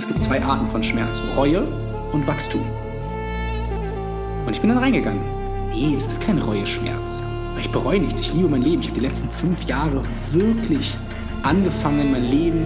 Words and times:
es 0.00 0.06
gibt 0.06 0.22
zwei 0.22 0.42
Arten 0.42 0.66
von 0.68 0.82
Schmerz, 0.82 1.20
Reue 1.36 1.62
und 2.12 2.26
Wachstum. 2.26 2.62
Und 4.46 4.52
ich 4.52 4.60
bin 4.62 4.70
dann 4.70 4.78
reingegangen. 4.78 5.20
Nee, 5.68 5.94
es 5.94 6.06
ist 6.06 6.22
kein 6.22 6.38
Reueschmerz. 6.38 7.22
Ich 7.60 7.70
bereue 7.70 8.00
nichts, 8.00 8.18
ich 8.22 8.32
liebe 8.32 8.48
mein 8.48 8.62
Leben. 8.62 8.80
Ich 8.80 8.88
habe 8.88 8.98
die 8.98 9.06
letzten 9.06 9.28
fünf 9.28 9.64
Jahre 9.64 10.02
wirklich 10.32 10.96
angefangen, 11.42 12.12
mein 12.12 12.30
Leben 12.30 12.64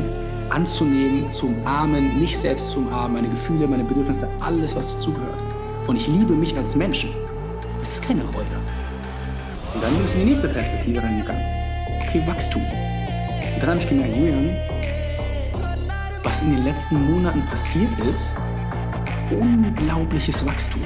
anzunehmen, 0.49 1.35
zu 1.35 1.49
umarmen, 1.49 2.20
mich 2.20 2.39
selbst 2.39 2.70
zu 2.70 2.79
umarmen, 2.79 3.14
meine 3.14 3.29
Gefühle, 3.29 3.66
meine 3.66 3.82
Bedürfnisse, 3.82 4.29
alles, 4.39 4.77
was 4.77 4.93
dazugehört. 4.95 5.35
Und 5.89 5.96
ich 5.96 6.07
liebe 6.07 6.35
mich 6.35 6.57
als 6.57 6.77
Menschen. 6.77 7.11
Es 7.82 7.95
ist 7.95 8.05
keine 8.05 8.23
Reue. 8.27 8.46
Und 9.75 9.82
dann 9.82 9.93
bin 9.93 10.05
ich 10.07 10.14
in 10.14 10.23
die 10.23 10.29
nächste 10.30 10.48
Perspektive 10.51 11.03
reingegangen. 11.03 11.43
Okay, 12.07 12.23
Wachstum. 12.27 12.62
Und 12.62 13.61
dann 13.61 13.71
habe 13.71 13.80
ich 13.80 13.89
gemerkt, 13.89 14.14
Julian, 14.14 14.51
in 16.45 16.56
den 16.56 16.64
letzten 16.64 17.11
Monaten 17.11 17.40
passiert 17.46 17.98
ist, 18.00 18.34
unglaubliches 19.30 20.44
Wachstum. 20.44 20.82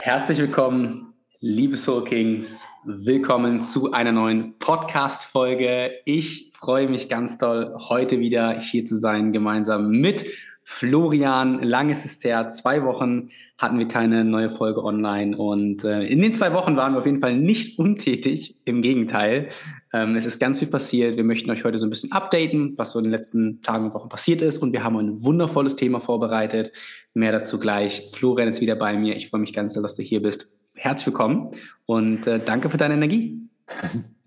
Herzlich 0.00 0.38
willkommen, 0.38 1.12
liebe 1.40 1.76
Soul 1.76 2.04
Kings. 2.04 2.64
Willkommen 2.84 3.60
zu 3.60 3.92
einer 3.92 4.12
neuen 4.12 4.58
Podcast-Folge. 4.58 5.90
Ich 6.06 6.52
freue 6.54 6.88
mich 6.88 7.10
ganz 7.10 7.36
doll, 7.36 7.74
heute 7.90 8.18
wieder 8.18 8.60
hier 8.60 8.86
zu 8.86 8.96
sein, 8.96 9.32
gemeinsam 9.32 9.90
mit 9.90 10.24
Florian. 10.68 11.62
Lang 11.62 11.90
ist 11.90 12.04
es 12.04 12.24
her. 12.24 12.48
Zwei 12.48 12.82
Wochen 12.82 13.30
hatten 13.56 13.78
wir 13.78 13.86
keine 13.86 14.24
neue 14.24 14.50
Folge 14.50 14.82
online. 14.82 15.36
Und 15.36 15.84
äh, 15.84 16.02
in 16.02 16.20
den 16.20 16.34
zwei 16.34 16.52
Wochen 16.52 16.76
waren 16.76 16.92
wir 16.92 16.98
auf 16.98 17.06
jeden 17.06 17.20
Fall 17.20 17.36
nicht 17.36 17.78
untätig. 17.78 18.56
Im 18.64 18.82
Gegenteil. 18.82 19.48
Ähm, 19.92 20.16
es 20.16 20.26
ist 20.26 20.40
ganz 20.40 20.58
viel 20.58 20.66
passiert. 20.66 21.16
Wir 21.16 21.22
möchten 21.22 21.52
euch 21.52 21.62
heute 21.62 21.78
so 21.78 21.86
ein 21.86 21.90
bisschen 21.90 22.10
updaten, 22.10 22.76
was 22.76 22.90
so 22.90 22.98
in 22.98 23.04
den 23.04 23.12
letzten 23.12 23.62
Tagen 23.62 23.84
und 23.86 23.94
Wochen 23.94 24.08
passiert 24.08 24.42
ist. 24.42 24.58
Und 24.58 24.72
wir 24.72 24.82
haben 24.82 24.96
ein 24.96 25.22
wundervolles 25.22 25.76
Thema 25.76 26.00
vorbereitet. 26.00 26.72
Mehr 27.14 27.30
dazu 27.30 27.60
gleich. 27.60 28.10
Florian 28.12 28.48
ist 28.48 28.60
wieder 28.60 28.74
bei 28.74 28.98
mir. 28.98 29.14
Ich 29.14 29.30
freue 29.30 29.40
mich 29.40 29.52
ganz 29.52 29.74
sehr, 29.74 29.82
dass 29.82 29.94
du 29.94 30.02
hier 30.02 30.20
bist. 30.20 30.52
Herzlich 30.74 31.06
willkommen 31.06 31.52
und 31.86 32.26
äh, 32.26 32.40
danke 32.44 32.70
für 32.70 32.76
deine 32.76 32.94
Energie. 32.94 33.40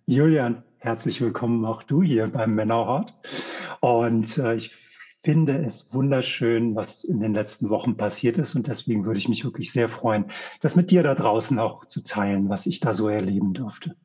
Julian, 0.05 0.63
herzlich 0.77 1.19
willkommen 1.19 1.65
auch 1.65 1.83
du 1.83 2.01
hier 2.01 2.27
beim 2.27 2.55
Männerhort. 2.55 3.13
Und 3.81 4.37
äh, 4.37 4.55
ich 4.55 4.88
finde 5.21 5.57
es 5.65 5.93
wunderschön, 5.93 6.75
was 6.75 7.03
in 7.03 7.19
den 7.19 7.33
letzten 7.33 7.69
Wochen 7.69 7.97
passiert 7.97 8.37
ist. 8.37 8.55
Und 8.55 8.67
deswegen 8.67 9.05
würde 9.05 9.19
ich 9.19 9.27
mich 9.27 9.43
wirklich 9.43 9.71
sehr 9.71 9.89
freuen, 9.89 10.25
das 10.61 10.75
mit 10.75 10.91
dir 10.91 11.03
da 11.03 11.13
draußen 11.13 11.59
auch 11.59 11.85
zu 11.85 12.03
teilen, 12.03 12.49
was 12.49 12.65
ich 12.65 12.79
da 12.79 12.93
so 12.93 13.09
erleben 13.09 13.53
durfte. 13.53 13.95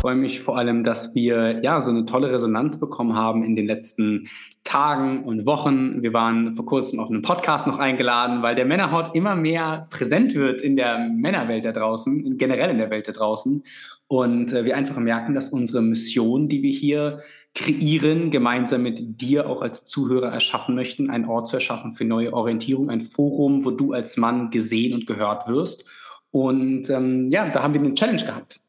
freue 0.00 0.14
mich 0.14 0.40
vor 0.40 0.56
allem, 0.56 0.82
dass 0.82 1.14
wir 1.14 1.62
ja 1.62 1.78
so 1.82 1.90
eine 1.90 2.06
tolle 2.06 2.32
Resonanz 2.32 2.80
bekommen 2.80 3.16
haben 3.16 3.44
in 3.44 3.54
den 3.54 3.66
letzten 3.66 4.28
Tagen 4.70 5.24
und 5.24 5.46
Wochen. 5.46 6.00
Wir 6.00 6.12
waren 6.12 6.52
vor 6.52 6.64
kurzem 6.64 7.00
auf 7.00 7.10
einem 7.10 7.22
Podcast 7.22 7.66
noch 7.66 7.80
eingeladen, 7.80 8.40
weil 8.42 8.54
der 8.54 8.66
Männerhort 8.66 9.16
immer 9.16 9.34
mehr 9.34 9.88
präsent 9.90 10.36
wird 10.36 10.62
in 10.62 10.76
der 10.76 10.96
Männerwelt 10.96 11.64
da 11.64 11.72
draußen, 11.72 12.38
generell 12.38 12.70
in 12.70 12.78
der 12.78 12.88
Welt 12.88 13.08
da 13.08 13.10
draußen. 13.10 13.64
Und 14.06 14.52
äh, 14.52 14.64
wir 14.64 14.76
einfach 14.76 14.96
merken, 14.98 15.34
dass 15.34 15.48
unsere 15.48 15.82
Mission, 15.82 16.48
die 16.48 16.62
wir 16.62 16.70
hier 16.70 17.18
kreieren, 17.52 18.30
gemeinsam 18.30 18.84
mit 18.84 19.20
dir 19.20 19.48
auch 19.48 19.60
als 19.60 19.86
Zuhörer 19.86 20.28
erschaffen 20.28 20.76
möchten, 20.76 21.10
einen 21.10 21.24
Ort 21.24 21.48
zu 21.48 21.56
erschaffen 21.56 21.90
für 21.90 22.04
neue 22.04 22.32
Orientierung, 22.32 22.90
ein 22.90 23.00
Forum, 23.00 23.64
wo 23.64 23.72
du 23.72 23.92
als 23.92 24.18
Mann 24.18 24.50
gesehen 24.52 24.94
und 24.94 25.04
gehört 25.04 25.48
wirst. 25.48 25.84
Und 26.30 26.88
ähm, 26.90 27.26
ja, 27.26 27.48
da 27.48 27.64
haben 27.64 27.74
wir 27.74 27.80
eine 27.80 27.94
Challenge 27.94 28.22
gehabt 28.22 28.60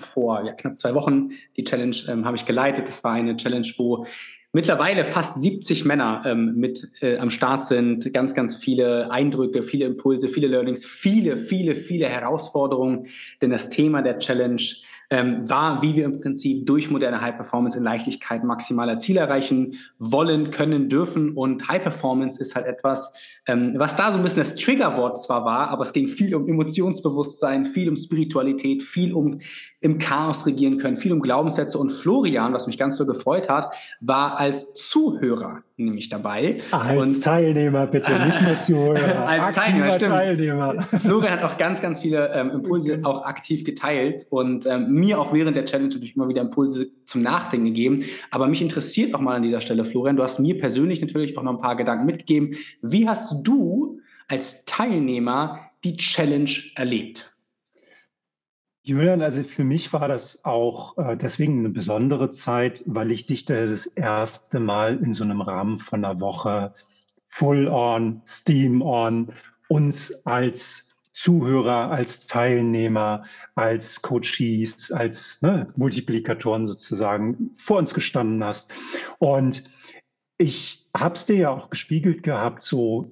vor 0.00 0.44
ja, 0.44 0.52
knapp 0.52 0.76
zwei 0.76 0.94
Wochen. 0.94 1.30
Die 1.56 1.64
Challenge 1.64 1.96
ähm, 2.08 2.24
habe 2.24 2.36
ich 2.36 2.46
geleitet. 2.46 2.88
Das 2.88 3.02
war 3.04 3.12
eine 3.12 3.36
Challenge, 3.36 3.66
wo 3.76 4.06
mittlerweile 4.52 5.04
fast 5.04 5.40
70 5.40 5.84
Männer 5.84 6.22
ähm, 6.24 6.54
mit 6.56 6.88
äh, 7.00 7.18
am 7.18 7.30
Start 7.30 7.64
sind. 7.64 8.12
Ganz, 8.12 8.34
ganz 8.34 8.56
viele 8.56 9.10
Eindrücke, 9.10 9.62
viele 9.62 9.84
Impulse, 9.84 10.28
viele 10.28 10.48
Learnings, 10.48 10.84
viele, 10.84 11.36
viele, 11.36 11.74
viele 11.74 12.08
Herausforderungen. 12.08 13.06
Denn 13.42 13.50
das 13.50 13.68
Thema 13.68 14.02
der 14.02 14.18
Challenge 14.18 14.62
ähm, 15.10 15.48
war, 15.48 15.80
wie 15.80 15.96
wir 15.96 16.04
im 16.04 16.20
Prinzip 16.20 16.66
durch 16.66 16.90
moderne 16.90 17.20
High 17.20 17.36
Performance 17.36 17.78
in 17.78 17.84
Leichtigkeit 17.84 18.44
maximaler 18.44 18.98
Ziele 18.98 19.20
erreichen 19.20 19.76
wollen, 19.98 20.50
können, 20.50 20.88
dürfen. 20.88 21.32
Und 21.34 21.66
High 21.68 21.82
Performance 21.82 22.38
ist 22.38 22.54
halt 22.54 22.66
etwas, 22.66 23.14
ähm, 23.46 23.72
was 23.76 23.96
da 23.96 24.12
so 24.12 24.18
ein 24.18 24.22
bisschen 24.22 24.40
das 24.40 24.54
Triggerwort 24.54 25.20
zwar 25.20 25.44
war, 25.44 25.68
aber 25.68 25.82
es 25.82 25.92
ging 25.92 26.08
viel 26.08 26.34
um 26.34 26.46
Emotionsbewusstsein, 26.46 27.64
viel 27.64 27.88
um 27.88 27.96
Spiritualität, 27.96 28.82
viel 28.82 29.14
um 29.14 29.38
im 29.80 29.98
Chaos 29.98 30.46
regieren 30.46 30.78
können, 30.78 30.96
viel 30.96 31.12
um 31.12 31.20
Glaubenssätze. 31.20 31.78
Und 31.78 31.90
Florian, 31.90 32.52
was 32.52 32.66
mich 32.66 32.78
ganz 32.78 32.96
so 32.96 33.06
gefreut 33.06 33.48
hat, 33.48 33.72
war 34.00 34.38
als 34.38 34.74
Zuhörer 34.74 35.62
nämlich 35.78 36.08
dabei. 36.08 36.60
Als 36.72 37.16
und, 37.16 37.22
Teilnehmer 37.24 37.86
bitte, 37.86 38.10
nicht 38.10 38.42
nur 38.42 38.60
Zuhörer. 38.60 39.26
als 39.26 39.52
Teilnehmer, 39.52 39.92
stimmt. 39.92 40.12
Teilnehmer. 40.12 40.82
Florian 40.82 41.32
hat 41.32 41.44
auch 41.44 41.56
ganz, 41.56 41.80
ganz 41.80 42.00
viele 42.00 42.32
ähm, 42.34 42.50
Impulse 42.50 43.00
auch 43.04 43.24
aktiv 43.24 43.64
geteilt 43.64 44.26
und 44.30 44.66
ähm, 44.66 44.90
mir 44.90 45.20
auch 45.20 45.32
während 45.32 45.56
der 45.56 45.64
Challenge 45.64 45.88
natürlich 45.88 46.16
immer 46.16 46.28
wieder 46.28 46.42
Impulse 46.42 46.88
zum 47.06 47.22
Nachdenken 47.22 47.66
gegeben. 47.66 48.00
Aber 48.30 48.48
mich 48.48 48.60
interessiert 48.60 49.14
auch 49.14 49.20
mal 49.20 49.36
an 49.36 49.42
dieser 49.42 49.60
Stelle, 49.60 49.84
Florian, 49.84 50.16
du 50.16 50.22
hast 50.22 50.40
mir 50.40 50.58
persönlich 50.58 51.00
natürlich 51.00 51.38
auch 51.38 51.42
noch 51.42 51.52
ein 51.52 51.60
paar 51.60 51.76
Gedanken 51.76 52.06
mitgegeben. 52.06 52.56
Wie 52.82 53.08
hast 53.08 53.46
du 53.46 54.00
als 54.26 54.64
Teilnehmer 54.64 55.60
die 55.84 55.96
Challenge 55.96 56.50
erlebt? 56.74 57.37
Julian, 58.82 59.20
also 59.20 59.42
für 59.42 59.64
mich 59.64 59.92
war 59.92 60.08
das 60.08 60.44
auch 60.44 60.96
äh, 60.98 61.16
deswegen 61.16 61.58
eine 61.58 61.70
besondere 61.70 62.30
Zeit, 62.30 62.82
weil 62.86 63.10
ich 63.10 63.26
dich 63.26 63.44
da 63.44 63.66
das 63.66 63.86
erste 63.86 64.60
Mal 64.60 64.96
in 64.96 65.14
so 65.14 65.24
einem 65.24 65.40
Rahmen 65.40 65.78
von 65.78 66.04
einer 66.04 66.20
Woche 66.20 66.72
full 67.26 67.68
on, 67.68 68.22
steam 68.26 68.80
on, 68.80 69.32
uns 69.68 70.24
als 70.24 70.88
Zuhörer, 71.12 71.90
als 71.90 72.28
Teilnehmer, 72.28 73.24
als 73.56 74.02
Coaches, 74.02 74.92
als 74.92 75.42
ne, 75.42 75.68
Multiplikatoren 75.76 76.66
sozusagen 76.66 77.50
vor 77.58 77.78
uns 77.78 77.92
gestanden 77.92 78.42
hast. 78.44 78.70
Und 79.18 79.64
ich 80.38 80.88
habe 80.96 81.16
es 81.16 81.26
dir 81.26 81.36
ja 81.36 81.50
auch 81.50 81.70
gespiegelt 81.70 82.22
gehabt, 82.22 82.62
so 82.62 83.10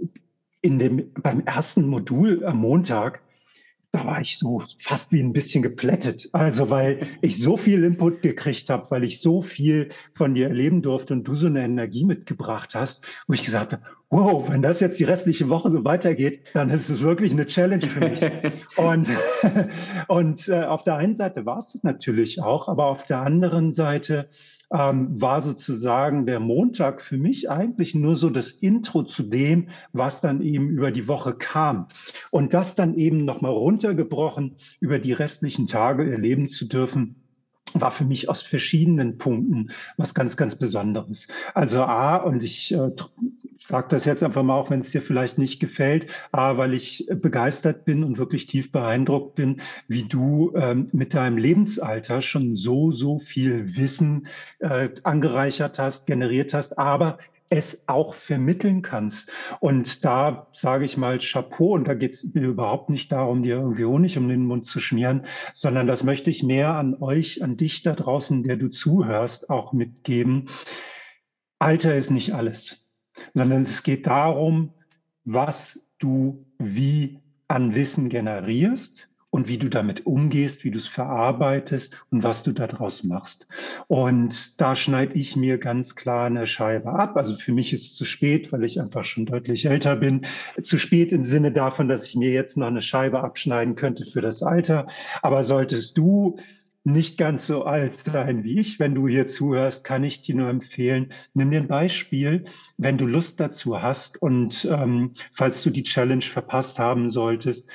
in 0.62 0.78
dem, 0.78 1.12
beim 1.14 1.40
ersten 1.40 1.88
Modul 1.88 2.44
am 2.44 2.58
Montag, 2.58 3.22
da 3.96 4.04
war 4.04 4.20
ich 4.20 4.38
so 4.38 4.62
fast 4.78 5.12
wie 5.12 5.20
ein 5.20 5.32
bisschen 5.32 5.62
geplättet. 5.62 6.28
Also 6.32 6.68
weil 6.68 7.06
ich 7.22 7.38
so 7.38 7.56
viel 7.56 7.82
Input 7.82 8.22
gekriegt 8.22 8.68
habe, 8.68 8.90
weil 8.90 9.04
ich 9.04 9.20
so 9.20 9.40
viel 9.42 9.88
von 10.12 10.34
dir 10.34 10.48
erleben 10.48 10.82
durfte 10.82 11.14
und 11.14 11.24
du 11.24 11.34
so 11.34 11.46
eine 11.46 11.64
Energie 11.64 12.04
mitgebracht 12.04 12.74
hast, 12.74 13.06
wo 13.26 13.32
ich 13.32 13.42
gesagt 13.42 13.72
habe, 13.72 13.82
wow, 14.10 14.48
wenn 14.48 14.62
das 14.62 14.80
jetzt 14.80 15.00
die 15.00 15.04
restliche 15.04 15.48
Woche 15.48 15.70
so 15.70 15.84
weitergeht, 15.84 16.40
dann 16.52 16.70
ist 16.70 16.90
es 16.90 17.00
wirklich 17.00 17.32
eine 17.32 17.46
Challenge 17.46 17.86
für 17.86 18.00
mich. 18.00 18.20
und 18.76 19.08
und 20.08 20.48
äh, 20.48 20.64
auf 20.64 20.84
der 20.84 20.96
einen 20.96 21.14
Seite 21.14 21.46
war 21.46 21.58
es 21.58 21.72
das 21.72 21.82
natürlich 21.82 22.42
auch, 22.42 22.68
aber 22.68 22.86
auf 22.86 23.04
der 23.04 23.20
anderen 23.20 23.72
Seite 23.72 24.28
ähm, 24.72 25.20
war 25.20 25.40
sozusagen 25.40 26.26
der 26.26 26.40
Montag 26.40 27.00
für 27.00 27.16
mich 27.16 27.50
eigentlich 27.50 27.94
nur 27.94 28.16
so 28.16 28.30
das 28.30 28.50
Intro 28.50 29.04
zu 29.04 29.22
dem, 29.22 29.68
was 29.92 30.20
dann 30.20 30.40
eben 30.40 30.70
über 30.70 30.90
die 30.90 31.08
Woche 31.08 31.34
kam. 31.34 31.88
Und 32.30 32.54
das 32.54 32.74
dann 32.74 32.94
eben 32.94 33.24
nochmal 33.24 33.52
runtergebrochen 33.52 34.56
über 34.80 34.98
die 34.98 35.12
restlichen 35.12 35.66
Tage 35.66 36.10
erleben 36.10 36.48
zu 36.48 36.66
dürfen, 36.66 37.16
war 37.74 37.90
für 37.90 38.04
mich 38.04 38.28
aus 38.28 38.42
verschiedenen 38.42 39.18
Punkten 39.18 39.70
was 39.96 40.14
ganz, 40.14 40.36
ganz 40.36 40.56
Besonderes. 40.56 41.28
Also 41.54 41.82
A, 41.82 42.16
und 42.16 42.42
ich 42.42 42.72
äh, 42.72 42.90
sage 43.58 43.88
das 43.90 44.04
jetzt 44.04 44.22
einfach 44.22 44.42
mal, 44.42 44.54
auch 44.54 44.70
wenn 44.70 44.80
es 44.80 44.90
dir 44.90 45.02
vielleicht 45.02 45.38
nicht 45.38 45.60
gefällt, 45.60 46.06
A, 46.32 46.56
weil 46.56 46.74
ich 46.74 47.08
begeistert 47.10 47.84
bin 47.84 48.04
und 48.04 48.18
wirklich 48.18 48.46
tief 48.46 48.70
beeindruckt 48.70 49.34
bin, 49.34 49.60
wie 49.88 50.04
du 50.04 50.52
ähm, 50.56 50.88
mit 50.92 51.14
deinem 51.14 51.38
Lebensalter 51.38 52.22
schon 52.22 52.56
so, 52.56 52.92
so 52.92 53.18
viel 53.18 53.76
Wissen 53.76 54.26
äh, 54.58 54.90
angereichert 55.02 55.78
hast, 55.78 56.06
generiert 56.06 56.54
hast, 56.54 56.78
aber 56.78 57.18
es 57.48 57.84
auch 57.86 58.14
vermitteln 58.14 58.82
kannst. 58.82 59.30
Und 59.60 60.04
da 60.04 60.48
sage 60.52 60.84
ich 60.84 60.96
mal 60.96 61.18
Chapeau, 61.18 61.74
und 61.74 61.86
da 61.86 61.94
geht 61.94 62.12
es 62.12 62.24
mir 62.34 62.48
überhaupt 62.48 62.90
nicht 62.90 63.12
darum, 63.12 63.42
dir 63.42 63.56
irgendwie 63.56 63.84
Honig 63.84 64.18
um 64.18 64.28
den 64.28 64.46
Mund 64.46 64.66
zu 64.66 64.80
schmieren, 64.80 65.26
sondern 65.54 65.86
das 65.86 66.02
möchte 66.02 66.30
ich 66.30 66.42
mehr 66.42 66.74
an 66.74 66.96
euch, 67.00 67.42
an 67.42 67.56
dich 67.56 67.82
da 67.82 67.94
draußen, 67.94 68.42
der 68.42 68.56
du 68.56 68.68
zuhörst, 68.68 69.50
auch 69.50 69.72
mitgeben. 69.72 70.48
Alter 71.58 71.94
ist 71.94 72.10
nicht 72.10 72.34
alles, 72.34 72.85
sondern 73.36 73.64
es 73.64 73.82
geht 73.82 74.06
darum, 74.06 74.70
was 75.26 75.78
du 75.98 76.46
wie 76.58 77.20
an 77.48 77.74
Wissen 77.74 78.08
generierst 78.08 79.10
und 79.28 79.46
wie 79.46 79.58
du 79.58 79.68
damit 79.68 80.06
umgehst, 80.06 80.64
wie 80.64 80.70
du 80.70 80.78
es 80.78 80.86
verarbeitest 80.86 82.02
und 82.10 82.22
was 82.22 82.44
du 82.44 82.52
daraus 82.52 83.04
machst. 83.04 83.46
Und 83.88 84.58
da 84.58 84.74
schneide 84.74 85.12
ich 85.12 85.36
mir 85.36 85.58
ganz 85.58 85.94
klar 85.96 86.28
eine 86.28 86.46
Scheibe 86.46 86.94
ab. 86.94 87.18
Also 87.18 87.34
für 87.34 87.52
mich 87.52 87.74
ist 87.74 87.82
es 87.82 87.94
zu 87.94 88.06
spät, 88.06 88.52
weil 88.52 88.64
ich 88.64 88.80
einfach 88.80 89.04
schon 89.04 89.26
deutlich 89.26 89.66
älter 89.66 89.96
bin. 89.96 90.24
Zu 90.62 90.78
spät 90.78 91.12
im 91.12 91.26
Sinne 91.26 91.52
davon, 91.52 91.88
dass 91.88 92.06
ich 92.06 92.16
mir 92.16 92.30
jetzt 92.30 92.56
noch 92.56 92.68
eine 92.68 92.80
Scheibe 92.80 93.22
abschneiden 93.22 93.74
könnte 93.74 94.06
für 94.06 94.22
das 94.22 94.42
Alter. 94.42 94.86
Aber 95.20 95.44
solltest 95.44 95.98
du 95.98 96.38
nicht 96.86 97.18
ganz 97.18 97.46
so 97.48 97.64
alt 97.64 97.92
sein 97.94 98.44
wie 98.44 98.60
ich. 98.60 98.78
Wenn 98.78 98.94
du 98.94 99.08
hier 99.08 99.26
zuhörst, 99.26 99.84
kann 99.84 100.04
ich 100.04 100.22
dir 100.22 100.36
nur 100.36 100.48
empfehlen, 100.48 101.12
nimm 101.34 101.50
dir 101.50 101.60
ein 101.60 101.68
Beispiel, 101.68 102.44
wenn 102.78 102.96
du 102.96 103.06
Lust 103.06 103.40
dazu 103.40 103.82
hast 103.82 104.22
und 104.22 104.66
ähm, 104.70 105.12
falls 105.32 105.62
du 105.64 105.70
die 105.70 105.82
Challenge 105.82 106.22
verpasst 106.22 106.78
haben 106.78 107.10
solltest, 107.10 107.68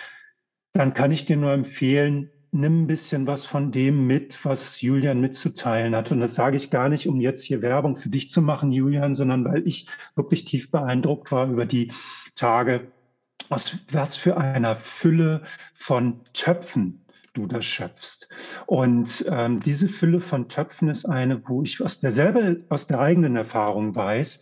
dann 0.72 0.94
kann 0.94 1.12
ich 1.12 1.26
dir 1.26 1.36
nur 1.36 1.52
empfehlen, 1.52 2.32
nimm 2.52 2.84
ein 2.84 2.88
bisschen 2.88 3.28
was 3.28 3.46
von 3.46 3.74
dem 3.74 4.08
mit, 4.08 4.46
was 4.46 4.80
Julian 4.80 5.20
mitzuteilen 5.20 5.94
hat. 5.94 6.12
Und 6.12 6.22
das 6.22 6.36
sage 6.36 6.56
ich 6.56 6.70
gar 6.70 6.88
nicht, 6.88 7.08
um 7.08 7.20
jetzt 7.20 7.44
hier 7.44 7.62
Werbung 7.62 7.98
für 7.98 8.10
dich 8.10 8.30
zu 8.30 8.42
machen, 8.42 8.72
Julian, 8.72 9.14
sondern 9.14 9.44
weil 9.44 9.68
ich 9.68 9.88
wirklich 10.16 10.46
tief 10.46 10.72
beeindruckt 10.72 11.34
war 11.34 11.50
über 11.50 11.66
die 11.66 11.92
Tage, 12.36 12.92
aus 13.50 13.78
was 13.92 14.16
für 14.16 14.38
einer 14.38 14.78
Fülle 14.78 15.44
von 15.74 16.22
Töpfen 16.34 17.01
du 17.34 17.48
das 17.48 17.66
schöpfst. 17.66 18.28
Und 18.66 19.26
ähm, 19.30 19.62
diese 19.62 19.88
Fülle 19.88 20.22
von 20.22 20.50
Töpfen 20.50 20.90
ist 20.90 21.06
eine, 21.06 21.48
wo 21.48 21.64
ich 21.64 21.82
aus 21.82 22.00
derselbe, 22.00 22.66
aus 22.70 22.88
der 22.88 23.00
eigenen 23.00 23.36
Erfahrung 23.36 23.96
weiß, 23.96 24.42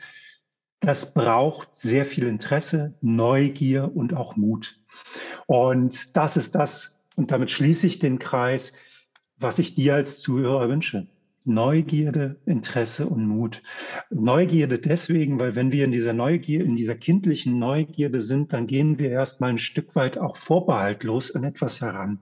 das 0.80 1.14
braucht 1.14 1.76
sehr 1.76 2.06
viel 2.06 2.26
Interesse, 2.26 2.96
Neugier 3.02 3.96
und 3.96 4.14
auch 4.14 4.36
Mut. 4.36 4.80
Und 5.46 6.16
das 6.16 6.38
ist 6.38 6.56
das, 6.56 7.06
und 7.16 7.32
damit 7.32 7.52
schließe 7.52 7.86
ich 7.86 8.00
den 8.00 8.18
Kreis, 8.18 8.74
was 9.38 9.60
ich 9.60 9.76
dir 9.76 9.96
als 9.96 10.22
Zuhörer 10.22 10.70
wünsche. 10.70 11.08
Neugierde, 11.50 12.38
Interesse 12.46 13.08
und 13.08 13.26
Mut. 13.26 13.64
Neugierde 14.12 14.78
deswegen, 14.78 15.40
weil 15.40 15.56
wenn 15.56 15.72
wir 15.72 15.84
in 15.84 15.92
dieser 15.92 16.14
Neugier, 16.14 16.64
in 16.64 16.76
dieser 16.76 16.96
kindlichen 16.96 17.58
Neugierde 17.58 18.22
sind, 18.22 18.54
dann 18.54 18.68
gehen 18.68 19.00
wir 19.00 19.10
erstmal 19.10 19.50
ein 19.50 19.58
Stück 19.58 19.96
weit 19.96 20.20
auch 20.20 20.38
vorbehaltlos 20.38 21.36
an 21.36 21.44
etwas 21.44 21.82
heran. 21.82 22.20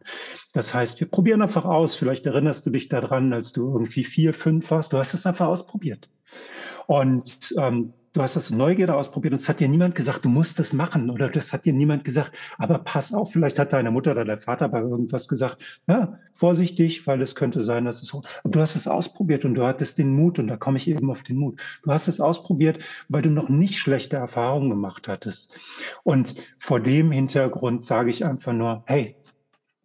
Das 0.53 0.73
heißt, 0.73 0.99
wir 1.01 1.07
probieren 1.07 1.41
einfach 1.41 1.65
aus. 1.65 1.95
Vielleicht 1.95 2.25
erinnerst 2.25 2.65
du 2.65 2.69
dich 2.69 2.87
daran, 2.87 3.33
als 3.33 3.51
du 3.51 3.71
irgendwie 3.71 4.05
vier, 4.05 4.33
fünf 4.33 4.71
warst. 4.71 4.93
Du 4.93 4.97
hast 4.97 5.13
es 5.13 5.25
einfach 5.25 5.47
ausprobiert. 5.47 6.09
Und 6.87 7.53
ähm, 7.57 7.93
du 8.17 8.23
hast 8.23 8.35
das 8.35 8.49
Neugierde 8.49 8.95
ausprobiert 8.95 9.33
und 9.33 9.41
es 9.41 9.47
hat 9.47 9.59
dir 9.59 9.67
niemand 9.67 9.93
gesagt, 9.93 10.25
du 10.25 10.29
musst 10.29 10.57
das 10.57 10.73
machen 10.73 11.11
oder 11.11 11.29
das 11.29 11.53
hat 11.53 11.65
dir 11.65 11.73
niemand 11.73 12.03
gesagt, 12.03 12.35
aber 12.57 12.79
pass 12.79 13.13
auf, 13.13 13.31
vielleicht 13.31 13.59
hat 13.59 13.73
deine 13.73 13.91
Mutter 13.91 14.11
oder 14.11 14.25
dein 14.25 14.39
Vater 14.39 14.69
bei 14.69 14.79
irgendwas 14.79 15.27
gesagt, 15.27 15.61
ja, 15.87 16.17
vorsichtig, 16.33 17.05
weil 17.05 17.21
es 17.21 17.35
könnte 17.35 17.63
sein, 17.63 17.85
dass 17.85 18.01
es 18.01 18.07
so, 18.07 18.23
aber 18.43 18.49
du 18.49 18.59
hast 18.59 18.75
es 18.75 18.87
ausprobiert 18.87 19.45
und 19.45 19.53
du 19.53 19.63
hattest 19.63 19.99
den 19.99 20.15
Mut 20.15 20.39
und 20.39 20.47
da 20.47 20.57
komme 20.57 20.77
ich 20.77 20.87
eben 20.87 21.11
auf 21.11 21.21
den 21.21 21.37
Mut. 21.37 21.61
Du 21.83 21.91
hast 21.91 22.07
es 22.07 22.19
ausprobiert, 22.19 22.79
weil 23.07 23.21
du 23.21 23.29
noch 23.29 23.49
nicht 23.49 23.77
schlechte 23.77 24.17
Erfahrungen 24.17 24.71
gemacht 24.71 25.07
hattest. 25.07 25.53
Und 26.03 26.33
vor 26.57 26.79
dem 26.79 27.11
Hintergrund 27.11 27.83
sage 27.83 28.09
ich 28.09 28.25
einfach 28.25 28.53
nur, 28.53 28.83
hey, 28.87 29.15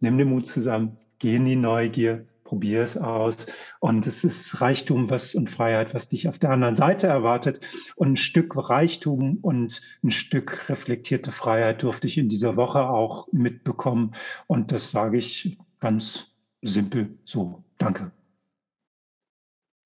nimm 0.00 0.17
den 0.17 0.28
Mut 0.28 0.46
zusammen, 0.46 0.96
geh 1.19 1.37
in 1.37 1.44
die 1.44 1.56
Neugier, 1.56 2.26
probier 2.52 2.82
es 2.82 2.99
aus. 2.99 3.46
Und 3.81 4.06
es 4.06 4.25
ist 4.25 4.60
Reichtum 4.60 5.08
was, 5.08 5.34
und 5.34 5.49
Freiheit, 5.49 5.94
was 5.94 6.10
dich 6.10 6.28
auf 6.28 6.38
der 6.38 6.50
anderen 6.50 6.75
Seite 6.75 7.06
erwartet. 7.06 7.60
Und 7.96 8.12
ein 8.12 8.16
Stück 8.19 8.69
Reichtum 8.69 9.38
und 9.40 9.81
ein 10.04 10.10
Stück 10.10 10.69
reflektierte 10.69 11.32
Freiheit 11.32 11.82
durfte 11.82 12.08
ich 12.08 12.19
in 12.19 12.28
dieser 12.28 12.56
Woche 12.56 12.90
auch 12.90 13.26
mitbekommen. 13.32 14.14
Und 14.49 14.70
das 14.70 14.90
sage 14.90 15.16
ich 15.16 15.56
ganz 15.81 16.37
simpel 16.60 17.16
so. 17.25 17.64
Danke. 17.78 18.12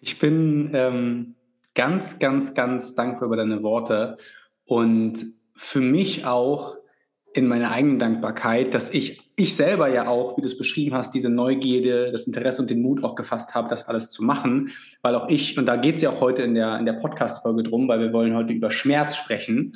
Ich 0.01 0.19
bin 0.19 0.73
ähm, 0.75 1.37
ganz, 1.77 2.19
ganz, 2.19 2.55
ganz 2.55 2.97
dankbar 2.97 3.27
über 3.27 3.37
deine 3.37 3.63
Worte 3.63 4.17
und 4.65 5.25
für 5.55 5.81
mich 5.81 6.27
auch 6.27 6.79
in 7.33 7.47
meiner 7.47 7.71
eigenen 7.71 8.01
Dankbarkeit, 8.01 8.75
dass 8.75 8.93
ich, 8.93 9.26
ich 9.39 9.55
selber 9.55 9.89
ja 9.89 10.09
auch, 10.09 10.39
wie 10.39 10.41
du 10.41 10.47
es 10.47 10.57
beschrieben 10.57 10.97
hast, 10.97 11.13
diese 11.13 11.29
Neugierde, 11.29 12.11
das 12.11 12.27
Interesse 12.27 12.63
und 12.63 12.71
den 12.71 12.81
Mut 12.81 13.05
auch 13.05 13.15
gefasst 13.15 13.55
habe, 13.55 13.69
das 13.69 13.87
alles 13.87 14.11
zu 14.11 14.25
machen, 14.25 14.71
weil 15.03 15.15
auch 15.15 15.29
ich, 15.29 15.59
und 15.59 15.67
da 15.67 15.77
geht 15.77 15.97
es 15.97 16.03
ja 16.03 16.11
auch 16.11 16.23
heute 16.23 16.43
in 16.43 16.55
der, 16.55 16.79
in 16.79 16.87
der 16.87 16.95
Podcast-Folge 16.95 17.63
drum, 17.63 17.87
weil 17.87 18.01
wir 18.01 18.13
wollen 18.15 18.35
heute 18.35 18.55
über 18.55 18.71
Schmerz 18.71 19.15
sprechen. 19.15 19.73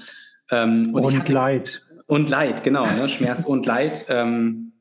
Ähm, 0.51 0.95
und, 0.95 1.05
und 1.05 1.19
hatte, 1.19 1.33
Leid. 1.33 1.87
Und 2.07 2.31
Leid, 2.31 2.63
genau, 2.63 2.87
ne? 2.87 3.09
Schmerz 3.11 3.45
und 3.45 3.67
Leid. 3.67 4.07
Ähm, 4.09 4.73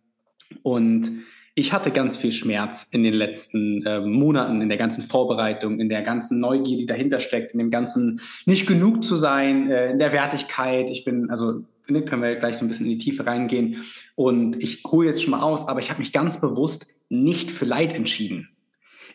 und 0.63 1.23
ich 1.55 1.73
hatte 1.73 1.91
ganz 1.91 2.15
viel 2.15 2.31
Schmerz 2.31 2.87
in 2.89 3.03
den 3.03 3.13
letzten 3.13 3.85
äh, 3.85 3.99
Monaten, 3.99 4.61
in 4.61 4.69
der 4.69 4.77
ganzen 4.77 5.03
Vorbereitung, 5.03 5.81
in 5.81 5.89
der 5.89 6.03
ganzen 6.03 6.39
Neugier, 6.39 6.77
die 6.77 6.85
dahinter 6.85 7.19
steckt, 7.19 7.51
in 7.51 7.59
dem 7.59 7.69
ganzen 7.69 8.21
nicht 8.45 8.65
genug 8.65 9.03
zu 9.03 9.17
sein, 9.17 9.69
äh, 9.69 9.91
in 9.91 9.99
der 9.99 10.13
Wertigkeit. 10.13 10.89
Ich 10.89 11.03
bin, 11.03 11.29
also 11.29 11.65
ne, 11.89 12.03
können 12.03 12.21
wir 12.21 12.35
gleich 12.35 12.57
so 12.57 12.65
ein 12.65 12.67
bisschen 12.67 12.85
in 12.85 12.93
die 12.93 12.97
Tiefe 12.97 13.25
reingehen. 13.25 13.83
Und 14.15 14.61
ich 14.61 14.83
hole 14.85 15.07
jetzt 15.07 15.23
schon 15.23 15.31
mal 15.31 15.41
aus, 15.41 15.67
aber 15.67 15.79
ich 15.79 15.89
habe 15.89 15.99
mich 15.99 16.11
ganz 16.11 16.41
bewusst 16.41 16.99
nicht 17.09 17.51
für 17.51 17.65
Leid 17.65 17.93
entschieden. 17.93 18.49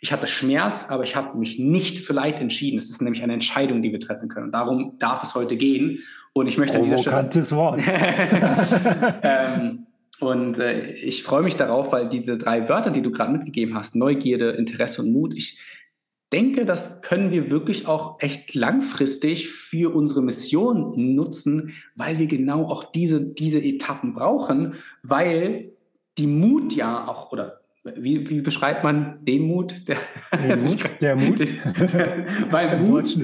Ich 0.00 0.12
hatte 0.12 0.26
Schmerz, 0.26 0.87
aber 0.91 1.05
ich 1.05 1.17
habe 1.17 1.38
mich 1.38 1.59
nicht 1.59 1.99
für 1.99 2.12
Leid 2.12 2.41
entschieden. 2.41 2.76
Es 2.76 2.91
ist 2.91 3.00
nämlich 3.00 3.23
eine 3.23 3.32
Entscheidung, 3.32 3.81
die 3.81 3.91
wir 3.91 4.00
treffen 4.00 4.29
können. 4.29 4.47
Und 4.47 4.53
darum 4.53 4.99
darf 4.99 5.23
es 5.23 5.35
heute 5.35 5.56
gehen. 5.56 6.00
Und 6.32 6.47
ich 6.47 6.59
möchte 6.59 6.76
an 6.76 6.82
dieser 6.82 6.99
Stelle. 6.99 7.17
Wort. 7.53 7.81
ähm, 9.23 9.87
und 10.20 10.59
äh, 10.59 10.91
ich 10.93 11.23
freue 11.23 11.43
mich 11.43 11.56
darauf, 11.56 11.93
weil 11.93 12.09
diese 12.09 12.37
drei 12.37 12.69
Wörter, 12.69 12.91
die 12.91 13.03
du 13.03 13.11
gerade 13.11 13.32
mitgegeben 13.32 13.75
hast, 13.75 13.97
Neugierde, 13.97 14.50
Interesse 14.50 15.03
und 15.03 15.12
Mut, 15.12 15.35
ich 15.35 15.59
denke, 16.35 16.67
das 16.67 17.01
können 17.01 17.31
wir 17.31 17.51
wirklich 17.51 17.87
auch 17.87 18.17
echt 18.19 18.55
langfristig 18.57 19.49
für 19.49 19.95
unsere 19.95 20.21
Mission 20.21 21.15
nutzen, 21.15 21.73
weil 21.95 22.19
wir 22.19 22.27
genau 22.27 22.67
auch 22.67 22.83
diese, 22.83 23.33
diese 23.33 23.63
Etappen 23.63 24.15
brauchen, 24.15 24.75
weil 25.05 25.73
die 26.19 26.27
Mut 26.27 26.73
ja 26.73 27.07
auch, 27.07 27.31
oder 27.31 27.61
wie, 27.97 28.29
wie 28.31 28.41
beschreibt 28.41 28.83
man 28.83 29.19
den 29.25 29.47
Mut? 29.47 29.87
Der, 29.89 29.99
der 30.33 30.57
Mut? 30.57 30.79
Der 31.01 31.17
Mut? 31.17 31.39
Der, 31.41 32.27
weil, 32.51 32.81
Mut 32.81 33.19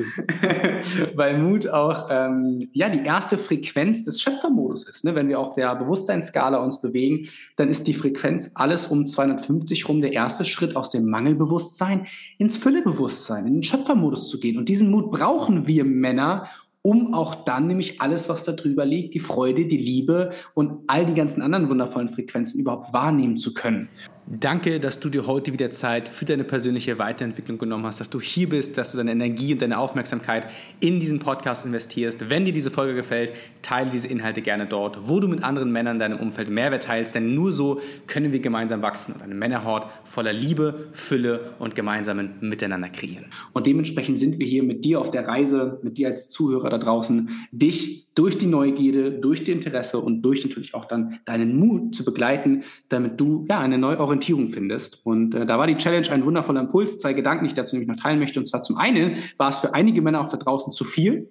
weil 1.14 1.38
Mut 1.38 1.66
auch 1.68 2.08
ähm, 2.10 2.68
ja, 2.72 2.90
die 2.90 3.02
erste 3.02 3.38
Frequenz 3.38 4.04
des 4.04 4.20
Schöpfermodus 4.20 4.86
ist. 4.86 5.04
Ne? 5.04 5.14
Wenn 5.14 5.28
wir 5.28 5.38
auf 5.38 5.54
der 5.54 5.74
Bewusstseinsskala 5.76 6.58
uns 6.58 6.80
bewegen, 6.80 7.26
dann 7.56 7.68
ist 7.68 7.86
die 7.86 7.94
Frequenz 7.94 8.52
alles 8.54 8.86
um 8.88 9.06
250 9.06 9.88
rum 9.88 10.02
der 10.02 10.12
erste 10.12 10.44
Schritt 10.44 10.76
aus 10.76 10.90
dem 10.90 11.08
Mangelbewusstsein 11.08 12.06
ins 12.36 12.58
Füllebewusstsein, 12.58 13.46
in 13.46 13.54
den 13.54 13.62
Schöpfermodus 13.62 14.28
zu 14.28 14.40
gehen. 14.40 14.58
Und 14.58 14.68
diesen 14.68 14.90
Mut 14.90 15.10
brauchen 15.10 15.66
wir 15.66 15.84
Männer, 15.84 16.46
um 16.82 17.14
auch 17.14 17.44
dann 17.44 17.66
nämlich 17.66 18.00
alles, 18.00 18.28
was 18.28 18.44
da 18.44 18.52
drüber 18.52 18.86
liegt, 18.86 19.14
die 19.14 19.20
Freude, 19.20 19.66
die 19.66 19.76
Liebe 19.76 20.30
und 20.54 20.80
all 20.86 21.04
die 21.04 21.14
ganzen 21.14 21.42
anderen 21.42 21.68
wundervollen 21.68 22.08
Frequenzen 22.08 22.60
überhaupt 22.60 22.92
wahrnehmen 22.92 23.36
zu 23.36 23.52
können. 23.52 23.88
Danke, 24.32 24.78
dass 24.78 25.00
du 25.00 25.08
dir 25.08 25.26
heute 25.26 25.52
wieder 25.52 25.72
Zeit 25.72 26.08
für 26.08 26.24
deine 26.24 26.44
persönliche 26.44 27.00
Weiterentwicklung 27.00 27.58
genommen 27.58 27.84
hast, 27.84 27.98
dass 27.98 28.10
du 28.10 28.20
hier 28.20 28.48
bist, 28.48 28.78
dass 28.78 28.92
du 28.92 28.98
deine 28.98 29.10
Energie 29.10 29.54
und 29.54 29.60
deine 29.60 29.76
Aufmerksamkeit 29.76 30.46
in 30.78 31.00
diesen 31.00 31.18
Podcast 31.18 31.66
investierst. 31.66 32.30
Wenn 32.30 32.44
dir 32.44 32.52
diese 32.52 32.70
Folge 32.70 32.94
gefällt, 32.94 33.32
teile 33.60 33.90
diese 33.90 34.06
Inhalte 34.06 34.40
gerne 34.40 34.66
dort, 34.66 35.08
wo 35.08 35.18
du 35.18 35.26
mit 35.26 35.42
anderen 35.42 35.72
Männern 35.72 35.96
in 35.96 35.98
deinem 35.98 36.20
Umfeld 36.20 36.48
Mehrwert 36.48 36.84
teilst, 36.84 37.16
denn 37.16 37.34
nur 37.34 37.50
so 37.50 37.80
können 38.06 38.30
wir 38.30 38.38
gemeinsam 38.38 38.82
wachsen 38.82 39.14
und 39.14 39.22
eine 39.22 39.34
Männerhort 39.34 39.90
voller 40.04 40.32
Liebe, 40.32 40.86
Fülle 40.92 41.54
und 41.58 41.74
gemeinsamen 41.74 42.34
Miteinander 42.38 42.88
kreieren. 42.88 43.24
Und 43.52 43.66
dementsprechend 43.66 44.16
sind 44.16 44.38
wir 44.38 44.46
hier 44.46 44.62
mit 44.62 44.84
dir 44.84 45.00
auf 45.00 45.10
der 45.10 45.26
Reise, 45.26 45.80
mit 45.82 45.98
dir 45.98 46.06
als 46.06 46.28
Zuhörer 46.28 46.70
da 46.70 46.78
draußen, 46.78 47.30
dich 47.50 48.06
durch 48.14 48.38
die 48.38 48.46
Neugierde, 48.46 49.12
durch 49.12 49.44
die 49.44 49.52
Interesse 49.52 49.98
und 49.98 50.22
durch 50.22 50.44
natürlich 50.44 50.74
auch 50.74 50.84
dann 50.84 51.18
deinen 51.24 51.58
Mut 51.58 51.94
zu 51.94 52.04
begleiten, 52.04 52.64
damit 52.88 53.20
du 53.20 53.46
ja 53.48 53.60
eine 53.60 53.78
neue 53.78 53.98
Orientierung 54.20 54.48
findest. 54.48 55.04
Und 55.06 55.34
äh, 55.34 55.46
da 55.46 55.58
war 55.58 55.66
die 55.66 55.76
Challenge 55.76 56.10
ein 56.10 56.24
wundervoller 56.24 56.60
Impuls, 56.60 56.98
zwei 56.98 57.14
Gedanken, 57.14 57.44
die 57.44 57.48
ich 57.48 57.54
dazu 57.54 57.74
nämlich 57.74 57.88
noch 57.88 58.02
teilen 58.02 58.18
möchte. 58.18 58.38
Und 58.38 58.46
zwar 58.46 58.62
zum 58.62 58.76
einen 58.76 59.16
war 59.38 59.48
es 59.48 59.58
für 59.58 59.74
einige 59.74 60.02
Männer 60.02 60.20
auch 60.20 60.28
da 60.28 60.36
draußen 60.36 60.72
zu 60.72 60.84
viel. 60.84 61.28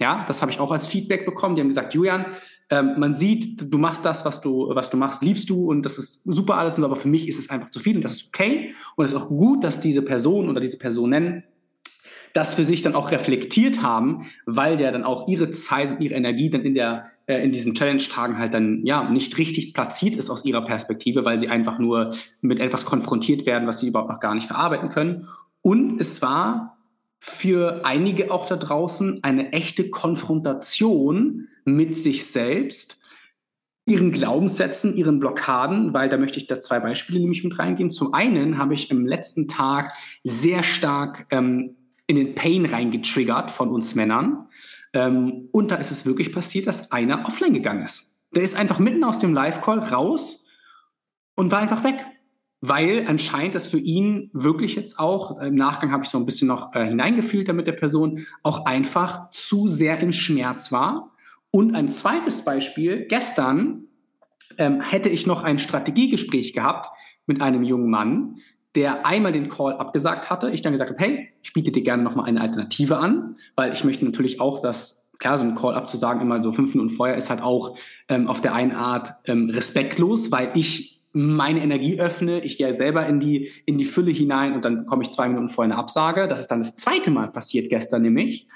Ja, 0.00 0.24
das 0.26 0.40
habe 0.40 0.50
ich 0.50 0.58
auch 0.60 0.72
als 0.72 0.86
Feedback 0.86 1.26
bekommen. 1.26 1.56
Die 1.56 1.60
haben 1.60 1.68
gesagt, 1.68 1.92
Julian, 1.92 2.26
ähm, 2.70 2.94
man 2.96 3.12
sieht, 3.12 3.72
du 3.72 3.78
machst 3.78 4.04
das, 4.04 4.24
was 4.24 4.40
du, 4.40 4.70
was 4.74 4.88
du 4.88 4.96
machst, 4.96 5.22
liebst 5.22 5.50
du 5.50 5.68
und 5.70 5.82
das 5.82 5.98
ist 5.98 6.22
super 6.24 6.56
alles, 6.56 6.82
aber 6.82 6.96
für 6.96 7.08
mich 7.08 7.28
ist 7.28 7.38
es 7.38 7.50
einfach 7.50 7.70
zu 7.70 7.80
viel 7.80 7.96
und 7.96 8.02
das 8.02 8.12
ist 8.12 8.28
okay. 8.28 8.72
Und 8.96 9.04
es 9.04 9.12
ist 9.12 9.18
auch 9.18 9.28
gut, 9.28 9.62
dass 9.62 9.80
diese 9.80 10.02
Person 10.02 10.48
oder 10.48 10.60
diese 10.60 10.78
Personen 10.78 11.44
das 12.32 12.54
für 12.54 12.64
sich 12.64 12.82
dann 12.82 12.94
auch 12.94 13.10
reflektiert 13.10 13.82
haben, 13.82 14.26
weil 14.46 14.76
der 14.76 14.92
dann 14.92 15.04
auch 15.04 15.28
ihre 15.28 15.50
Zeit 15.50 15.90
und 15.90 16.00
ihre 16.00 16.14
Energie 16.14 16.50
dann 16.50 16.62
in 16.62 16.74
der 16.74 17.06
äh, 17.26 17.42
in 17.42 17.52
diesen 17.52 17.74
Challenge-Tagen 17.74 18.38
halt 18.38 18.54
dann 18.54 18.84
ja 18.84 19.08
nicht 19.08 19.38
richtig 19.38 19.74
platziert 19.74 20.16
ist 20.16 20.30
aus 20.30 20.44
ihrer 20.44 20.64
Perspektive, 20.64 21.24
weil 21.24 21.38
sie 21.38 21.48
einfach 21.48 21.78
nur 21.78 22.10
mit 22.40 22.60
etwas 22.60 22.84
konfrontiert 22.84 23.46
werden, 23.46 23.66
was 23.68 23.80
sie 23.80 23.88
überhaupt 23.88 24.10
noch 24.10 24.20
gar 24.20 24.34
nicht 24.34 24.46
verarbeiten 24.46 24.88
können. 24.88 25.26
Und 25.62 26.00
es 26.00 26.22
war 26.22 26.78
für 27.18 27.84
einige 27.84 28.30
auch 28.30 28.46
da 28.46 28.56
draußen 28.56 29.22
eine 29.22 29.52
echte 29.52 29.90
Konfrontation 29.90 31.48
mit 31.64 31.94
sich 31.94 32.26
selbst, 32.26 33.00
ihren 33.86 34.12
Glaubenssätzen, 34.12 34.94
ihren 34.94 35.18
Blockaden, 35.18 35.92
weil 35.92 36.08
da 36.08 36.16
möchte 36.16 36.38
ich 36.38 36.46
da 36.46 36.60
zwei 36.60 36.80
Beispiele 36.80 37.20
nämlich 37.20 37.44
mit 37.44 37.58
reingehen. 37.58 37.90
Zum 37.90 38.14
einen 38.14 38.56
habe 38.56 38.74
ich 38.74 38.90
im 38.90 39.06
letzten 39.06 39.48
Tag 39.48 39.92
sehr 40.22 40.62
stark 40.62 41.26
ähm, 41.30 41.76
in 42.10 42.16
den 42.16 42.34
Pain 42.34 42.66
reingetriggert 42.66 43.50
von 43.50 43.70
uns 43.70 43.94
Männern. 43.94 44.48
Ähm, 44.92 45.48
und 45.52 45.70
da 45.70 45.76
ist 45.76 45.92
es 45.92 46.04
wirklich 46.04 46.32
passiert, 46.32 46.66
dass 46.66 46.90
einer 46.90 47.24
offline 47.26 47.54
gegangen 47.54 47.84
ist. 47.84 48.18
Der 48.34 48.42
ist 48.42 48.56
einfach 48.56 48.80
mitten 48.80 49.04
aus 49.04 49.18
dem 49.18 49.32
Live-Call 49.32 49.78
raus 49.78 50.44
und 51.36 51.52
war 51.52 51.60
einfach 51.60 51.84
weg. 51.84 52.04
Weil 52.60 53.06
anscheinend 53.06 53.54
das 53.54 53.68
für 53.68 53.78
ihn 53.78 54.28
wirklich 54.34 54.76
jetzt 54.76 54.98
auch, 54.98 55.40
im 55.40 55.54
Nachgang 55.54 55.92
habe 55.92 56.02
ich 56.02 56.10
so 56.10 56.18
ein 56.18 56.26
bisschen 56.26 56.48
noch 56.48 56.74
äh, 56.74 56.88
hineingefühlt 56.88 57.48
damit 57.48 57.66
der 57.66 57.72
Person, 57.72 58.26
auch 58.42 58.66
einfach 58.66 59.30
zu 59.30 59.68
sehr 59.68 60.00
im 60.00 60.12
Schmerz 60.12 60.70
war 60.70 61.12
und 61.52 61.74
ein 61.74 61.88
zweites 61.88 62.44
Beispiel, 62.44 63.06
gestern 63.06 63.84
ähm, 64.58 64.80
hätte 64.80 65.08
ich 65.08 65.26
noch 65.26 65.42
ein 65.42 65.58
Strategiegespräch 65.58 66.52
gehabt 66.52 66.88
mit 67.26 67.40
einem 67.40 67.62
jungen 67.62 67.88
Mann, 67.88 68.36
der 68.76 69.04
einmal 69.06 69.32
den 69.32 69.48
Call 69.48 69.74
abgesagt 69.74 70.30
hatte. 70.30 70.50
Ich 70.50 70.62
dann 70.62 70.72
gesagt 70.72 70.90
habe, 70.90 71.02
hey, 71.02 71.28
ich 71.42 71.52
biete 71.52 71.72
dir 71.72 71.82
gerne 71.82 72.02
nochmal 72.02 72.26
eine 72.26 72.40
Alternative 72.40 72.98
an, 72.98 73.36
weil 73.56 73.72
ich 73.72 73.84
möchte 73.84 74.04
natürlich 74.04 74.40
auch, 74.40 74.62
dass, 74.62 75.08
klar, 75.18 75.38
so 75.38 75.44
ein 75.44 75.54
Call 75.54 75.74
abzusagen, 75.74 76.22
immer 76.22 76.42
so 76.42 76.52
fünf 76.52 76.74
Minuten 76.74 76.90
vorher, 76.90 77.16
ist 77.16 77.30
halt 77.30 77.42
auch 77.42 77.76
ähm, 78.08 78.28
auf 78.28 78.40
der 78.40 78.54
einen 78.54 78.72
Art 78.72 79.12
ähm, 79.26 79.50
respektlos, 79.50 80.30
weil 80.30 80.52
ich 80.54 81.00
meine 81.12 81.60
Energie 81.60 82.00
öffne, 82.00 82.44
ich 82.44 82.56
gehe 82.56 82.72
selber 82.72 83.06
in 83.06 83.18
die, 83.18 83.50
in 83.66 83.78
die 83.78 83.84
Fülle 83.84 84.12
hinein 84.12 84.54
und 84.54 84.64
dann 84.64 84.84
bekomme 84.84 85.02
ich 85.02 85.10
zwei 85.10 85.28
Minuten 85.28 85.48
vorher 85.48 85.72
eine 85.72 85.80
Absage. 85.80 86.28
Das 86.28 86.38
ist 86.38 86.48
dann 86.48 86.60
das 86.60 86.76
zweite 86.76 87.10
Mal 87.10 87.32
passiert 87.32 87.68
gestern 87.68 88.02
nämlich. 88.02 88.46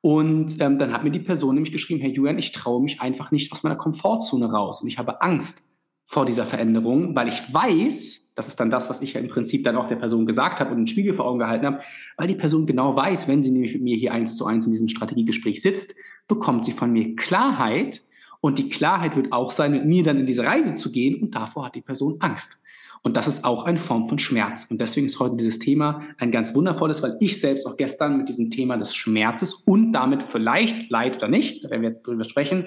Und 0.00 0.60
ähm, 0.60 0.78
dann 0.78 0.92
hat 0.92 1.04
mir 1.04 1.10
die 1.10 1.18
Person 1.18 1.54
nämlich 1.54 1.72
geschrieben, 1.72 2.00
hey 2.00 2.12
Julian, 2.12 2.38
ich 2.38 2.52
traue 2.52 2.82
mich 2.82 3.00
einfach 3.00 3.30
nicht 3.30 3.52
aus 3.52 3.62
meiner 3.62 3.76
Komfortzone 3.76 4.50
raus 4.50 4.80
und 4.80 4.88
ich 4.88 4.96
habe 4.96 5.20
Angst 5.20 5.76
vor 6.04 6.24
dieser 6.24 6.46
Veränderung, 6.46 7.14
weil 7.14 7.28
ich 7.28 7.52
weiß, 7.52 8.27
das 8.38 8.46
ist 8.46 8.60
dann 8.60 8.70
das, 8.70 8.88
was 8.88 9.02
ich 9.02 9.14
ja 9.14 9.20
im 9.20 9.26
Prinzip 9.26 9.64
dann 9.64 9.76
auch 9.76 9.88
der 9.88 9.96
Person 9.96 10.24
gesagt 10.24 10.60
habe 10.60 10.70
und 10.70 10.76
den 10.76 10.86
Spiegel 10.86 11.12
vor 11.12 11.26
Augen 11.26 11.40
gehalten 11.40 11.66
habe, 11.66 11.80
weil 12.16 12.28
die 12.28 12.36
Person 12.36 12.66
genau 12.66 12.94
weiß, 12.94 13.26
wenn 13.26 13.42
sie 13.42 13.50
nämlich 13.50 13.72
mit 13.72 13.82
mir 13.82 13.96
hier 13.96 14.12
eins 14.12 14.36
zu 14.36 14.46
eins 14.46 14.64
in 14.64 14.70
diesem 14.70 14.86
Strategiegespräch 14.86 15.60
sitzt, 15.60 15.96
bekommt 16.28 16.64
sie 16.64 16.70
von 16.70 16.92
mir 16.92 17.16
Klarheit 17.16 18.00
und 18.40 18.60
die 18.60 18.68
Klarheit 18.68 19.16
wird 19.16 19.32
auch 19.32 19.50
sein, 19.50 19.72
mit 19.72 19.86
mir 19.86 20.04
dann 20.04 20.18
in 20.18 20.26
diese 20.26 20.44
Reise 20.44 20.74
zu 20.74 20.92
gehen 20.92 21.20
und 21.20 21.34
davor 21.34 21.66
hat 21.66 21.74
die 21.74 21.80
Person 21.80 22.18
Angst. 22.20 22.62
Und 23.02 23.16
das 23.16 23.26
ist 23.26 23.44
auch 23.44 23.64
eine 23.64 23.78
Form 23.78 24.08
von 24.08 24.18
Schmerz. 24.18 24.66
Und 24.70 24.80
deswegen 24.80 25.06
ist 25.06 25.18
heute 25.18 25.36
dieses 25.36 25.58
Thema 25.58 26.02
ein 26.18 26.30
ganz 26.30 26.54
wundervolles, 26.54 27.02
weil 27.02 27.16
ich 27.20 27.40
selbst 27.40 27.66
auch 27.66 27.76
gestern 27.76 28.18
mit 28.18 28.28
diesem 28.28 28.50
Thema 28.50 28.76
des 28.76 28.94
Schmerzes 28.94 29.54
und 29.54 29.92
damit 29.92 30.22
vielleicht 30.22 30.90
Leid 30.90 31.16
oder 31.16 31.28
nicht, 31.28 31.64
da 31.64 31.70
werden 31.70 31.82
wir 31.82 31.88
jetzt 31.88 32.06
drüber 32.06 32.24
sprechen, 32.24 32.66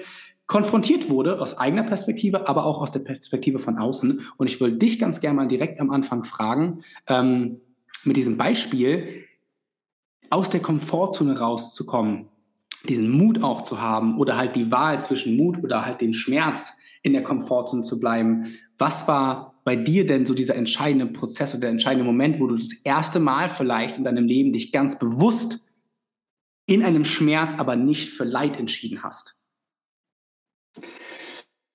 konfrontiert 0.52 1.08
wurde 1.08 1.40
aus 1.40 1.56
eigener 1.56 1.82
Perspektive, 1.82 2.46
aber 2.46 2.66
auch 2.66 2.82
aus 2.82 2.90
der 2.90 3.00
Perspektive 3.00 3.58
von 3.58 3.78
außen. 3.78 4.20
Und 4.36 4.50
ich 4.50 4.60
will 4.60 4.76
dich 4.76 4.98
ganz 4.98 5.22
gerne 5.22 5.36
mal 5.36 5.48
direkt 5.48 5.80
am 5.80 5.90
Anfang 5.90 6.24
fragen, 6.24 6.80
ähm, 7.06 7.62
mit 8.04 8.18
diesem 8.18 8.36
Beispiel, 8.36 9.24
aus 10.28 10.50
der 10.50 10.60
Komfortzone 10.60 11.38
rauszukommen, 11.38 12.26
diesen 12.86 13.10
Mut 13.10 13.42
auch 13.42 13.62
zu 13.62 13.80
haben 13.80 14.18
oder 14.18 14.36
halt 14.36 14.54
die 14.54 14.70
Wahl 14.70 15.00
zwischen 15.00 15.38
Mut 15.38 15.64
oder 15.64 15.86
halt 15.86 16.02
den 16.02 16.12
Schmerz 16.12 16.82
in 17.00 17.14
der 17.14 17.22
Komfortzone 17.22 17.82
zu 17.82 17.98
bleiben. 17.98 18.44
Was 18.76 19.08
war 19.08 19.54
bei 19.64 19.74
dir 19.74 20.04
denn 20.04 20.26
so 20.26 20.34
dieser 20.34 20.56
entscheidende 20.56 21.06
Prozess 21.06 21.52
oder 21.52 21.62
der 21.62 21.70
entscheidende 21.70 22.04
Moment, 22.04 22.40
wo 22.40 22.46
du 22.46 22.56
das 22.56 22.74
erste 22.74 23.20
Mal 23.20 23.48
vielleicht 23.48 23.96
in 23.96 24.04
deinem 24.04 24.26
Leben 24.26 24.52
dich 24.52 24.70
ganz 24.70 24.98
bewusst 24.98 25.66
in 26.66 26.82
einem 26.82 27.06
Schmerz, 27.06 27.54
aber 27.56 27.74
nicht 27.74 28.10
für 28.10 28.24
Leid 28.24 28.58
entschieden 28.58 29.02
hast? 29.02 29.41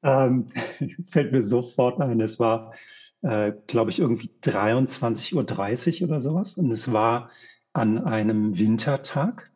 Ähm, 0.04 0.50
fällt 1.10 1.32
mir 1.32 1.44
sofort 1.44 2.00
ein, 2.02 2.22
es 2.22 2.40
war, 2.40 2.74
äh, 3.22 3.54
glaube 3.68 3.92
ich, 3.92 4.00
irgendwie 4.00 4.32
23.30 4.44 6.02
Uhr 6.02 6.10
oder 6.10 6.22
sowas. 6.22 6.54
Und 6.56 6.72
es 6.72 6.92
war 6.92 7.30
an 7.74 8.00
einem 8.04 8.58
Wintertag. 8.58 9.52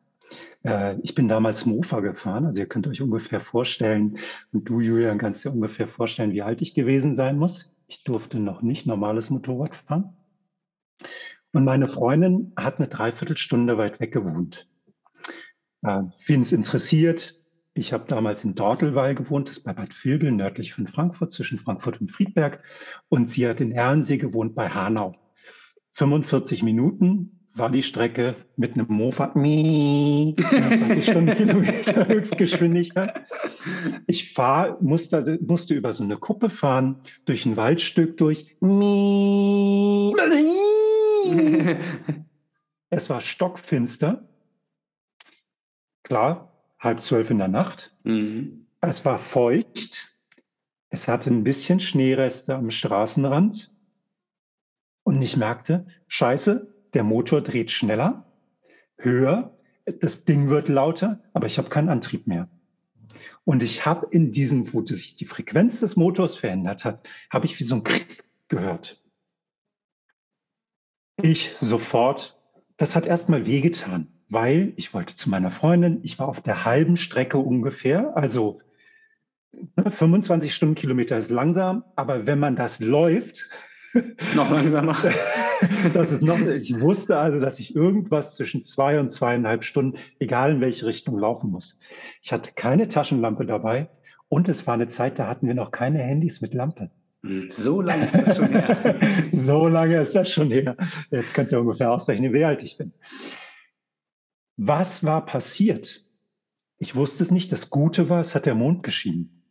Äh, 0.63 0.97
ich 1.01 1.15
bin 1.15 1.27
damals 1.27 1.65
Mofa 1.65 2.01
gefahren, 2.01 2.45
also 2.45 2.59
ihr 2.59 2.67
könnt 2.67 2.87
euch 2.87 3.01
ungefähr 3.01 3.39
vorstellen, 3.39 4.17
und 4.51 4.69
du, 4.69 4.79
Julian, 4.79 5.17
kannst 5.17 5.43
dir 5.43 5.51
ungefähr 5.51 5.87
vorstellen, 5.87 6.33
wie 6.33 6.43
alt 6.43 6.61
ich 6.61 6.73
gewesen 6.73 7.15
sein 7.15 7.37
muss. 7.37 7.71
Ich 7.87 8.03
durfte 8.03 8.39
noch 8.39 8.61
nicht 8.61 8.85
normales 8.85 9.29
Motorrad 9.29 9.75
fahren. 9.75 10.15
Und 11.51 11.65
meine 11.65 11.87
Freundin 11.87 12.53
hat 12.55 12.77
eine 12.77 12.87
Dreiviertelstunde 12.87 13.77
weit 13.77 13.99
weg 13.99 14.13
gewohnt. 14.13 14.67
Äh, 15.83 16.03
Wen 16.25 16.41
es 16.41 16.53
interessiert, 16.53 17.40
ich 17.73 17.93
habe 17.93 18.05
damals 18.07 18.43
in 18.43 18.55
Dortelweil 18.55 19.15
gewohnt, 19.15 19.47
das 19.47 19.57
ist 19.57 19.63
bei 19.63 19.73
Bad 19.73 19.93
Vilbel, 20.03 20.31
nördlich 20.31 20.73
von 20.73 20.87
Frankfurt, 20.87 21.31
zwischen 21.31 21.57
Frankfurt 21.57 22.01
und 22.01 22.11
Friedberg. 22.11 22.63
Und 23.07 23.29
sie 23.29 23.47
hat 23.47 23.61
in 23.61 23.71
Erlensee 23.71 24.17
gewohnt 24.17 24.55
bei 24.55 24.69
Hanau. 24.69 25.15
45 25.91 26.63
Minuten 26.63 27.47
war 27.53 27.69
die 27.69 27.83
Strecke 27.83 28.35
mit 28.55 28.73
einem 28.73 28.87
Mofa 28.89 29.31
20 29.33 31.03
Stundenkilometer 31.03 32.07
Höchstgeschwindigkeit. 32.07 33.25
Ich 34.07 34.33
fahr, 34.33 34.77
musste, 34.81 35.39
musste 35.41 35.73
über 35.73 35.93
so 35.93 36.03
eine 36.03 36.17
Kuppe 36.17 36.49
fahren, 36.49 37.01
durch 37.25 37.45
ein 37.45 37.57
Waldstück 37.57 38.17
durch. 38.17 38.55
Es 42.93 43.09
war 43.09 43.21
stockfinster. 43.21 44.27
Klar, 46.03 46.50
halb 46.81 47.01
zwölf 47.01 47.29
in 47.29 47.37
der 47.37 47.47
Nacht. 47.47 47.95
Mhm. 48.03 48.65
Es 48.81 49.05
war 49.05 49.19
feucht. 49.19 50.17
Es 50.89 51.07
hatte 51.07 51.29
ein 51.29 51.45
bisschen 51.45 51.79
Schneereste 51.79 52.55
am 52.55 52.71
Straßenrand. 52.71 53.71
Und 55.03 55.21
ich 55.21 55.37
merkte, 55.37 55.85
scheiße, 56.07 56.73
der 56.93 57.03
Motor 57.03 57.41
dreht 57.41 57.71
schneller, 57.71 58.25
höher, 58.97 59.57
das 59.85 60.25
Ding 60.25 60.49
wird 60.49 60.67
lauter, 60.67 61.23
aber 61.33 61.47
ich 61.47 61.57
habe 61.57 61.69
keinen 61.69 61.89
Antrieb 61.89 62.27
mehr. 62.27 62.49
Und 63.45 63.63
ich 63.63 63.85
habe 63.85 64.07
in 64.11 64.31
diesem, 64.31 64.73
wo 64.73 64.85
sich 64.85 65.15
die 65.15 65.25
Frequenz 65.25 65.79
des 65.79 65.95
Motors 65.95 66.35
verändert 66.35 66.85
hat, 66.85 67.07
habe 67.29 67.45
ich 67.45 67.59
wie 67.59 67.63
so 67.63 67.75
ein 67.75 67.83
Krieg 67.83 68.23
gehört. 68.47 69.01
Ich 71.21 71.55
sofort, 71.61 72.39
das 72.77 72.95
hat 72.95 73.07
erstmal 73.07 73.45
wehgetan, 73.45 74.07
weil 74.31 74.71
ich 74.77 74.93
wollte 74.93 75.13
zu 75.13 75.29
meiner 75.29 75.51
Freundin, 75.51 75.99
ich 76.03 76.17
war 76.17 76.27
auf 76.27 76.41
der 76.41 76.63
halben 76.63 76.95
Strecke 76.95 77.37
ungefähr, 77.37 78.15
also 78.15 78.61
25 79.85 80.49
ne, 80.49 80.53
Stundenkilometer 80.53 81.17
ist 81.17 81.29
langsam, 81.29 81.83
aber 81.97 82.25
wenn 82.25 82.39
man 82.39 82.55
das 82.55 82.79
läuft, 82.79 83.49
noch 84.35 84.49
langsamer. 84.49 84.95
das 85.93 86.13
ist 86.13 86.21
noch, 86.21 86.39
ich 86.39 86.79
wusste 86.79 87.17
also, 87.17 87.41
dass 87.41 87.59
ich 87.59 87.75
irgendwas 87.75 88.35
zwischen 88.35 88.63
zwei 88.63 89.01
und 89.01 89.09
zweieinhalb 89.09 89.65
Stunden, 89.65 89.99
egal 90.19 90.53
in 90.53 90.61
welche 90.61 90.85
Richtung, 90.85 91.19
laufen 91.19 91.51
muss. 91.51 91.77
Ich 92.21 92.31
hatte 92.31 92.53
keine 92.55 92.87
Taschenlampe 92.87 93.45
dabei 93.45 93.89
und 94.29 94.47
es 94.47 94.65
war 94.65 94.75
eine 94.75 94.87
Zeit, 94.87 95.19
da 95.19 95.27
hatten 95.27 95.45
wir 95.45 95.55
noch 95.55 95.71
keine 95.71 95.99
Handys 95.99 96.39
mit 96.39 96.53
Lampe. 96.53 96.89
Hm, 97.23 97.49
so 97.49 97.81
lange 97.81 98.05
ist 98.05 98.15
das 98.15 98.37
schon 98.37 98.47
her. 98.47 98.95
so 99.31 99.67
lange 99.67 99.99
ist 99.99 100.15
das 100.15 100.31
schon 100.31 100.49
her. 100.49 100.77
Jetzt 101.11 101.33
könnt 101.33 101.51
ihr 101.51 101.59
ungefähr 101.59 101.91
ausrechnen, 101.91 102.31
wie 102.31 102.45
alt 102.45 102.63
ich 102.63 102.77
bin. 102.77 102.93
Was 104.57 105.03
war 105.03 105.25
passiert? 105.25 106.05
Ich 106.77 106.95
wusste 106.95 107.23
es 107.23 107.31
nicht. 107.31 107.51
Das 107.51 107.69
Gute 107.69 108.09
war, 108.09 108.21
es 108.21 108.35
hat 108.35 108.45
der 108.45 108.55
Mond 108.55 108.83
geschienen 108.83 109.41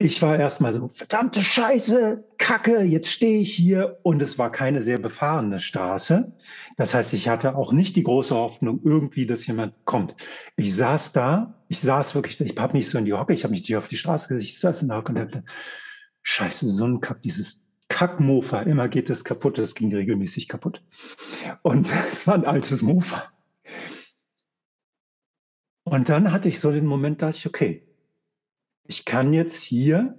ich 0.00 0.22
war 0.22 0.38
erstmal 0.38 0.72
so, 0.72 0.86
verdammte 0.86 1.42
Scheiße, 1.42 2.24
Kacke, 2.38 2.82
jetzt 2.82 3.08
stehe 3.08 3.40
ich 3.40 3.52
hier. 3.52 3.98
Und 4.04 4.22
es 4.22 4.38
war 4.38 4.52
keine 4.52 4.80
sehr 4.80 4.98
befahrene 4.98 5.58
Straße. 5.58 6.32
Das 6.76 6.94
heißt, 6.94 7.14
ich 7.14 7.28
hatte 7.28 7.56
auch 7.56 7.72
nicht 7.72 7.96
die 7.96 8.04
große 8.04 8.34
Hoffnung 8.34 8.80
irgendwie, 8.84 9.26
dass 9.26 9.46
jemand 9.48 9.74
kommt. 9.84 10.14
Ich 10.56 10.74
saß 10.76 11.12
da, 11.12 11.64
ich 11.66 11.80
saß 11.80 12.14
wirklich, 12.14 12.40
ich 12.40 12.56
habe 12.56 12.76
mich 12.76 12.88
so 12.88 12.98
in 12.98 13.06
die 13.06 13.12
Hocke, 13.12 13.32
ich 13.32 13.42
habe 13.42 13.50
mich 13.50 13.62
nicht 13.62 13.76
auf 13.76 13.88
die 13.88 13.96
Straße 13.96 14.28
gesetzt, 14.28 14.46
ich 14.46 14.60
saß 14.60 14.82
in 14.82 14.88
der 14.88 14.98
Hocke 14.98 15.12
und 15.12 15.18
dachte, 15.18 15.44
Scheiße, 16.22 16.68
so 16.68 16.84
ein 16.84 17.00
Kack, 17.00 17.22
dieses 17.22 17.67
Kackmofa, 17.88 18.62
immer 18.62 18.88
geht 18.88 19.10
es 19.10 19.24
kaputt, 19.24 19.58
das 19.58 19.74
ging 19.74 19.94
regelmäßig 19.94 20.48
kaputt. 20.48 20.82
Und 21.62 21.92
es 22.12 22.26
war 22.26 22.34
ein 22.34 22.44
altes 22.44 22.82
Mofa. 22.82 23.28
Und 25.84 26.08
dann 26.10 26.32
hatte 26.32 26.48
ich 26.48 26.60
so 26.60 26.70
den 26.70 26.86
Moment, 26.86 27.22
da 27.22 27.30
ich, 27.30 27.46
okay, 27.46 27.86
ich 28.84 29.04
kann 29.04 29.32
jetzt 29.32 29.56
hier, 29.56 30.18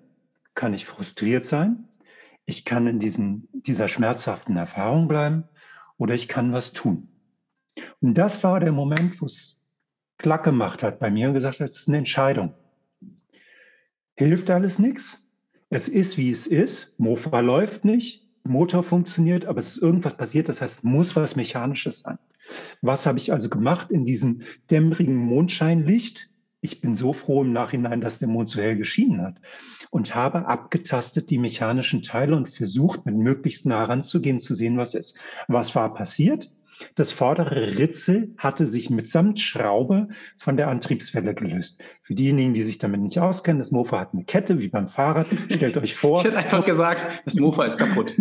kann 0.56 0.74
ich 0.74 0.86
frustriert 0.86 1.46
sein, 1.46 1.88
ich 2.46 2.66
kann 2.66 2.88
in 2.88 3.00
diesen, 3.00 3.48
dieser 3.54 3.88
schmerzhaften 3.88 4.58
Erfahrung 4.58 5.08
bleiben 5.08 5.44
oder 5.98 6.16
ich 6.16 6.28
kann 6.28 6.54
was 6.54 6.74
tun. 6.74 7.10
Und 8.02 8.16
das 8.16 8.44
war 8.44 8.60
der 8.60 8.72
Moment, 8.72 9.22
wo 9.22 9.26
es 9.26 9.62
klack 10.18 10.44
gemacht 10.44 10.82
hat 10.82 11.00
bei 11.00 11.12
mir 11.12 11.28
und 11.28 11.36
gesagt 11.36 11.60
hat, 11.60 11.70
es 11.70 11.78
ist 11.78 11.88
eine 11.88 11.98
Entscheidung. 11.98 12.56
Hilft 14.16 14.50
alles 14.50 14.80
nichts. 14.80 15.29
Es 15.70 15.88
ist, 15.88 16.18
wie 16.18 16.32
es 16.32 16.48
ist. 16.48 17.00
Mofa 17.00 17.40
läuft 17.40 17.86
nicht. 17.86 18.28
Motor 18.44 18.84
funktioniert, 18.84 19.46
aber 19.46 19.60
es 19.60 19.76
ist 19.76 19.82
irgendwas 19.82 20.18
passiert. 20.18 20.50
Das 20.50 20.62
heißt, 20.62 20.84
muss 20.84 21.16
was 21.16 21.36
Mechanisches 21.36 22.00
sein. 22.00 22.18
Was 22.82 23.06
habe 23.06 23.20
ich 23.20 23.32
also 23.32 23.50
gemacht 23.50 23.92
in 23.92 24.06
diesem 24.06 24.42
dämmerigen 24.70 25.16
Mondscheinlicht? 25.16 26.30
ich 26.62 26.82
bin 26.82 26.96
so 26.96 27.14
froh 27.14 27.42
im 27.42 27.54
Nachhinein, 27.54 28.02
dass 28.02 28.20
der 28.20 28.28
Mond 28.28 28.50
so 28.50 28.62
hell 28.62 28.78
geschienen 28.78 29.22
hat 29.22 29.36
und 29.90 30.14
habe 30.14 30.46
abgetastet 30.46 31.30
die 31.30 31.38
mechanischen 31.38 32.04
Teile 32.04 32.36
und 32.36 32.50
versucht, 32.50 33.06
mit 33.06 33.16
möglichst 33.16 33.66
nah 33.66 33.86
ranzugehen, 33.86 34.40
zu 34.40 34.56
sehen, 34.56 34.78
was 34.78 34.94
ist. 34.94 35.18
Was 35.48 35.74
war 35.76 35.94
passiert? 35.94 36.52
Das 36.96 37.12
vordere 37.12 37.78
Ritzel 37.78 38.34
hatte 38.38 38.66
sich 38.66 38.90
mitsamt 38.90 39.40
Schraube 39.40 40.08
von 40.38 40.58
der 40.58 40.70
Antriebswelle 40.70 41.34
gelöst. 41.36 41.82
Für 42.02 42.16
diejenigen, 42.16 42.54
die 42.54 42.64
sich 42.64 42.78
damit 42.78 43.02
nicht 43.02 43.20
auskennen, 43.20 43.60
das 43.60 43.72
Mofa 43.72 44.00
hat 44.00 44.14
eine 44.14 44.24
Kette 44.24 44.60
wie 44.60 44.70
beim 44.70 44.88
Fahrrad. 44.88 45.28
Stellt 45.50 45.78
euch 45.78 45.96
vor. 46.00 46.20
ich 46.20 46.26
hätte 46.26 46.38
einfach 46.38 46.66
gesagt, 46.66 47.04
das 47.26 47.36
Mofa 47.36 47.66
ist 47.66 47.78
kaputt. 47.78 48.12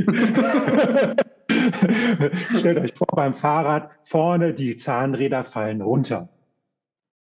Stellt 2.58 2.78
euch 2.78 2.94
vor, 2.94 3.06
beim 3.14 3.34
Fahrrad 3.34 3.90
vorne 4.04 4.54
die 4.54 4.76
Zahnräder 4.76 5.44
fallen 5.44 5.80
runter. 5.80 6.28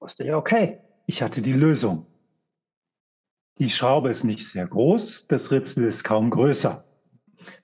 Wusste 0.01 0.25
ja, 0.25 0.37
okay, 0.37 0.79
ich 1.07 1.23
hatte 1.23 1.43
die 1.43 1.53
Lösung. 1.53 2.07
Die 3.59 3.69
Schraube 3.69 4.09
ist 4.11 4.25
nicht 4.25 4.49
sehr 4.49 4.67
groß, 4.67 5.27
das 5.29 5.53
Ritzel 5.53 5.85
ist 5.85 6.03
kaum 6.03 6.31
größer. 6.31 6.85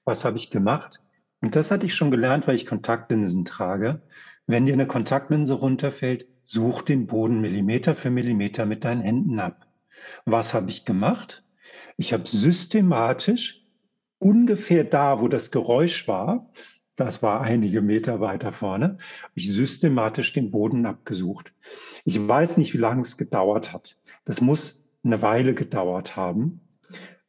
Was 0.05 0.25
habe 0.25 0.37
ich 0.37 0.51
gemacht? 0.51 1.03
Und 1.40 1.57
das 1.57 1.71
hatte 1.71 1.87
ich 1.87 1.95
schon 1.95 2.11
gelernt, 2.11 2.47
weil 2.47 2.57
ich 2.57 2.66
Kontaktlinsen 2.66 3.45
trage. 3.45 4.02
Wenn 4.47 4.66
dir 4.66 4.73
eine 4.73 4.87
Kontaktlinse 4.87 5.55
runterfällt, 5.55 6.26
such 6.43 6.83
den 6.83 7.07
Boden 7.07 7.40
Millimeter 7.40 7.95
für 7.95 8.11
Millimeter 8.11 8.66
mit 8.66 8.85
deinen 8.85 9.02
Händen 9.02 9.40
ab. 9.40 9.66
Was 10.25 10.55
habe 10.55 10.71
ich 10.71 10.85
gemacht? 10.85 11.45
Ich 11.97 12.12
habe 12.12 12.26
systematisch 12.26 13.64
ungefähr 14.19 14.85
da, 14.85 15.21
wo 15.21 15.28
das 15.28 15.50
Geräusch 15.50 16.07
war, 16.09 16.50
das 16.95 17.23
war 17.23 17.43
einige 17.43 17.83
Meter 17.83 18.21
weiter 18.21 18.52
vorne, 18.52 18.99
ich 19.35 19.52
systematisch 19.52 20.33
den 20.33 20.50
Boden 20.50 20.87
abgesucht. 20.87 21.52
Ich 22.05 22.26
weiß 22.26 22.57
nicht, 22.57 22.73
wie 22.73 22.78
lange 22.78 23.02
es 23.02 23.19
gedauert 23.19 23.73
hat. 23.73 23.99
Das 24.25 24.40
muss 24.40 24.85
eine 25.05 25.21
Weile 25.21 25.55
gedauert 25.55 26.16
haben. 26.16 26.61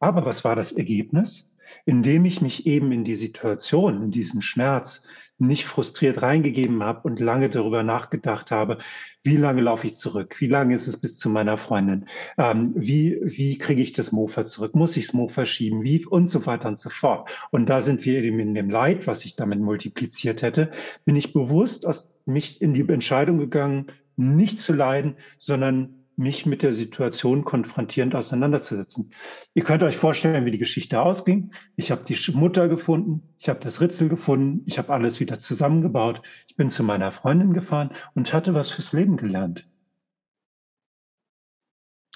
Aber 0.00 0.24
was 0.24 0.44
war 0.44 0.56
das 0.56 0.72
Ergebnis? 0.72 1.47
Indem 1.84 2.24
ich 2.24 2.40
mich 2.40 2.66
eben 2.66 2.92
in 2.92 3.04
die 3.04 3.16
Situation, 3.16 4.02
in 4.04 4.10
diesen 4.10 4.42
Schmerz 4.42 5.02
nicht 5.38 5.66
frustriert 5.66 6.20
reingegeben 6.20 6.82
habe 6.82 7.06
und 7.06 7.20
lange 7.20 7.48
darüber 7.48 7.82
nachgedacht 7.82 8.50
habe, 8.50 8.78
wie 9.22 9.36
lange 9.36 9.62
laufe 9.62 9.86
ich 9.86 9.94
zurück? 9.94 10.36
Wie 10.40 10.48
lange 10.48 10.74
ist 10.74 10.88
es 10.88 10.96
bis 11.00 11.18
zu 11.18 11.30
meiner 11.30 11.56
Freundin? 11.56 12.06
Ähm, 12.36 12.72
wie 12.74 13.20
wie 13.22 13.56
kriege 13.56 13.82
ich 13.82 13.92
das 13.92 14.10
Mofa 14.10 14.44
zurück? 14.44 14.74
Muss 14.74 14.96
ich 14.96 15.06
das 15.06 15.14
Mofa 15.14 15.46
schieben? 15.46 15.84
Wie 15.84 16.04
und 16.04 16.28
so 16.28 16.44
weiter 16.46 16.68
und 16.68 16.78
so 16.78 16.90
fort. 16.90 17.30
Und 17.50 17.68
da 17.68 17.82
sind 17.82 18.04
wir 18.04 18.22
eben 18.22 18.40
in 18.40 18.54
dem 18.54 18.70
Leid, 18.70 19.06
was 19.06 19.24
ich 19.24 19.36
damit 19.36 19.60
multipliziert 19.60 20.42
hätte, 20.42 20.70
bin 21.04 21.16
ich 21.16 21.32
bewusst 21.32 21.86
aus 21.86 22.10
mich 22.26 22.60
in 22.60 22.74
die 22.74 22.86
Entscheidung 22.88 23.38
gegangen, 23.38 23.86
nicht 24.16 24.60
zu 24.60 24.72
leiden, 24.72 25.16
sondern 25.38 25.97
mich 26.18 26.46
mit 26.46 26.62
der 26.62 26.74
Situation 26.74 27.44
konfrontierend 27.44 28.14
auseinanderzusetzen. 28.14 29.12
Ihr 29.54 29.62
könnt 29.62 29.82
euch 29.84 29.96
vorstellen, 29.96 30.44
wie 30.44 30.50
die 30.50 30.58
Geschichte 30.58 31.00
ausging. 31.00 31.52
Ich 31.76 31.90
habe 31.90 32.04
die 32.04 32.18
Mutter 32.32 32.68
gefunden, 32.68 33.22
ich 33.38 33.48
habe 33.48 33.60
das 33.60 33.80
Ritzel 33.80 34.08
gefunden, 34.08 34.62
ich 34.66 34.78
habe 34.78 34.92
alles 34.92 35.20
wieder 35.20 35.38
zusammengebaut. 35.38 36.22
Ich 36.48 36.56
bin 36.56 36.70
zu 36.70 36.82
meiner 36.82 37.12
Freundin 37.12 37.52
gefahren 37.52 37.90
und 38.14 38.32
hatte 38.32 38.54
was 38.54 38.68
fürs 38.68 38.92
Leben 38.92 39.16
gelernt. 39.16 39.66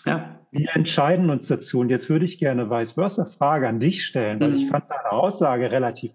Ja. 0.04 0.40
Wir 0.50 0.68
entscheiden 0.74 1.30
uns 1.30 1.46
dazu. 1.46 1.78
Und 1.78 1.88
jetzt 1.88 2.10
würde 2.10 2.26
ich 2.26 2.38
gerne 2.38 2.68
vice 2.68 2.92
versa 2.92 3.24
Frage 3.24 3.68
an 3.68 3.80
dich 3.80 4.04
stellen, 4.04 4.40
weil 4.40 4.50
mhm. 4.50 4.56
ich 4.56 4.68
fand 4.68 4.90
deine 4.90 5.12
Aussage 5.12 5.70
relativ 5.70 6.12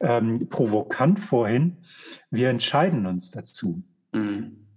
ähm, 0.00 0.48
provokant 0.48 1.20
vorhin. 1.20 1.76
Wir 2.30 2.48
entscheiden 2.48 3.04
uns 3.04 3.30
dazu. 3.30 3.82
Mhm. 4.12 4.68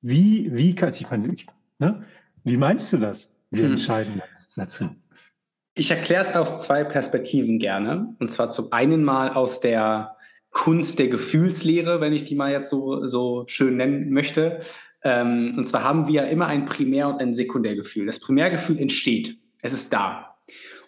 Wie, 0.00 0.54
wie 0.54 0.74
kann 0.74 0.94
ich, 0.94 1.10
meine, 1.10 1.30
ich 1.32 1.46
Ne? 1.78 2.04
Wie 2.44 2.56
meinst 2.56 2.92
du 2.92 2.98
das? 2.98 3.34
Wir 3.50 3.64
hm. 3.64 3.72
entscheiden 3.72 4.22
dazu. 4.56 4.90
Ich 5.74 5.90
erkläre 5.90 6.22
es 6.22 6.34
aus 6.34 6.64
zwei 6.64 6.82
Perspektiven 6.84 7.58
gerne. 7.58 8.14
Und 8.18 8.30
zwar 8.30 8.50
zum 8.50 8.72
einen 8.72 9.04
mal 9.04 9.30
aus 9.30 9.60
der 9.60 10.16
Kunst 10.50 10.98
der 10.98 11.08
Gefühlslehre, 11.08 12.00
wenn 12.00 12.12
ich 12.12 12.24
die 12.24 12.34
mal 12.34 12.50
jetzt 12.50 12.70
so, 12.70 13.06
so 13.06 13.44
schön 13.46 13.76
nennen 13.76 14.10
möchte. 14.10 14.60
Ähm, 15.04 15.54
und 15.56 15.66
zwar 15.66 15.84
haben 15.84 16.08
wir 16.08 16.22
ja 16.22 16.28
immer 16.28 16.46
ein 16.48 16.66
Primär- 16.66 17.08
und 17.08 17.20
ein 17.20 17.32
Sekundärgefühl. 17.32 18.06
Das 18.06 18.18
Primärgefühl 18.18 18.78
entsteht. 18.78 19.38
Es 19.62 19.72
ist 19.72 19.92
da. 19.92 20.36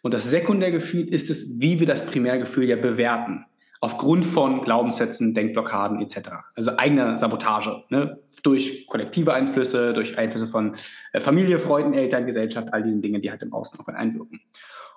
Und 0.02 0.12
das 0.12 0.28
Sekundärgefühl 0.30 1.12
ist 1.12 1.30
es, 1.30 1.60
wie 1.60 1.78
wir 1.78 1.86
das 1.86 2.06
Primärgefühl 2.06 2.64
ja 2.64 2.76
bewerten 2.76 3.44
aufgrund 3.80 4.26
von 4.26 4.62
Glaubenssätzen, 4.62 5.34
Denkblockaden 5.34 6.00
etc. 6.00 6.30
Also 6.54 6.76
eigene 6.76 7.16
Sabotage 7.16 7.82
ne? 7.88 8.18
durch 8.42 8.86
kollektive 8.86 9.32
Einflüsse, 9.32 9.94
durch 9.94 10.18
Einflüsse 10.18 10.46
von 10.46 10.76
äh, 11.12 11.20
Familie, 11.20 11.58
Freunden, 11.58 11.94
Eltern, 11.94 12.26
Gesellschaft, 12.26 12.72
all 12.72 12.82
diesen 12.82 13.00
Dingen, 13.00 13.22
die 13.22 13.30
halt 13.30 13.42
im 13.42 13.52
Außen 13.52 13.80
auf 13.80 13.88
einen 13.88 13.96
einwirken. 13.96 14.40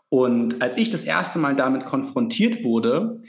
Und 0.10 0.62
als 0.62 0.78
ich 0.78 0.90
das 0.90 1.06
erste 1.06 1.40
Mal 1.40 1.56
damit 1.56 1.86
konfrontiert 1.86 2.64
wurde, 2.64 3.22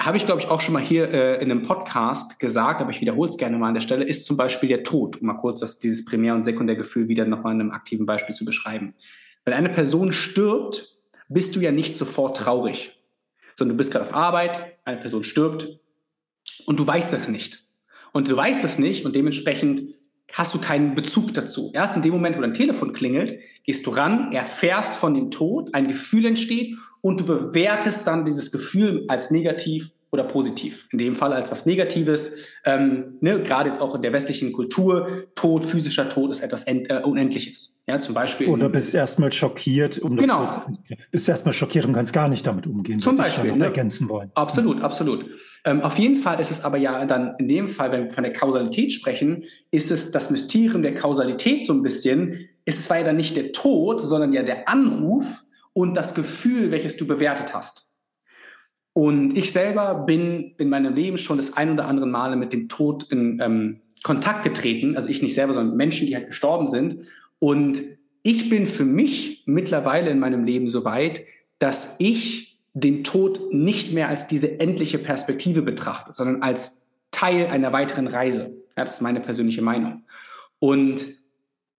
habe 0.00 0.16
ich, 0.16 0.26
glaube 0.26 0.40
ich, 0.40 0.48
auch 0.48 0.60
schon 0.60 0.72
mal 0.72 0.82
hier 0.82 1.08
äh, 1.08 1.34
in 1.36 1.50
einem 1.50 1.62
Podcast 1.62 2.40
gesagt, 2.40 2.80
aber 2.80 2.90
ich 2.90 3.00
wiederhole 3.00 3.28
es 3.28 3.36
gerne 3.36 3.58
mal 3.58 3.68
an 3.68 3.74
der 3.74 3.80
Stelle, 3.80 4.04
ist 4.04 4.24
zum 4.24 4.36
Beispiel 4.36 4.68
der 4.68 4.82
Tod, 4.82 5.20
um 5.20 5.28
mal 5.28 5.34
kurz 5.34 5.60
das, 5.60 5.78
dieses 5.78 6.04
Primär- 6.04 6.34
und 6.34 6.42
Sekundärgefühl 6.42 7.06
wieder 7.08 7.26
nochmal 7.26 7.54
in 7.54 7.60
einem 7.60 7.70
aktiven 7.70 8.06
Beispiel 8.06 8.34
zu 8.34 8.44
beschreiben. 8.44 8.94
Wenn 9.44 9.54
eine 9.54 9.68
Person 9.68 10.10
stirbt, 10.10 10.98
bist 11.28 11.54
du 11.54 11.60
ja 11.60 11.70
nicht 11.70 11.96
sofort 11.96 12.38
traurig 12.38 12.98
sondern 13.56 13.76
du 13.76 13.78
bist 13.78 13.92
gerade 13.92 14.04
auf 14.04 14.14
Arbeit, 14.14 14.78
eine 14.84 14.98
Person 14.98 15.24
stirbt 15.24 15.80
und 16.66 16.78
du 16.78 16.86
weißt 16.86 17.12
das 17.12 17.28
nicht. 17.28 17.60
Und 18.12 18.28
du 18.28 18.36
weißt 18.36 18.64
es 18.64 18.78
nicht 18.78 19.04
und 19.04 19.16
dementsprechend 19.16 19.94
hast 20.32 20.54
du 20.54 20.60
keinen 20.60 20.94
Bezug 20.94 21.34
dazu. 21.34 21.70
Erst 21.74 21.96
in 21.96 22.02
dem 22.02 22.12
Moment, 22.12 22.36
wo 22.36 22.40
dein 22.40 22.54
Telefon 22.54 22.92
klingelt, 22.92 23.38
gehst 23.64 23.86
du 23.86 23.90
ran, 23.90 24.32
erfährst 24.32 24.94
von 24.96 25.14
dem 25.14 25.30
Tod, 25.30 25.74
ein 25.74 25.88
Gefühl 25.88 26.26
entsteht 26.26 26.76
und 27.00 27.20
du 27.20 27.26
bewertest 27.26 28.06
dann 28.06 28.24
dieses 28.24 28.50
Gefühl 28.50 29.04
als 29.08 29.30
negativ 29.30 29.90
oder 30.14 30.24
positiv. 30.24 30.88
In 30.92 30.98
dem 30.98 31.14
Fall 31.14 31.32
als 31.32 31.50
was 31.50 31.66
Negatives. 31.66 32.46
Ähm, 32.64 33.18
ne, 33.20 33.42
gerade 33.42 33.68
jetzt 33.68 33.80
auch 33.80 33.94
in 33.94 34.02
der 34.02 34.12
westlichen 34.12 34.52
Kultur, 34.52 35.08
Tod, 35.34 35.64
physischer 35.64 36.08
Tod 36.08 36.30
ist 36.30 36.40
etwas 36.40 36.62
End, 36.62 36.88
äh, 36.88 37.02
Unendliches. 37.04 37.82
Ja, 37.86 38.00
zum 38.00 38.14
Beispiel. 38.14 38.48
Oder 38.48 38.70
bist 38.70 38.94
erstmal 38.94 39.30
schockiert. 39.30 39.98
Um 39.98 40.16
genau. 40.16 40.48
bist 41.10 41.28
erstmal 41.28 41.52
schockiert 41.52 41.84
und 41.84 41.92
kannst 41.92 42.14
gar 42.14 42.28
nicht 42.28 42.46
damit 42.46 42.66
umgehen. 42.66 43.00
Zum 43.00 43.16
Beispiel. 43.16 43.52
Ne? 43.54 43.66
ergänzen 43.66 44.08
wollen. 44.08 44.30
Absolut, 44.34 44.80
absolut. 44.82 45.26
Ähm, 45.64 45.82
auf 45.82 45.98
jeden 45.98 46.16
Fall 46.16 46.40
ist 46.40 46.50
es 46.50 46.64
aber 46.64 46.78
ja 46.78 47.04
dann 47.04 47.34
in 47.38 47.48
dem 47.48 47.68
Fall, 47.68 47.92
wenn 47.92 48.04
wir 48.04 48.10
von 48.10 48.24
der 48.24 48.32
Kausalität 48.32 48.92
sprechen, 48.92 49.44
ist 49.70 49.90
es 49.90 50.12
das 50.12 50.30
Mysterium 50.30 50.82
der 50.82 50.94
Kausalität 50.94 51.66
so 51.66 51.74
ein 51.74 51.82
bisschen, 51.82 52.48
ist 52.64 52.84
zwar 52.84 52.98
ja 52.98 53.04
dann 53.04 53.16
nicht 53.16 53.36
der 53.36 53.52
Tod, 53.52 54.00
sondern 54.00 54.32
ja 54.32 54.42
der 54.42 54.68
Anruf 54.68 55.44
und 55.74 55.94
das 55.94 56.14
Gefühl, 56.14 56.70
welches 56.70 56.96
du 56.96 57.06
bewertet 57.06 57.54
hast. 57.54 57.90
Und 58.94 59.36
ich 59.36 59.52
selber 59.52 59.94
bin 60.06 60.54
in 60.56 60.68
meinem 60.68 60.94
Leben 60.94 61.18
schon 61.18 61.36
das 61.36 61.56
ein 61.56 61.70
oder 61.72 61.86
andere 61.86 62.06
Male 62.06 62.36
mit 62.36 62.52
dem 62.52 62.68
Tod 62.68 63.10
in 63.10 63.40
ähm, 63.42 63.80
Kontakt 64.04 64.44
getreten. 64.44 64.96
Also 64.96 65.08
ich 65.08 65.20
nicht 65.20 65.34
selber, 65.34 65.52
sondern 65.52 65.76
Menschen, 65.76 66.06
die 66.06 66.14
halt 66.14 66.28
gestorben 66.28 66.68
sind. 66.68 67.06
Und 67.40 67.82
ich 68.22 68.48
bin 68.48 68.66
für 68.66 68.84
mich 68.84 69.42
mittlerweile 69.46 70.10
in 70.10 70.20
meinem 70.20 70.44
Leben 70.44 70.68
so 70.68 70.84
weit, 70.84 71.24
dass 71.58 71.96
ich 71.98 72.60
den 72.72 73.02
Tod 73.02 73.52
nicht 73.52 73.92
mehr 73.92 74.08
als 74.08 74.28
diese 74.28 74.60
endliche 74.60 74.98
Perspektive 74.98 75.62
betrachte, 75.62 76.14
sondern 76.14 76.42
als 76.42 76.88
Teil 77.10 77.48
einer 77.48 77.72
weiteren 77.72 78.06
Reise. 78.06 78.56
Ja, 78.76 78.84
das 78.84 78.94
ist 78.94 79.00
meine 79.00 79.20
persönliche 79.20 79.62
Meinung. 79.62 80.04
Und 80.60 81.06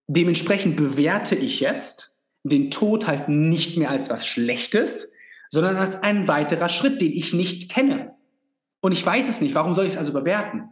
dementsprechend 0.07 0.75
bewerte 0.75 1.35
ich 1.35 1.61
jetzt 1.61 2.17
den 2.43 2.71
Tod 2.71 3.07
halt 3.07 3.29
nicht 3.29 3.77
mehr 3.77 3.89
als 3.89 4.09
was 4.09 4.27
Schlechtes, 4.27 5.14
sondern 5.49 5.77
als 5.77 6.01
ein 6.03 6.27
weiterer 6.27 6.69
Schritt, 6.69 7.01
den 7.01 7.11
ich 7.11 7.33
nicht 7.33 7.71
kenne. 7.71 8.13
Und 8.81 8.91
ich 8.91 9.05
weiß 9.05 9.29
es 9.29 9.41
nicht. 9.41 9.55
Warum 9.55 9.73
soll 9.73 9.85
ich 9.85 9.93
es 9.93 9.97
also 9.97 10.13
bewerten? 10.13 10.69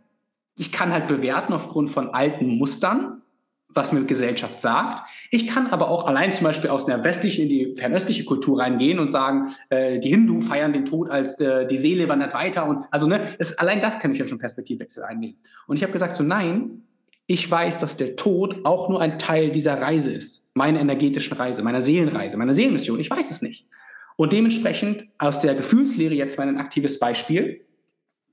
Ich 0.55 0.71
kann 0.71 0.91
halt 0.91 1.07
bewerten 1.07 1.53
aufgrund 1.53 1.89
von 1.89 2.13
alten 2.13 2.45
Mustern, 2.57 3.23
was 3.69 3.91
mir 3.91 4.03
Gesellschaft 4.03 4.61
sagt. 4.61 5.03
Ich 5.31 5.47
kann 5.47 5.67
aber 5.67 5.89
auch 5.89 6.05
allein 6.05 6.31
zum 6.31 6.43
Beispiel 6.43 6.69
aus 6.69 6.87
einer 6.87 7.03
westlichen 7.03 7.43
in 7.43 7.49
die 7.49 7.73
fernöstliche 7.73 8.23
Kultur 8.23 8.59
reingehen 8.59 8.99
und 8.99 9.11
sagen, 9.11 9.49
äh, 9.69 9.99
die 9.99 10.09
Hindu 10.09 10.41
feiern 10.41 10.73
den 10.73 10.85
Tod 10.85 11.09
als 11.09 11.39
äh, 11.39 11.65
die 11.65 11.77
Seele 11.77 12.07
wandert 12.07 12.33
weiter 12.33 12.67
und 12.67 12.85
also 12.91 13.07
ne, 13.07 13.27
es, 13.39 13.57
allein 13.57 13.81
das 13.81 13.99
kann 13.99 14.11
ich 14.11 14.19
ja 14.19 14.27
schon 14.27 14.37
Perspektivwechsel 14.37 15.03
einnehmen. 15.03 15.37
Und 15.65 15.77
ich 15.77 15.83
habe 15.83 15.93
gesagt 15.93 16.13
so 16.13 16.23
nein, 16.23 16.83
ich 17.25 17.49
weiß, 17.49 17.79
dass 17.79 17.97
der 17.97 18.15
Tod 18.15 18.65
auch 18.65 18.89
nur 18.89 19.01
ein 19.01 19.17
Teil 19.17 19.49
dieser 19.49 19.81
Reise 19.81 20.11
ist, 20.11 20.55
meiner 20.55 20.79
energetischen 20.79 21.35
Reise, 21.37 21.63
meiner 21.63 21.81
Seelenreise, 21.81 22.37
meiner 22.37 22.53
Seelenmission. 22.53 22.99
Ich 22.99 23.09
weiß 23.09 23.31
es 23.31 23.41
nicht. 23.41 23.65
Und 24.15 24.33
dementsprechend 24.33 25.07
aus 25.17 25.39
der 25.39 25.55
Gefühlslehre 25.55 26.13
jetzt 26.13 26.37
mal 26.37 26.47
ein 26.47 26.57
aktives 26.57 26.99
Beispiel, 26.99 27.65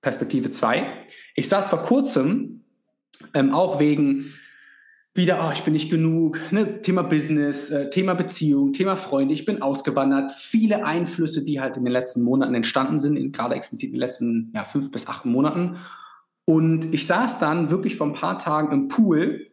Perspektive 0.00 0.50
2. 0.50 1.00
Ich 1.34 1.48
saß 1.48 1.68
vor 1.68 1.82
kurzem 1.82 2.64
ähm, 3.34 3.52
auch 3.52 3.78
wegen 3.80 4.32
wieder, 5.12 5.44
oh, 5.46 5.52
ich 5.52 5.62
bin 5.62 5.72
nicht 5.72 5.90
genug, 5.90 6.38
ne? 6.52 6.80
Thema 6.80 7.02
Business, 7.02 7.70
äh, 7.70 7.90
Thema 7.90 8.14
Beziehung, 8.14 8.72
Thema 8.72 8.96
Freunde, 8.96 9.34
ich 9.34 9.44
bin 9.44 9.60
ausgewandert, 9.60 10.30
viele 10.30 10.84
Einflüsse, 10.84 11.44
die 11.44 11.60
halt 11.60 11.76
in 11.76 11.84
den 11.84 11.92
letzten 11.92 12.22
Monaten 12.22 12.54
entstanden 12.54 12.98
sind, 12.98 13.16
in, 13.16 13.32
gerade 13.32 13.56
explizit 13.56 13.88
in 13.88 13.94
den 13.94 14.00
letzten 14.00 14.52
ja, 14.54 14.64
fünf 14.64 14.90
bis 14.92 15.08
acht 15.08 15.26
Monaten. 15.26 15.76
Und 16.44 16.94
ich 16.94 17.06
saß 17.06 17.38
dann 17.40 17.70
wirklich 17.70 17.96
vor 17.96 18.06
ein 18.06 18.12
paar 18.12 18.38
Tagen 18.38 18.72
im 18.72 18.88
Pool 18.88 19.50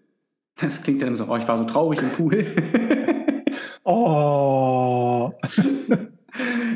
Das 0.62 0.82
klingt 0.82 1.02
dann 1.02 1.10
immer 1.10 1.18
so, 1.18 1.26
oh, 1.26 1.38
ich 1.38 1.48
war 1.48 1.58
so 1.58 1.66
traurig 1.66 2.02
im 2.02 2.10
Pool. 2.10 2.46
oh. 3.84 5.32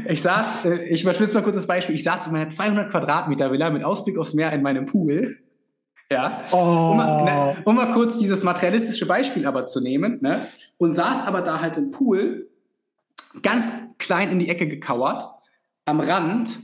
Ich 0.07 0.21
saß, 0.21 0.65
äh, 0.65 0.83
ich 0.85 1.03
überspitze 1.03 1.33
mal 1.33 1.43
kurz 1.43 1.55
das 1.55 1.67
Beispiel, 1.67 1.95
ich 1.95 2.03
saß 2.03 2.27
in 2.27 2.33
meiner 2.33 2.49
200 2.49 2.89
Quadratmeter 2.91 3.51
Villa 3.51 3.69
mit 3.69 3.83
Ausblick 3.83 4.17
aufs 4.17 4.33
Meer 4.33 4.51
in 4.51 4.61
meinem 4.61 4.85
Pool. 4.85 5.37
Ja. 6.09 6.43
Oh. 6.51 6.91
Um, 6.91 6.97
mal, 6.97 7.23
ne, 7.23 7.57
um, 7.63 7.75
mal, 7.75 7.93
kurz 7.93 8.17
dieses 8.17 8.43
materialistische 8.43 9.05
Beispiel 9.05 9.45
aber 9.45 9.65
zu 9.65 9.79
nehmen, 9.79 10.19
ne? 10.21 10.47
Und 10.77 10.93
saß 10.93 11.25
aber 11.25 11.41
da 11.41 11.61
halt 11.61 11.77
im 11.77 11.91
Pool, 11.91 12.49
ganz 13.41 13.71
klein 13.97 14.29
in 14.29 14.39
die 14.39 14.49
Ecke 14.49 14.67
gekauert, 14.67 15.23
am 15.85 16.01
Rand 16.01 16.59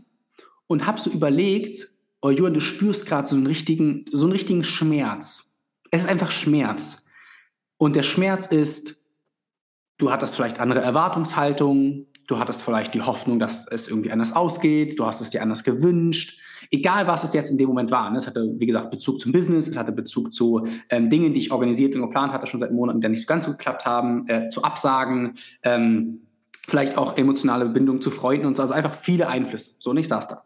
und 0.67 0.85
hab 0.85 0.99
so 0.99 1.09
überlegt, 1.09 1.87
oh 2.21 2.29
Johann, 2.29 2.53
du 2.53 2.59
spürst 2.59 3.05
gerade 3.05 3.27
so 3.27 3.35
einen 3.35 3.47
richtigen, 3.47 4.05
so 4.11 4.25
einen 4.25 4.33
richtigen 4.33 4.63
Schmerz. 4.63 5.61
Es 5.91 6.03
ist 6.03 6.09
einfach 6.09 6.31
Schmerz. 6.31 7.05
Und 7.77 7.95
der 7.95 8.03
Schmerz 8.03 8.47
ist, 8.47 9.05
du 9.97 10.11
hattest 10.11 10.35
vielleicht 10.35 10.59
andere 10.59 10.81
Erwartungshaltungen, 10.81 12.07
du 12.27 12.37
hattest 12.39 12.61
vielleicht 12.61 12.93
die 12.93 13.01
Hoffnung, 13.01 13.39
dass 13.39 13.67
es 13.67 13.87
irgendwie 13.87 14.11
anders 14.11 14.35
ausgeht, 14.35 14.99
du 14.99 15.05
hast 15.05 15.21
es 15.21 15.29
dir 15.29 15.41
anders 15.41 15.63
gewünscht. 15.63 16.39
Egal, 16.69 17.07
was 17.07 17.23
es 17.23 17.33
jetzt 17.33 17.49
in 17.49 17.57
dem 17.57 17.69
Moment 17.69 17.89
war. 17.89 18.09
Ne? 18.11 18.17
Es 18.17 18.27
hatte, 18.27 18.53
wie 18.57 18.65
gesagt, 18.65 18.91
Bezug 18.91 19.19
zum 19.19 19.31
Business, 19.31 19.67
es 19.67 19.77
hatte 19.77 19.91
Bezug 19.91 20.33
zu 20.33 20.63
ähm, 20.89 21.09
Dingen, 21.09 21.33
die 21.33 21.39
ich 21.39 21.51
organisiert 21.51 21.95
und 21.95 22.01
geplant 22.01 22.33
hatte, 22.33 22.45
schon 22.45 22.59
seit 22.59 22.71
Monaten, 22.71 22.99
die 22.99 23.09
nicht 23.09 23.21
so 23.21 23.27
ganz 23.27 23.45
so 23.45 23.51
geklappt 23.51 23.85
haben, 23.85 24.27
äh, 24.27 24.49
zu 24.49 24.63
Absagen, 24.63 25.33
ähm, 25.63 26.21
vielleicht 26.67 26.97
auch 26.97 27.17
emotionale 27.17 27.65
Bindung 27.67 28.01
zu 28.01 28.11
Freunden 28.11 28.45
und 28.45 28.55
so. 28.55 28.61
Also 28.61 28.73
einfach 28.73 28.93
viele 28.93 29.29
Einflüsse. 29.29 29.75
So, 29.79 29.91
und 29.91 29.97
ich 29.97 30.07
saß 30.07 30.27
da. 30.27 30.43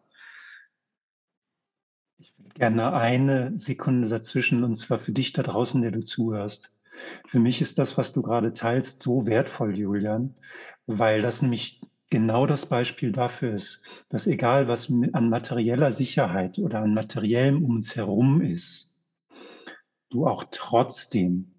Ich 2.20 2.34
will 2.38 2.52
gerne 2.54 2.94
eine 2.94 3.58
Sekunde 3.58 4.08
dazwischen, 4.08 4.64
und 4.64 4.76
zwar 4.76 5.00
für 5.00 5.14
dich 5.14 5.34
da 5.34 5.42
draußen, 5.42 5.82
der 5.82 5.92
du 5.92 6.02
zuhörst. 6.02 6.72
Für 7.26 7.40
mich 7.40 7.62
ist 7.62 7.78
das, 7.78 7.98
was 7.98 8.14
du 8.14 8.22
gerade 8.22 8.54
teilst, 8.54 9.02
so 9.04 9.26
wertvoll, 9.26 9.78
Julian, 9.78 10.36
weil 10.86 11.22
das 11.22 11.42
nämlich 11.42 11.82
genau 12.10 12.46
das 12.46 12.66
Beispiel 12.68 13.12
dafür 13.12 13.54
ist, 13.54 13.82
dass 14.10 14.28
egal 14.28 14.68
was 14.68 14.92
an 15.14 15.30
materieller 15.30 15.92
Sicherheit 15.92 16.60
oder 16.60 16.80
an 16.80 16.94
materiellem 16.94 17.64
um 17.64 17.78
uns 17.78 17.96
herum 17.96 18.42
ist, 18.42 18.92
du 20.10 20.28
auch 20.28 20.44
trotzdem 20.52 21.52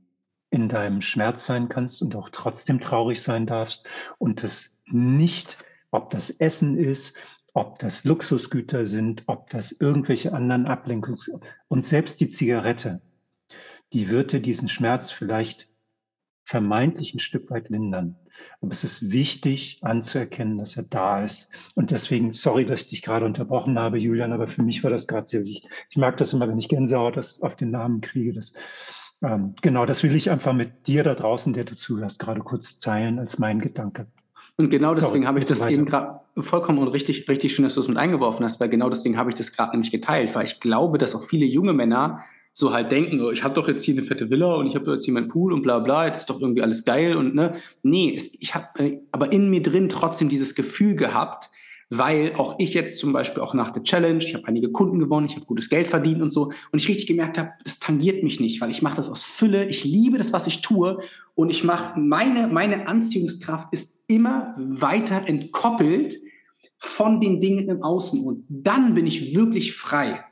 in 0.50 0.68
deinem 0.68 1.00
Schmerz 1.00 1.46
sein 1.46 1.68
kannst 1.68 2.02
und 2.02 2.14
auch 2.14 2.28
trotzdem 2.28 2.80
traurig 2.80 3.22
sein 3.22 3.46
darfst 3.46 3.88
und 4.18 4.42
das 4.42 4.78
nicht, 4.86 5.58
ob 5.90 6.10
das 6.10 6.30
Essen 6.30 6.76
ist, 6.76 7.16
ob 7.54 7.78
das 7.78 8.04
Luxusgüter 8.04 8.86
sind, 8.86 9.24
ob 9.26 9.48
das 9.50 9.72
irgendwelche 9.72 10.32
anderen 10.34 10.66
Ablenkungs- 10.66 11.30
und 11.68 11.84
selbst 11.84 12.20
die 12.20 12.28
Zigarette, 12.28 13.00
die 13.92 14.08
würde 14.08 14.40
diesen 14.40 14.68
Schmerz 14.68 15.10
vielleicht 15.10 15.68
vermeintlich 16.44 17.14
ein 17.14 17.18
Stück 17.18 17.50
weit 17.50 17.68
lindern. 17.68 18.16
Aber 18.60 18.72
es 18.72 18.84
ist 18.84 19.10
wichtig 19.10 19.78
anzuerkennen, 19.82 20.58
dass 20.58 20.76
er 20.76 20.82
da 20.82 21.22
ist. 21.22 21.48
Und 21.74 21.90
deswegen, 21.90 22.32
sorry, 22.32 22.66
dass 22.66 22.82
ich 22.82 22.88
dich 22.88 23.02
gerade 23.02 23.26
unterbrochen 23.26 23.78
habe, 23.78 23.98
Julian, 23.98 24.32
aber 24.32 24.48
für 24.48 24.62
mich 24.62 24.82
war 24.82 24.90
das 24.90 25.06
gerade 25.06 25.28
sehr 25.28 25.44
wichtig. 25.44 25.70
Ich 25.90 25.96
mag 25.96 26.16
das 26.16 26.32
immer, 26.32 26.48
wenn 26.48 26.58
ich 26.58 26.68
Gänsehaut 26.68 27.18
auf 27.40 27.56
den 27.56 27.70
Namen 27.70 28.00
kriege. 28.00 28.32
Das, 28.32 28.54
ähm, 29.22 29.54
genau, 29.62 29.86
das 29.86 30.02
will 30.02 30.16
ich 30.16 30.30
einfach 30.30 30.52
mit 30.52 30.86
dir 30.86 31.04
da 31.04 31.14
draußen, 31.14 31.52
der 31.52 31.64
du 31.64 31.76
zuhörst, 31.76 32.18
gerade 32.18 32.40
kurz 32.40 32.80
teilen 32.80 33.18
als 33.18 33.38
mein 33.38 33.60
Gedanke. 33.60 34.06
Und 34.56 34.70
genau 34.70 34.94
deswegen 34.94 35.26
habe 35.26 35.38
ich 35.38 35.44
das 35.44 35.60
weiter. 35.60 35.72
eben 35.72 35.86
gerade 35.86 36.20
vollkommen 36.36 36.78
und 36.78 36.88
richtig, 36.88 37.28
richtig 37.28 37.54
schön, 37.54 37.64
dass 37.64 37.74
du 37.74 37.80
es 37.80 37.88
mit 37.88 37.96
eingeworfen 37.96 38.44
hast, 38.44 38.60
weil 38.60 38.68
genau 38.68 38.90
deswegen 38.90 39.16
habe 39.16 39.30
ich 39.30 39.36
das 39.36 39.52
gerade 39.52 39.70
nämlich 39.72 39.90
geteilt, 39.90 40.34
weil 40.34 40.44
ich 40.44 40.60
glaube, 40.60 40.98
dass 40.98 41.14
auch 41.14 41.22
viele 41.22 41.46
junge 41.46 41.72
Männer 41.72 42.22
so 42.54 42.72
halt 42.72 42.92
denken, 42.92 43.20
ich 43.32 43.44
habe 43.44 43.54
doch 43.54 43.66
jetzt 43.66 43.84
hier 43.84 43.94
eine 43.94 44.02
fette 44.02 44.28
Villa 44.30 44.54
und 44.54 44.66
ich 44.66 44.74
habe 44.74 44.92
jetzt 44.92 45.04
hier 45.04 45.14
meinen 45.14 45.28
Pool 45.28 45.52
und 45.52 45.62
bla 45.62 45.78
bla, 45.78 46.06
jetzt 46.06 46.18
ist 46.18 46.30
doch 46.30 46.40
irgendwie 46.40 46.62
alles 46.62 46.84
geil 46.84 47.16
und 47.16 47.34
ne, 47.34 47.52
nee, 47.82 48.14
es, 48.14 48.34
ich 48.40 48.54
habe 48.54 48.66
äh, 48.78 49.00
aber 49.10 49.32
in 49.32 49.48
mir 49.48 49.62
drin 49.62 49.88
trotzdem 49.88 50.28
dieses 50.28 50.54
Gefühl 50.54 50.94
gehabt, 50.94 51.48
weil 51.88 52.34
auch 52.36 52.56
ich 52.58 52.74
jetzt 52.74 52.98
zum 52.98 53.12
Beispiel 53.12 53.42
auch 53.42 53.54
nach 53.54 53.70
der 53.70 53.82
Challenge, 53.82 54.22
ich 54.22 54.34
habe 54.34 54.46
einige 54.46 54.70
Kunden 54.70 54.98
gewonnen, 54.98 55.26
ich 55.26 55.36
habe 55.36 55.46
gutes 55.46 55.70
Geld 55.70 55.86
verdient 55.86 56.20
und 56.20 56.30
so 56.30 56.52
und 56.72 56.82
ich 56.82 56.88
richtig 56.88 57.06
gemerkt 57.06 57.38
habe, 57.38 57.50
das 57.64 57.78
tangiert 57.78 58.22
mich 58.22 58.38
nicht, 58.38 58.60
weil 58.60 58.70
ich 58.70 58.82
mache 58.82 58.96
das 58.96 59.10
aus 59.10 59.22
Fülle, 59.22 59.66
ich 59.66 59.84
liebe 59.84 60.18
das, 60.18 60.32
was 60.34 60.46
ich 60.46 60.60
tue 60.60 60.98
und 61.34 61.50
ich 61.50 61.64
mache 61.64 61.98
meine 61.98 62.48
meine 62.48 62.86
Anziehungskraft 62.86 63.72
ist 63.72 64.04
immer 64.08 64.54
weiter 64.58 65.26
entkoppelt 65.26 66.18
von 66.76 67.20
den 67.20 67.40
Dingen 67.40 67.68
im 67.68 67.82
Außen 67.82 68.22
und 68.24 68.44
dann 68.48 68.94
bin 68.94 69.06
ich 69.06 69.34
wirklich 69.34 69.74
frei. 69.74 70.24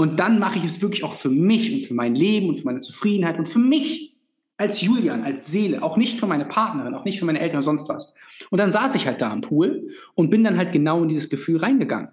Und 0.00 0.18
dann 0.18 0.38
mache 0.38 0.56
ich 0.56 0.64
es 0.64 0.80
wirklich 0.80 1.04
auch 1.04 1.12
für 1.12 1.28
mich 1.28 1.74
und 1.74 1.82
für 1.82 1.92
mein 1.92 2.14
Leben 2.14 2.48
und 2.48 2.54
für 2.54 2.64
meine 2.64 2.80
Zufriedenheit 2.80 3.38
und 3.38 3.46
für 3.46 3.58
mich 3.58 4.16
als 4.56 4.80
Julian, 4.80 5.24
als 5.24 5.48
Seele, 5.48 5.82
auch 5.82 5.98
nicht 5.98 6.18
für 6.18 6.26
meine 6.26 6.46
Partnerin, 6.46 6.94
auch 6.94 7.04
nicht 7.04 7.18
für 7.18 7.26
meine 7.26 7.38
Eltern 7.38 7.58
oder 7.58 7.64
sonst 7.64 7.86
was. 7.90 8.14
Und 8.48 8.56
dann 8.56 8.70
saß 8.70 8.94
ich 8.94 9.06
halt 9.06 9.20
da 9.20 9.30
am 9.30 9.42
Pool 9.42 9.90
und 10.14 10.30
bin 10.30 10.42
dann 10.42 10.56
halt 10.56 10.72
genau 10.72 11.02
in 11.02 11.10
dieses 11.10 11.28
Gefühl 11.28 11.58
reingegangen. 11.58 12.08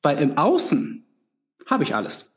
Weil 0.00 0.18
im 0.18 0.38
Außen 0.38 1.04
habe 1.66 1.82
ich 1.82 1.94
alles. 1.94 2.34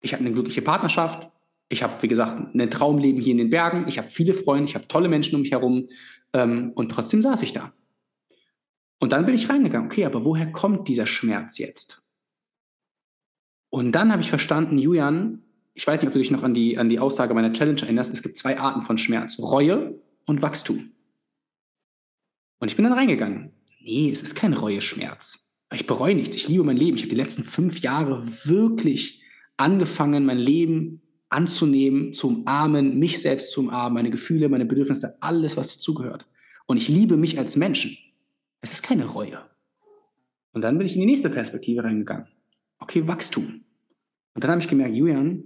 Ich 0.00 0.12
habe 0.12 0.24
eine 0.24 0.32
glückliche 0.32 0.62
Partnerschaft. 0.62 1.30
Ich 1.68 1.84
habe, 1.84 1.94
wie 2.02 2.08
gesagt, 2.08 2.52
ein 2.52 2.68
Traumleben 2.68 3.22
hier 3.22 3.30
in 3.30 3.38
den 3.38 3.50
Bergen. 3.50 3.84
Ich 3.86 3.96
habe 3.96 4.08
viele 4.08 4.34
Freunde. 4.34 4.64
Ich 4.64 4.74
habe 4.74 4.88
tolle 4.88 5.08
Menschen 5.08 5.36
um 5.36 5.42
mich 5.42 5.52
herum. 5.52 5.86
Ähm, 6.32 6.72
und 6.74 6.90
trotzdem 6.90 7.22
saß 7.22 7.42
ich 7.42 7.52
da. 7.52 7.72
Und 8.98 9.12
dann 9.12 9.24
bin 9.24 9.36
ich 9.36 9.48
reingegangen. 9.48 9.86
Okay, 9.86 10.04
aber 10.04 10.24
woher 10.24 10.50
kommt 10.50 10.88
dieser 10.88 11.06
Schmerz 11.06 11.58
jetzt? 11.58 12.02
Und 13.70 13.92
dann 13.92 14.10
habe 14.10 14.20
ich 14.20 14.28
verstanden, 14.28 14.78
Julian, 14.78 15.42
ich 15.74 15.86
weiß 15.86 16.02
nicht, 16.02 16.08
ob 16.08 16.12
du 16.12 16.18
dich 16.18 16.32
noch 16.32 16.42
an 16.42 16.54
die, 16.54 16.76
an 16.76 16.88
die 16.88 16.98
Aussage 16.98 17.32
meiner 17.32 17.52
Challenge 17.52 17.80
erinnerst, 17.80 18.12
es 18.12 18.22
gibt 18.22 18.36
zwei 18.36 18.58
Arten 18.58 18.82
von 18.82 18.98
Schmerz, 18.98 19.38
Reue 19.38 19.98
und 20.26 20.42
Wachstum. 20.42 20.90
Und 22.58 22.68
ich 22.68 22.76
bin 22.76 22.84
dann 22.84 22.92
reingegangen. 22.92 23.52
Nee, 23.80 24.10
es 24.10 24.22
ist 24.22 24.34
kein 24.34 24.52
Reueschmerz. 24.52 25.54
Ich 25.72 25.86
bereue 25.86 26.16
nichts, 26.16 26.34
ich 26.34 26.48
liebe 26.48 26.64
mein 26.64 26.76
Leben. 26.76 26.96
Ich 26.96 27.04
habe 27.04 27.10
die 27.10 27.16
letzten 27.16 27.44
fünf 27.44 27.78
Jahre 27.78 28.26
wirklich 28.44 29.22
angefangen, 29.56 30.26
mein 30.26 30.38
Leben 30.38 31.00
anzunehmen, 31.28 32.12
zu 32.12 32.26
umarmen, 32.28 32.98
mich 32.98 33.22
selbst 33.22 33.52
zu 33.52 33.60
umarmen, 33.60 33.94
meine 33.94 34.10
Gefühle, 34.10 34.48
meine 34.48 34.66
Bedürfnisse, 34.66 35.16
alles, 35.22 35.56
was 35.56 35.72
dazugehört. 35.72 36.26
Und 36.66 36.76
ich 36.76 36.88
liebe 36.88 37.16
mich 37.16 37.38
als 37.38 37.54
Menschen. 37.54 37.96
Es 38.60 38.72
ist 38.72 38.82
keine 38.82 39.06
Reue. 39.06 39.40
Und 40.52 40.62
dann 40.62 40.76
bin 40.76 40.88
ich 40.88 40.94
in 40.94 41.00
die 41.00 41.06
nächste 41.06 41.30
Perspektive 41.30 41.84
reingegangen 41.84 42.26
okay, 42.80 43.06
Wachstum. 43.06 43.64
Und 44.34 44.44
dann 44.44 44.50
habe 44.50 44.60
ich 44.60 44.68
gemerkt, 44.68 44.94
Julian, 44.94 45.44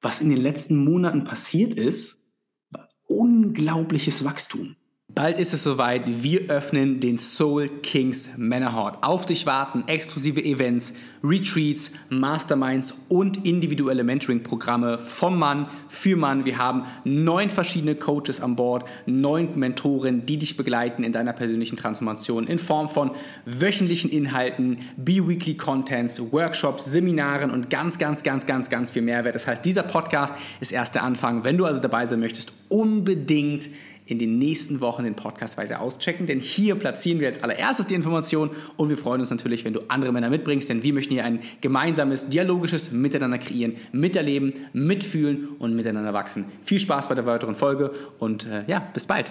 was 0.00 0.20
in 0.20 0.28
den 0.28 0.40
letzten 0.40 0.76
Monaten 0.84 1.24
passiert 1.24 1.74
ist, 1.74 2.30
war 2.70 2.88
unglaubliches 3.06 4.24
Wachstum. 4.24 4.76
Bald 5.14 5.38
ist 5.38 5.54
es 5.54 5.64
soweit, 5.64 6.02
wir 6.22 6.50
öffnen 6.50 7.00
den 7.00 7.16
Soul 7.16 7.70
Kings 7.82 8.36
Männerhort. 8.36 8.98
Auf 9.02 9.24
dich 9.24 9.46
warten 9.46 9.84
exklusive 9.86 10.44
Events, 10.44 10.92
Retreats, 11.24 11.92
Masterminds 12.10 12.94
und 13.08 13.46
individuelle 13.46 14.04
Mentoring-Programme 14.04 14.98
vom 14.98 15.38
Mann 15.38 15.68
für 15.88 16.14
Mann. 16.14 16.44
Wir 16.44 16.58
haben 16.58 16.84
neun 17.04 17.48
verschiedene 17.48 17.94
Coaches 17.94 18.42
an 18.42 18.54
Bord, 18.54 18.84
neun 19.06 19.58
Mentoren, 19.58 20.26
die 20.26 20.36
dich 20.36 20.58
begleiten 20.58 21.02
in 21.02 21.12
deiner 21.12 21.32
persönlichen 21.32 21.78
Transformation 21.78 22.46
in 22.46 22.58
Form 22.58 22.86
von 22.86 23.12
wöchentlichen 23.46 24.10
Inhalten, 24.10 24.76
Bi-Weekly 24.98 25.56
Contents, 25.56 26.20
Workshops, 26.32 26.84
Seminaren 26.84 27.50
und 27.50 27.70
ganz, 27.70 27.96
ganz, 27.96 28.22
ganz, 28.22 28.44
ganz, 28.44 28.68
ganz 28.68 28.92
viel 28.92 29.02
Mehrwert. 29.02 29.34
Das 29.34 29.46
heißt, 29.46 29.64
dieser 29.64 29.84
Podcast 29.84 30.34
ist 30.60 30.70
erst 30.70 30.94
der 30.94 31.02
Anfang. 31.02 31.44
Wenn 31.44 31.56
du 31.56 31.64
also 31.64 31.80
dabei 31.80 32.06
sein 32.06 32.20
möchtest, 32.20 32.52
unbedingt 32.68 33.70
in 34.08 34.18
den 34.18 34.38
nächsten 34.38 34.80
Wochen 34.80 35.04
den 35.04 35.14
Podcast 35.14 35.58
weiter 35.58 35.80
auschecken, 35.80 36.26
denn 36.26 36.40
hier 36.40 36.74
platzieren 36.74 37.20
wir 37.20 37.28
als 37.28 37.42
allererstes 37.42 37.86
die 37.86 37.94
Informationen 37.94 38.50
und 38.76 38.88
wir 38.88 38.96
freuen 38.96 39.20
uns 39.20 39.30
natürlich, 39.30 39.64
wenn 39.64 39.74
du 39.74 39.80
andere 39.88 40.12
Männer 40.12 40.30
mitbringst, 40.30 40.68
denn 40.68 40.82
wir 40.82 40.94
möchten 40.94 41.12
hier 41.12 41.24
ein 41.24 41.40
gemeinsames, 41.60 42.28
dialogisches 42.28 42.90
Miteinander 42.90 43.38
kreieren, 43.38 43.76
miterleben, 43.92 44.54
mitfühlen 44.72 45.48
und 45.58 45.76
miteinander 45.76 46.14
wachsen. 46.14 46.46
Viel 46.62 46.80
Spaß 46.80 47.08
bei 47.08 47.14
der 47.14 47.26
weiteren 47.26 47.54
Folge 47.54 47.92
und 48.18 48.46
äh, 48.46 48.64
ja, 48.66 48.80
bis 48.92 49.06
bald. 49.06 49.30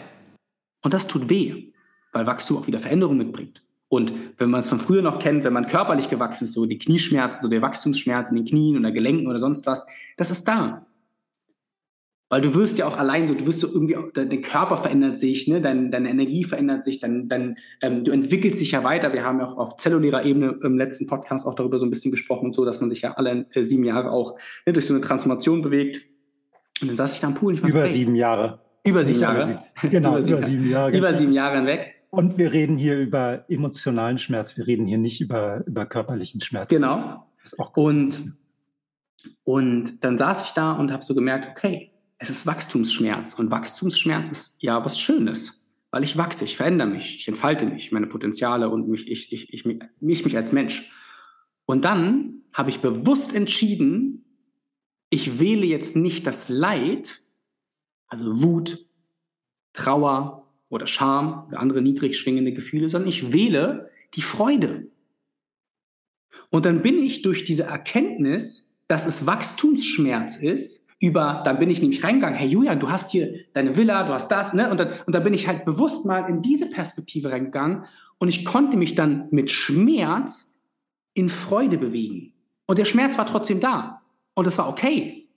Und 0.83 0.93
das 0.93 1.07
tut 1.07 1.29
weh, 1.29 1.71
weil 2.13 2.27
Wachstum 2.27 2.57
auch 2.57 2.67
wieder 2.67 2.79
Veränderungen 2.79 3.17
mitbringt. 3.17 3.63
Und 3.89 4.13
wenn 4.37 4.49
man 4.49 4.59
es 4.59 4.69
von 4.69 4.79
früher 4.79 5.01
noch 5.01 5.19
kennt, 5.19 5.43
wenn 5.43 5.53
man 5.53 5.67
körperlich 5.67 6.09
gewachsen 6.09 6.43
ist, 6.43 6.53
so 6.53 6.65
die 6.65 6.77
Knieschmerzen, 6.77 7.41
so 7.41 7.47
der 7.47 7.61
Wachstumsschmerz 7.61 8.29
in 8.29 8.35
den 8.35 8.45
Knien 8.45 8.77
oder 8.77 8.91
Gelenken 8.91 9.27
oder 9.27 9.39
sonst 9.39 9.65
was, 9.65 9.85
das 10.17 10.29
ist 10.29 10.47
da. 10.47 10.85
Weil 12.29 12.41
du 12.41 12.53
wirst 12.55 12.77
ja 12.77 12.87
auch 12.87 12.97
allein 12.97 13.25
so, 13.25 13.33
du 13.33 13.45
wirst 13.45 13.61
so 13.61 13.67
irgendwie, 13.67 13.95
dein 14.13 14.41
Körper 14.41 14.75
verändert 14.75 15.17
sich, 15.17 15.47
ne? 15.47 15.61
deine, 15.61 15.89
deine 15.89 16.09
Energie 16.09 16.43
verändert 16.43 16.83
sich, 16.83 16.99
dann, 16.99 17.29
dann 17.29 17.55
ähm, 17.81 18.03
du 18.03 18.11
entwickelst 18.11 18.59
dich 18.59 18.71
ja 18.71 18.83
weiter. 18.83 19.13
Wir 19.13 19.23
haben 19.23 19.39
ja 19.39 19.45
auch 19.45 19.57
auf 19.57 19.77
zellulärer 19.77 20.25
Ebene 20.25 20.59
im 20.61 20.77
letzten 20.77 21.07
Podcast 21.07 21.47
auch 21.47 21.55
darüber 21.55 21.79
so 21.79 21.85
ein 21.85 21.89
bisschen 21.89 22.11
gesprochen 22.11 22.47
und 22.47 22.53
so, 22.53 22.65
dass 22.65 22.81
man 22.81 22.89
sich 22.89 23.01
ja 23.01 23.13
alle 23.13 23.45
äh, 23.53 23.63
sieben 23.63 23.85
Jahre 23.85 24.11
auch 24.11 24.37
ne, 24.65 24.73
durch 24.73 24.85
so 24.85 24.93
eine 24.93 25.01
Transformation 25.01 25.61
bewegt. 25.61 26.05
Und 26.81 26.89
dann 26.89 26.97
saß 26.97 27.13
ich 27.13 27.21
da 27.21 27.27
am 27.27 27.33
Pool. 27.33 27.53
Ich 27.53 27.61
über 27.61 27.69
so, 27.69 27.79
hey, 27.79 27.91
sieben 27.91 28.15
Jahre. 28.15 28.59
Über 28.83 29.03
sieben 29.05 29.21
Jahre. 29.21 29.59
Genau, 29.83 30.17
über, 30.17 30.21
sieben, 30.21 30.37
über 30.37 30.47
sieben 30.47 30.69
Jahre. 30.69 30.97
Über 30.97 31.13
sieben 31.13 31.33
Jahre 31.33 31.57
hinweg. 31.57 31.95
Und 32.09 32.37
wir 32.37 32.51
reden 32.51 32.77
hier 32.77 32.99
über 32.99 33.45
emotionalen 33.49 34.17
Schmerz. 34.17 34.57
Wir 34.57 34.67
reden 34.67 34.85
hier 34.85 34.97
nicht 34.97 35.21
über, 35.21 35.63
über 35.65 35.85
körperlichen 35.85 36.41
Schmerz. 36.41 36.69
Genau. 36.69 37.25
Und 37.75 38.35
Und 39.43 40.03
dann 40.03 40.17
saß 40.17 40.43
ich 40.45 40.51
da 40.51 40.73
und 40.73 40.91
habe 40.91 41.03
so 41.03 41.15
gemerkt, 41.15 41.47
okay, 41.49 41.91
es 42.19 42.29
ist 42.29 42.45
Wachstumsschmerz. 42.45 43.33
Und 43.35 43.51
Wachstumsschmerz 43.51 44.29
ist 44.29 44.61
ja 44.61 44.83
was 44.83 44.99
Schönes, 44.99 45.65
weil 45.91 46.03
ich 46.03 46.17
wachse, 46.17 46.45
ich 46.45 46.57
verändere 46.57 46.87
mich, 46.87 47.17
ich 47.17 47.27
entfalte 47.27 47.65
mich, 47.65 47.91
meine 47.91 48.07
Potenziale 48.07 48.69
und 48.69 48.87
mich, 48.87 49.07
ich, 49.07 49.31
ich, 49.31 49.53
ich, 49.53 49.65
mich, 49.65 50.25
mich 50.25 50.35
als 50.35 50.51
Mensch. 50.51 50.91
Und 51.65 51.85
dann 51.85 52.41
habe 52.53 52.69
ich 52.69 52.79
bewusst 52.79 53.35
entschieden, 53.35 54.25
ich 55.09 55.39
wähle 55.39 55.65
jetzt 55.65 55.95
nicht 55.95 56.27
das 56.27 56.49
Leid, 56.49 57.19
also 58.07 58.41
Wut, 58.43 58.85
Trauer 59.73 60.47
oder 60.69 60.87
Scham 60.87 61.47
oder 61.47 61.59
andere 61.59 61.81
niedrig 61.81 62.17
schwingende 62.17 62.51
Gefühle, 62.51 62.89
sondern 62.89 63.09
ich 63.09 63.31
wähle 63.31 63.89
die 64.15 64.21
Freude. 64.21 64.87
Und 66.49 66.65
dann 66.65 66.81
bin 66.81 66.97
ich 66.99 67.21
durch 67.21 67.45
diese 67.45 67.63
Erkenntnis, 67.63 68.77
dass 68.87 69.05
es 69.05 69.25
Wachstumsschmerz 69.25 70.37
ist, 70.37 70.86
über, 70.99 71.41
dann 71.45 71.59
bin 71.59 71.69
ich 71.69 71.81
nämlich 71.81 72.03
reingegangen, 72.03 72.37
hey 72.37 72.47
Julian, 72.47 72.79
du 72.79 72.89
hast 72.89 73.11
hier 73.11 73.45
deine 73.53 73.77
Villa, 73.77 74.03
du 74.03 74.13
hast 74.13 74.29
das, 74.29 74.53
ne? 74.53 74.69
Und 74.71 74.79
dann, 74.79 74.93
und 75.05 75.13
dann 75.13 75.23
bin 75.23 75.33
ich 75.33 75.47
halt 75.47 75.63
bewusst 75.63 76.05
mal 76.05 76.27
in 76.27 76.41
diese 76.41 76.69
Perspektive 76.69 77.31
reingegangen 77.31 77.85
und 78.17 78.29
ich 78.29 78.45
konnte 78.45 78.77
mich 78.77 78.95
dann 78.95 79.27
mit 79.29 79.51
Schmerz 79.51 80.59
in 81.13 81.29
Freude 81.29 81.77
bewegen. 81.77 82.33
Und 82.65 82.79
der 82.79 82.85
Schmerz 82.85 83.17
war 83.17 83.25
trotzdem 83.25 83.59
da. 83.59 84.01
Und 84.33 84.45
es 84.45 84.57
war 84.57 84.69
okay. 84.69 85.29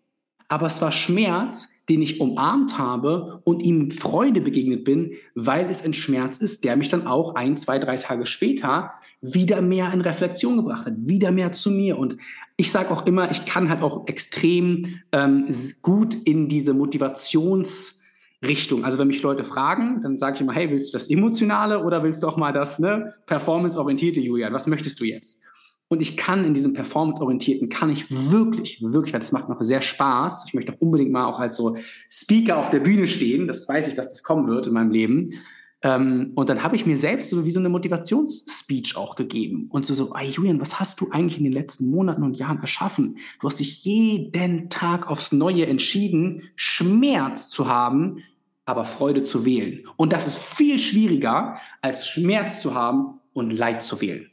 Aber 0.49 0.67
es 0.67 0.83
war 0.83 0.93
Schmerz, 0.93 1.69
den 1.91 2.03
ich 2.03 2.21
umarmt 2.21 2.79
habe 2.79 3.41
und 3.45 3.63
ihm 3.63 3.91
Freude 3.91 4.41
begegnet 4.41 4.85
bin, 4.85 5.15
weil 5.35 5.69
es 5.69 5.85
ein 5.85 5.93
Schmerz 5.93 6.39
ist, 6.39 6.65
der 6.65 6.77
mich 6.77 6.89
dann 6.89 7.07
auch 7.07 7.35
ein, 7.35 7.57
zwei, 7.57 7.81
drei 7.81 7.97
Tage 7.97 8.27
später 8.27 8.93
wieder 9.21 9.61
mehr 9.61 9.93
in 9.93 10.01
Reflexion 10.01 10.57
gebracht 10.57 10.87
hat, 10.87 10.95
wieder 10.97 11.33
mehr 11.33 11.53
zu 11.53 11.71
mir. 11.71 11.99
Und 11.99 12.17
ich 12.57 12.71
sage 12.71 12.93
auch 12.93 13.07
immer, 13.07 13.33
ich 13.33 13.45
kann 13.45 13.69
halt 13.69 13.83
auch 13.83 14.07
extrem 14.07 15.01
ähm, 15.11 15.47
gut 15.83 16.15
in 16.15 16.49
diese 16.49 16.75
Motivationsrichtung. 16.75 18.85
Also 18.85 19.01
wenn 19.01 19.09
mich 19.09 19.23
Leute 19.23 19.43
fragen, 19.43 20.01
dann 20.01 20.17
sage 20.17 20.37
ich 20.37 20.43
immer, 20.43 20.55
hey, 20.55 20.71
willst 20.71 20.91
du 20.91 20.93
das 20.93 21.11
Emotionale 21.11 21.85
oder 21.85 22.05
willst 22.05 22.23
du 22.23 22.29
auch 22.29 22.37
mal 22.37 22.53
das 22.53 22.79
ne, 22.79 23.15
performanceorientierte, 23.27 24.21
Julian? 24.21 24.53
Was 24.53 24.69
möchtest 24.69 25.01
du 25.01 25.05
jetzt? 25.05 25.43
Und 25.91 26.01
ich 26.01 26.17
kann 26.17 26.45
in 26.45 26.55
diesem 26.55 26.73
Performance-Orientierten, 26.73 27.69
kann 27.69 27.91
ich 27.91 28.09
wirklich, 28.09 28.81
wirklich, 28.81 29.13
weil 29.13 29.19
das 29.19 29.33
macht 29.33 29.49
noch 29.49 29.61
sehr 29.61 29.81
Spaß. 29.81 30.45
Ich 30.47 30.55
möchte 30.55 30.73
auch 30.73 30.81
unbedingt 30.81 31.11
mal 31.11 31.25
auch 31.25 31.41
als 31.41 31.57
so 31.57 31.77
Speaker 32.09 32.59
auf 32.59 32.71
der 32.71 32.79
Bühne 32.79 33.09
stehen. 33.09 33.49
Das 33.49 33.69
weiß 33.69 33.89
ich, 33.89 33.95
dass 33.95 34.11
das 34.11 34.23
kommen 34.23 34.47
wird 34.47 34.69
in 34.69 34.73
meinem 34.73 34.93
Leben. 34.93 35.35
Ähm, 35.83 36.31
und 36.37 36.49
dann 36.49 36.63
habe 36.63 36.77
ich 36.77 36.87
mir 36.87 36.97
selbst 36.97 37.31
so 37.31 37.45
wie 37.45 37.51
so 37.51 37.59
eine 37.59 37.71
Motivationsspeech 37.71 38.97
auch 38.97 39.17
gegeben. 39.17 39.67
Und 39.69 39.85
so, 39.85 39.95
so, 39.95 40.15
ey 40.15 40.29
Julian, 40.29 40.61
was 40.61 40.79
hast 40.79 41.01
du 41.01 41.11
eigentlich 41.11 41.39
in 41.39 41.45
den 41.45 41.53
letzten 41.53 41.91
Monaten 41.91 42.23
und 42.23 42.39
Jahren 42.39 42.61
erschaffen? 42.61 43.17
Du 43.41 43.49
hast 43.49 43.59
dich 43.59 43.85
jeden 43.85 44.71
Tag 44.71 45.11
aufs 45.11 45.33
Neue 45.33 45.67
entschieden, 45.67 46.43
Schmerz 46.55 47.49
zu 47.49 47.67
haben, 47.67 48.19
aber 48.65 48.85
Freude 48.85 49.25
zu 49.25 49.45
wählen. 49.45 49.89
Und 49.97 50.13
das 50.13 50.29
ist 50.29 50.39
viel 50.39 50.79
schwieriger, 50.79 51.57
als 51.83 52.07
Schmerz 52.07 52.63
zu 52.63 52.77
haben 52.77 53.19
und 53.33 53.51
Leid 53.51 53.83
zu 53.83 54.01
wählen. 54.01 54.31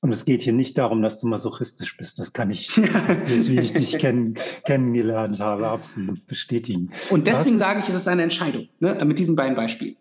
Und 0.00 0.12
es 0.12 0.24
geht 0.24 0.42
hier 0.42 0.52
nicht 0.52 0.78
darum, 0.78 1.02
dass 1.02 1.20
du 1.20 1.26
masochistisch 1.26 1.96
bist. 1.96 2.18
Das 2.18 2.32
kann 2.32 2.50
ich, 2.50 2.76
wie 2.76 3.60
ich 3.60 3.72
dich 3.72 3.98
kenn, 3.98 4.34
kennengelernt 4.64 5.40
habe, 5.40 5.68
absolut 5.68 6.24
bestätigen. 6.26 6.92
Und 7.10 7.26
deswegen 7.26 7.58
Was, 7.58 7.66
sage 7.66 7.80
ich, 7.80 7.88
es 7.88 7.96
ist 7.96 8.08
eine 8.08 8.22
Entscheidung, 8.22 8.68
ne, 8.78 9.04
mit 9.04 9.18
diesen 9.18 9.34
beiden 9.34 9.56
Beispielen. 9.56 9.96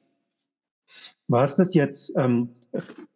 Du 1.27 1.37
hast 1.37 1.57
das 1.57 1.73
jetzt, 1.73 2.13
ähm, 2.15 2.49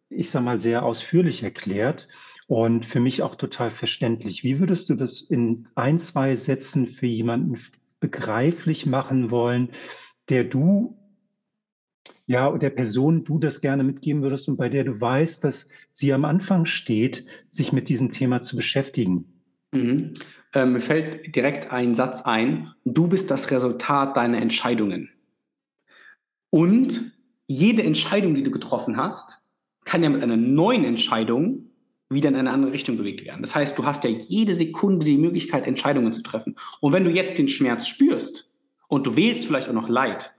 ich 0.08 0.30
sage 0.30 0.44
mal, 0.44 0.58
sehr 0.58 0.84
ausführlich 0.84 1.44
erklärt 1.44 2.08
und 2.48 2.84
für 2.84 3.00
mich 3.00 3.22
auch 3.22 3.36
total 3.36 3.70
verständlich. 3.70 4.42
Wie 4.42 4.58
würdest 4.58 4.90
du 4.90 4.94
das 4.94 5.20
in 5.22 5.68
ein, 5.76 6.00
zwei 6.00 6.34
Sätzen 6.34 6.86
für 6.86 7.06
jemanden 7.06 7.58
begreiflich 8.00 8.86
machen 8.86 9.30
wollen, 9.30 9.70
der 10.28 10.44
du 10.44 10.98
ja, 12.26 12.56
der 12.56 12.70
Person 12.70 13.24
du 13.24 13.38
das 13.38 13.60
gerne 13.60 13.84
mitgeben 13.84 14.22
würdest 14.22 14.48
und 14.48 14.56
bei 14.56 14.68
der 14.68 14.84
du 14.84 15.00
weißt, 15.00 15.44
dass 15.44 15.68
sie 15.92 16.12
am 16.12 16.24
Anfang 16.24 16.64
steht, 16.64 17.24
sich 17.48 17.72
mit 17.72 17.88
diesem 17.88 18.12
Thema 18.12 18.42
zu 18.42 18.56
beschäftigen? 18.56 19.42
Mhm. 19.72 20.14
Ähm, 20.54 20.72
mir 20.72 20.80
fällt 20.80 21.34
direkt 21.34 21.72
ein 21.72 21.94
Satz 21.94 22.22
ein. 22.22 22.72
Du 22.84 23.08
bist 23.08 23.30
das 23.30 23.50
Resultat 23.50 24.16
deiner 24.16 24.38
Entscheidungen. 24.38 25.10
Und 26.50 27.00
jede 27.46 27.82
Entscheidung, 27.82 28.34
die 28.34 28.42
du 28.42 28.50
getroffen 28.50 28.96
hast, 28.96 29.38
kann 29.84 30.02
ja 30.02 30.10
mit 30.10 30.22
einer 30.22 30.36
neuen 30.36 30.84
Entscheidung 30.84 31.70
wieder 32.10 32.28
in 32.28 32.36
eine 32.36 32.50
andere 32.50 32.72
Richtung 32.72 32.96
bewegt 32.98 33.24
werden. 33.24 33.40
Das 33.40 33.54
heißt, 33.54 33.78
du 33.78 33.84
hast 33.84 34.04
ja 34.04 34.10
jede 34.10 34.54
Sekunde 34.54 35.04
die 35.04 35.16
Möglichkeit, 35.16 35.66
Entscheidungen 35.66 36.12
zu 36.12 36.22
treffen. 36.22 36.56
Und 36.80 36.92
wenn 36.92 37.04
du 37.04 37.10
jetzt 37.10 37.38
den 37.38 37.48
Schmerz 37.48 37.86
spürst 37.86 38.50
und 38.88 39.06
du 39.06 39.16
wählst 39.16 39.46
vielleicht 39.46 39.68
auch 39.68 39.74
noch 39.74 39.88
Leid, 39.88 40.34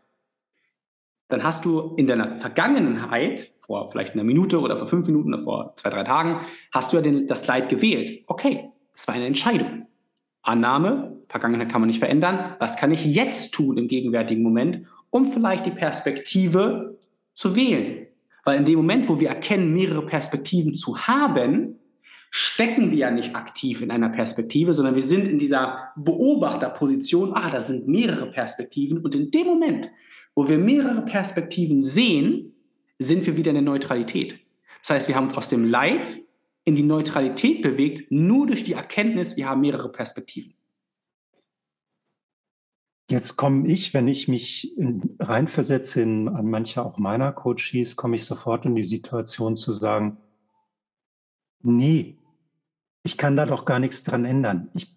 dann 1.34 1.44
hast 1.44 1.66
du 1.66 1.96
in 1.98 2.08
deiner 2.08 2.32
Vergangenheit, 2.32 3.52
vor 3.58 3.90
vielleicht 3.90 4.14
einer 4.14 4.24
Minute 4.24 4.62
oder 4.62 4.78
vor 4.78 4.88
fünf 4.88 5.08
Minuten 5.08 5.34
oder 5.34 5.44
vor 5.44 5.74
zwei, 5.76 5.90
drei 5.90 6.04
Tagen, 6.04 6.40
hast 6.72 6.94
du 6.94 6.98
ja 6.98 7.02
den, 7.02 7.28
das 7.28 7.48
Leid 7.48 7.70
gewählt. 7.70 8.24
Okay, 8.28 8.70
das 8.94 9.08
war 9.08 9.16
eine 9.16 9.26
Entscheidung. 9.26 9.88
Annahme, 10.44 11.18
Vergangenheit 11.28 11.70
kann 11.70 11.82
man 11.82 11.88
nicht 11.88 12.00
verändern. 12.00 12.56
Was 12.60 12.78
kann 12.78 12.92
ich 12.92 13.06
jetzt 13.06 13.54
tun 13.54 13.78
im 13.78 13.88
gegenwärtigen 13.88 14.44
Moment, 14.44 14.86
um 15.10 15.26
vielleicht 15.26 15.66
die 15.66 15.72
Perspektive 15.72 17.00
zu 17.34 17.56
wählen? 17.56 18.08
Weil 18.44 18.60
in 18.60 18.66
dem 18.66 18.76
Moment, 18.76 19.10
wo 19.10 19.20
wir 19.20 19.30
erkennen, 19.30 19.74
mehrere 19.74 20.06
Perspektiven 20.06 20.76
zu 20.76 21.08
haben, 21.08 21.80
stecken 22.30 22.92
wir 22.92 22.98
ja 22.98 23.12
nicht 23.12 23.36
aktiv 23.36 23.82
in 23.82 23.90
einer 23.90 24.10
Perspektive, 24.10 24.74
sondern 24.74 24.96
wir 24.96 25.04
sind 25.04 25.28
in 25.28 25.40
dieser 25.40 25.94
Beobachterposition, 25.96 27.32
ah, 27.34 27.50
da 27.50 27.60
sind 27.60 27.88
mehrere 27.88 28.26
Perspektiven. 28.30 29.00
Und 29.00 29.16
in 29.16 29.32
dem 29.32 29.48
Moment, 29.48 29.90
wo 30.36 30.48
wir 30.48 30.58
mehrere 30.58 31.04
Perspektiven 31.04 31.82
sehen, 31.82 32.54
sind 33.00 33.26
wir 33.26 33.38
wieder 33.38 33.50
in 33.50 33.56
der 33.56 33.64
Neutralität. 33.64 34.40
Das 34.82 34.92
heißt, 34.92 35.08
wir 35.08 35.16
haben 35.16 35.26
uns 35.26 35.38
aus 35.38 35.48
dem 35.48 35.66
Leid 35.66 36.20
in 36.66 36.76
die 36.76 36.84
Neutralität 36.84 37.62
bewegt, 37.62 38.12
nur 38.12 38.48
durch 38.48 38.64
die 38.64 38.74
Erkenntnis, 38.74 39.36
wir 39.38 39.50
haben 39.50 39.62
mehrere 39.62 39.92
Perspektiven. 39.92 40.54
Jetzt 43.10 43.36
komme 43.36 43.68
ich, 43.68 43.94
wenn 43.94 44.08
ich 44.08 44.28
mich 44.28 44.78
in, 44.78 45.18
reinversetze 45.20 46.02
in, 46.02 46.30
an 46.30 46.50
manche 46.50 46.84
auch 46.84 46.98
meiner 46.98 47.34
Coaches, 47.34 47.96
komme 47.96 48.16
ich 48.16 48.24
sofort 48.24 48.66
in 48.66 48.76
die 48.76 48.86
Situation 48.86 49.58
zu 49.58 49.74
sagen, 49.74 50.18
nee, 51.62 52.18
ich 53.04 53.18
kann 53.18 53.36
da 53.36 53.46
doch 53.46 53.66
gar 53.66 53.80
nichts 53.80 54.04
dran 54.04 54.24
ändern. 54.24 54.70
Ich 54.74 54.96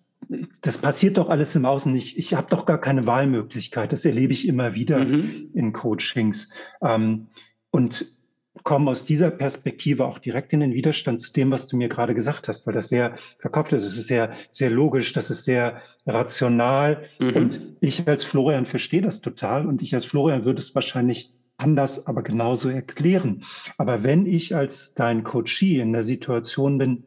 das 0.61 0.79
passiert 0.79 1.19
doch 1.19 1.29
alles 1.29 1.55
im 1.55 1.65
Außen 1.65 1.93
nicht. 1.93 2.19
Ich 2.19 2.35
habe 2.35 2.49
doch 2.51 2.67
gar 2.67 2.81
keine 2.81 3.07
Wahlmöglichkeit. 3.07 3.93
Das 3.93 4.05
erlebe 4.05 4.33
ich 4.33 4.49
immer 4.49 4.75
wieder 4.75 5.05
mhm. 5.05 5.51
in 5.55 5.73
Coachings. 5.73 6.51
Ähm, 6.83 7.29
und 7.71 8.17
komme 8.63 8.91
aus 8.91 9.05
dieser 9.05 9.31
Perspektive 9.31 10.07
auch 10.07 10.19
direkt 10.19 10.53
in 10.53 10.61
den 10.61 10.73
Widerstand 10.73 11.21
zu 11.21 11.33
dem, 11.33 11.51
was 11.51 11.67
du 11.67 11.77
mir 11.77 11.89
gerade 11.89 12.15
gesagt 12.15 12.49
hast, 12.49 12.67
weil 12.67 12.75
das 12.75 12.89
sehr 12.89 13.15
verkauft 13.39 13.73
ist. 13.73 13.85
Es 13.85 13.97
ist 13.97 14.07
sehr, 14.07 14.33
sehr 14.51 14.71
logisch, 14.71 15.13
das 15.13 15.31
ist 15.31 15.45
sehr 15.45 15.83
rational. 16.07 17.05
Mhm. 17.19 17.37
Und 17.37 17.61
ich 17.81 18.07
als 18.09 18.25
Florian 18.25 18.67
verstehe 18.67 19.03
das 19.03 19.21
total. 19.21 19.67
Und 19.67 19.83
ich 19.83 19.95
als 19.95 20.05
Florian 20.05 20.45
würde 20.45 20.61
es 20.61 20.75
wahrscheinlich 20.75 21.35
anders, 21.59 22.07
aber 22.07 22.23
genauso 22.23 22.69
erklären. 22.69 23.45
Aber 23.79 24.03
wenn 24.03 24.27
ich 24.27 24.55
als 24.55 24.95
dein 24.95 25.23
Coachie 25.25 25.79
in 25.79 25.93
der 25.93 26.05
Situation 26.05 26.79
bin, 26.79 27.05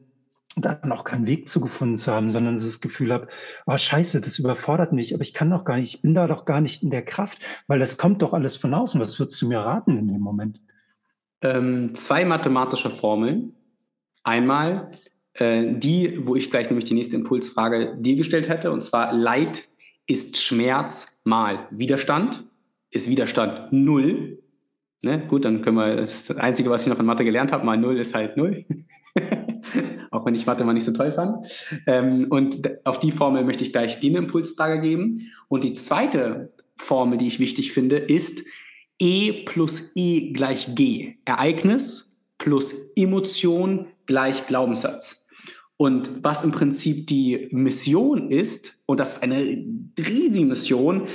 da 0.55 0.79
noch 0.85 1.03
keinen 1.03 1.27
Weg 1.27 1.47
zu 1.47 1.61
gefunden 1.61 1.97
zu 1.97 2.11
haben, 2.11 2.29
sondern 2.31 2.55
das 2.55 2.81
Gefühl 2.81 3.13
habe, 3.13 3.27
oh 3.65 3.77
scheiße, 3.77 4.21
das 4.21 4.39
überfordert 4.39 4.93
mich, 4.93 5.13
aber 5.13 5.21
ich 5.21 5.33
kann 5.33 5.49
doch 5.49 5.63
gar 5.63 5.77
nicht, 5.77 5.95
ich 5.95 6.01
bin 6.01 6.13
da 6.13 6.27
doch 6.27 6.45
gar 6.45 6.61
nicht 6.61 6.83
in 6.83 6.89
der 6.89 7.05
Kraft, 7.05 7.39
weil 7.67 7.79
das 7.79 7.97
kommt 7.97 8.21
doch 8.21 8.33
alles 8.33 8.55
von 8.55 8.73
außen. 8.73 8.99
Was 8.99 9.19
würdest 9.19 9.41
du 9.41 9.47
mir 9.47 9.59
raten 9.59 9.97
in 9.97 10.07
dem 10.07 10.21
Moment? 10.21 10.59
Ähm, 11.41 11.93
zwei 11.95 12.25
mathematische 12.25 12.89
Formeln. 12.89 13.53
Einmal 14.23 14.91
äh, 15.33 15.73
die, 15.75 16.19
wo 16.25 16.35
ich 16.35 16.51
gleich 16.51 16.69
nämlich 16.69 16.85
die 16.85 16.93
nächste 16.93 17.15
Impulsfrage 17.15 17.95
dir 17.97 18.15
gestellt 18.15 18.49
hätte, 18.49 18.71
und 18.71 18.81
zwar 18.81 19.13
Leid 19.13 19.63
ist 20.07 20.37
Schmerz 20.37 21.21
mal 21.23 21.67
Widerstand, 21.71 22.45
ist 22.89 23.09
Widerstand 23.09 23.71
null. 23.71 24.39
Ne? 25.01 25.25
Gut, 25.27 25.45
dann 25.45 25.61
können 25.61 25.77
wir, 25.77 25.95
das 25.97 26.29
Einzige, 26.31 26.69
was 26.69 26.83
ich 26.83 26.89
noch 26.89 26.99
in 26.99 27.05
Mathe 27.05 27.23
gelernt 27.23 27.51
habe, 27.51 27.65
mal 27.65 27.77
null 27.77 27.97
ist 27.99 28.15
halt 28.15 28.35
null. 28.35 28.65
auch 30.11 30.25
wenn 30.25 30.35
ich 30.35 30.45
Mathe 30.45 30.63
mal 30.63 30.73
nicht 30.73 30.85
so 30.85 30.93
toll 30.93 31.11
fand. 31.11 31.47
Ähm, 31.85 32.27
und 32.29 32.85
auf 32.85 32.99
die 32.99 33.11
Formel 33.11 33.43
möchte 33.43 33.63
ich 33.63 33.71
gleich 33.71 34.03
eine 34.03 34.17
Impulsfrage 34.17 34.81
geben. 34.81 35.31
Und 35.47 35.63
die 35.63 35.73
zweite 35.73 36.53
Formel, 36.75 37.17
die 37.17 37.27
ich 37.27 37.39
wichtig 37.39 37.71
finde, 37.71 37.97
ist 37.97 38.43
E 38.99 39.43
plus 39.43 39.91
E 39.95 40.31
gleich 40.33 40.75
G. 40.75 41.15
Ereignis 41.25 42.17
plus 42.37 42.73
Emotion 42.95 43.87
gleich 44.05 44.47
Glaubenssatz. 44.47 45.27
Und 45.77 46.23
was 46.23 46.43
im 46.43 46.51
Prinzip 46.51 47.07
die 47.07 47.47
Mission 47.51 48.31
ist, 48.31 48.81
und 48.85 48.99
das 48.99 49.13
ist 49.13 49.23
eine 49.23 49.65
riesige 49.97 50.45
Mission, 50.45 51.07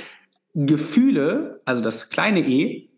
Gefühle, 0.55 1.61
also 1.65 1.83
das 1.83 2.09
kleine 2.09 2.39
e, 2.39 2.89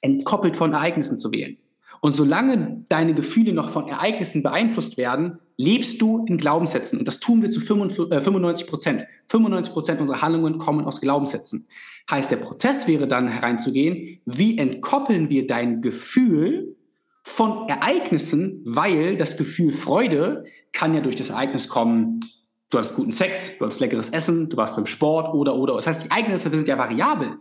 entkoppelt 0.00 0.56
von 0.56 0.72
Ereignissen 0.72 1.18
zu 1.18 1.32
wählen. 1.32 1.58
Und 2.00 2.12
solange 2.12 2.84
deine 2.88 3.14
Gefühle 3.14 3.52
noch 3.52 3.68
von 3.68 3.88
Ereignissen 3.88 4.42
beeinflusst 4.42 4.96
werden, 4.96 5.38
lebst 5.56 6.00
du 6.00 6.24
in 6.26 6.38
Glaubenssätzen. 6.38 6.98
Und 6.98 7.06
das 7.06 7.20
tun 7.20 7.42
wir 7.42 7.50
zu 7.50 7.60
95 7.60 8.66
Prozent. 8.66 9.04
95 9.26 9.72
Prozent 9.72 10.00
unserer 10.00 10.22
Handlungen 10.22 10.56
kommen 10.56 10.86
aus 10.86 11.02
Glaubenssätzen. 11.02 11.66
Heißt, 12.10 12.30
der 12.30 12.38
Prozess 12.38 12.88
wäre 12.88 13.06
dann 13.06 13.28
hereinzugehen, 13.28 14.20
wie 14.24 14.56
entkoppeln 14.56 15.28
wir 15.28 15.46
dein 15.46 15.82
Gefühl 15.82 16.76
von 17.22 17.68
Ereignissen, 17.68 18.62
weil 18.64 19.18
das 19.18 19.36
Gefühl 19.36 19.72
Freude 19.72 20.44
kann 20.72 20.94
ja 20.94 21.00
durch 21.00 21.16
das 21.16 21.30
Ereignis 21.30 21.68
kommen, 21.68 22.20
du 22.70 22.78
hattest 22.78 22.96
guten 22.96 23.12
Sex, 23.12 23.58
du 23.58 23.66
hattest 23.66 23.80
leckeres 23.80 24.10
Essen, 24.10 24.48
du 24.48 24.56
warst 24.56 24.76
beim 24.76 24.86
Sport 24.86 25.34
oder, 25.34 25.54
oder. 25.54 25.74
Das 25.74 25.86
heißt, 25.86 26.04
die 26.04 26.10
Ereignisse 26.10 26.48
sind 26.48 26.66
ja 26.66 26.78
variabel. 26.78 27.36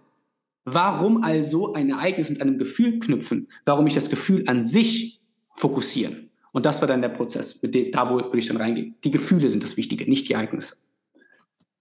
Warum 0.66 1.24
also 1.24 1.74
ein 1.74 1.90
Ereignis 1.90 2.30
mit 2.30 2.42
einem 2.42 2.58
Gefühl 2.58 3.00
knüpfen? 3.00 3.48
Warum 3.66 3.88
ich 3.88 3.96
das 3.96 4.10
Gefühl 4.10 4.44
an 4.48 4.62
sich 4.62 5.22
fokussieren? 5.52 6.30
Und 6.52 6.66
das 6.66 6.82
war 6.82 6.88
dann 6.88 7.02
der 7.02 7.10
Prozess, 7.10 7.62
mit 7.62 7.76
dem, 7.76 7.92
da 7.92 8.10
wo 8.10 8.16
würde 8.16 8.38
ich 8.38 8.48
dann 8.48 8.58
reingehen. 8.58 8.96
Die 9.04 9.12
Gefühle 9.12 9.50
sind 9.50 9.64
das 9.64 9.78
Wichtige, 9.78 10.10
nicht 10.10 10.28
die 10.30 10.34
Ereignisse. 10.34 10.78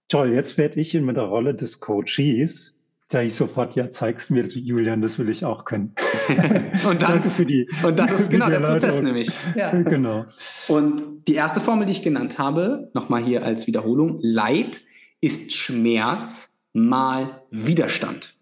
Toll, 0.07 0.33
jetzt 0.33 0.57
werde 0.57 0.79
ich 0.79 0.95
in 0.95 1.07
der 1.07 1.23
Rolle 1.23 1.53
des 1.53 1.79
Coaches. 1.79 2.75
Sage 3.11 3.27
ich 3.27 3.35
sofort, 3.35 3.75
ja, 3.75 3.89
zeig's 3.89 4.29
mir, 4.29 4.45
Julian, 4.45 5.01
das 5.01 5.17
will 5.17 5.29
ich 5.29 5.43
auch 5.43 5.65
können. 5.65 5.95
und 6.87 7.01
dann, 7.01 7.13
Danke 7.13 7.29
für 7.31 7.45
die. 7.45 7.67
Und 7.83 7.97
das 7.97 8.13
ist 8.13 8.31
genau 8.31 8.49
der 8.49 8.59
Prozess 8.59 9.01
nämlich. 9.01 9.29
Ja. 9.55 9.71
Genau. 9.71 10.25
Und 10.67 11.27
die 11.27 11.33
erste 11.33 11.59
Formel, 11.59 11.85
die 11.85 11.91
ich 11.91 12.03
genannt 12.03 12.37
habe, 12.37 12.91
nochmal 12.93 13.23
hier 13.23 13.43
als 13.43 13.65
Wiederholung, 13.65 14.19
Leid 14.21 14.81
ist 15.21 15.53
Schmerz 15.53 16.61
mal 16.73 17.41
Widerstand. 17.49 18.35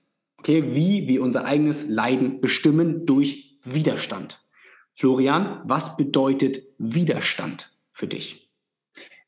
Okay, 0.48 0.64
wie 0.74 1.10
wir 1.10 1.24
unser 1.24 1.44
eigenes 1.44 1.90
Leiden 1.90 2.40
bestimmen 2.40 3.06
durch 3.06 3.58
Widerstand. 3.66 4.48
Florian, 4.94 5.60
was 5.66 5.98
bedeutet 5.98 6.64
Widerstand 6.78 7.78
für 7.92 8.08
dich? 8.08 8.50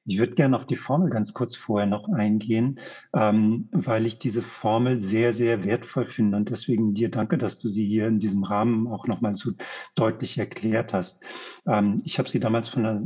Ich 0.05 0.17
würde 0.17 0.36
gerne 0.36 0.55
auf 0.55 0.65
die 0.65 0.77
Formel 0.77 1.10
ganz 1.10 1.34
kurz 1.34 1.58
vorher 1.58 1.88
noch 1.88 2.08
eingehen, 2.08 2.79
ähm, 3.13 3.67
weil 3.73 4.05
ich 4.05 4.17
diese 4.17 4.41
Formel 4.41 5.01
sehr, 5.01 5.34
sehr 5.34 5.65
wertvoll 5.65 6.05
finde 6.05 6.38
und 6.38 6.49
deswegen 6.51 6.93
dir 6.93 7.12
danke, 7.12 7.38
dass 7.38 7.60
du 7.60 7.67
sie 7.67 7.86
hier 7.86 8.08
in 8.08 8.19
diesem 8.19 8.45
Rahmen 8.45 8.88
auch 8.88 9.05
nochmal 9.05 9.36
so 9.36 9.51
deutlich 9.95 10.38
erklärt 10.38 10.93
hast. 10.93 11.21
Ähm, 11.67 12.01
ich 12.05 12.17
habe 12.17 12.29
sie 12.29 12.39
damals 12.39 12.69
von 12.69 12.86
einer 12.86 13.03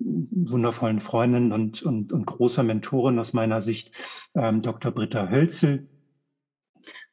wundervollen 0.00 0.98
Freundin 0.98 1.52
und, 1.52 1.82
und, 1.82 2.12
und 2.12 2.26
großer 2.26 2.64
Mentorin 2.64 3.20
aus 3.20 3.32
meiner 3.32 3.60
Sicht, 3.60 3.94
ähm, 4.34 4.60
Dr. 4.60 4.90
Britta 4.90 5.30
Hölzel, 5.30 5.88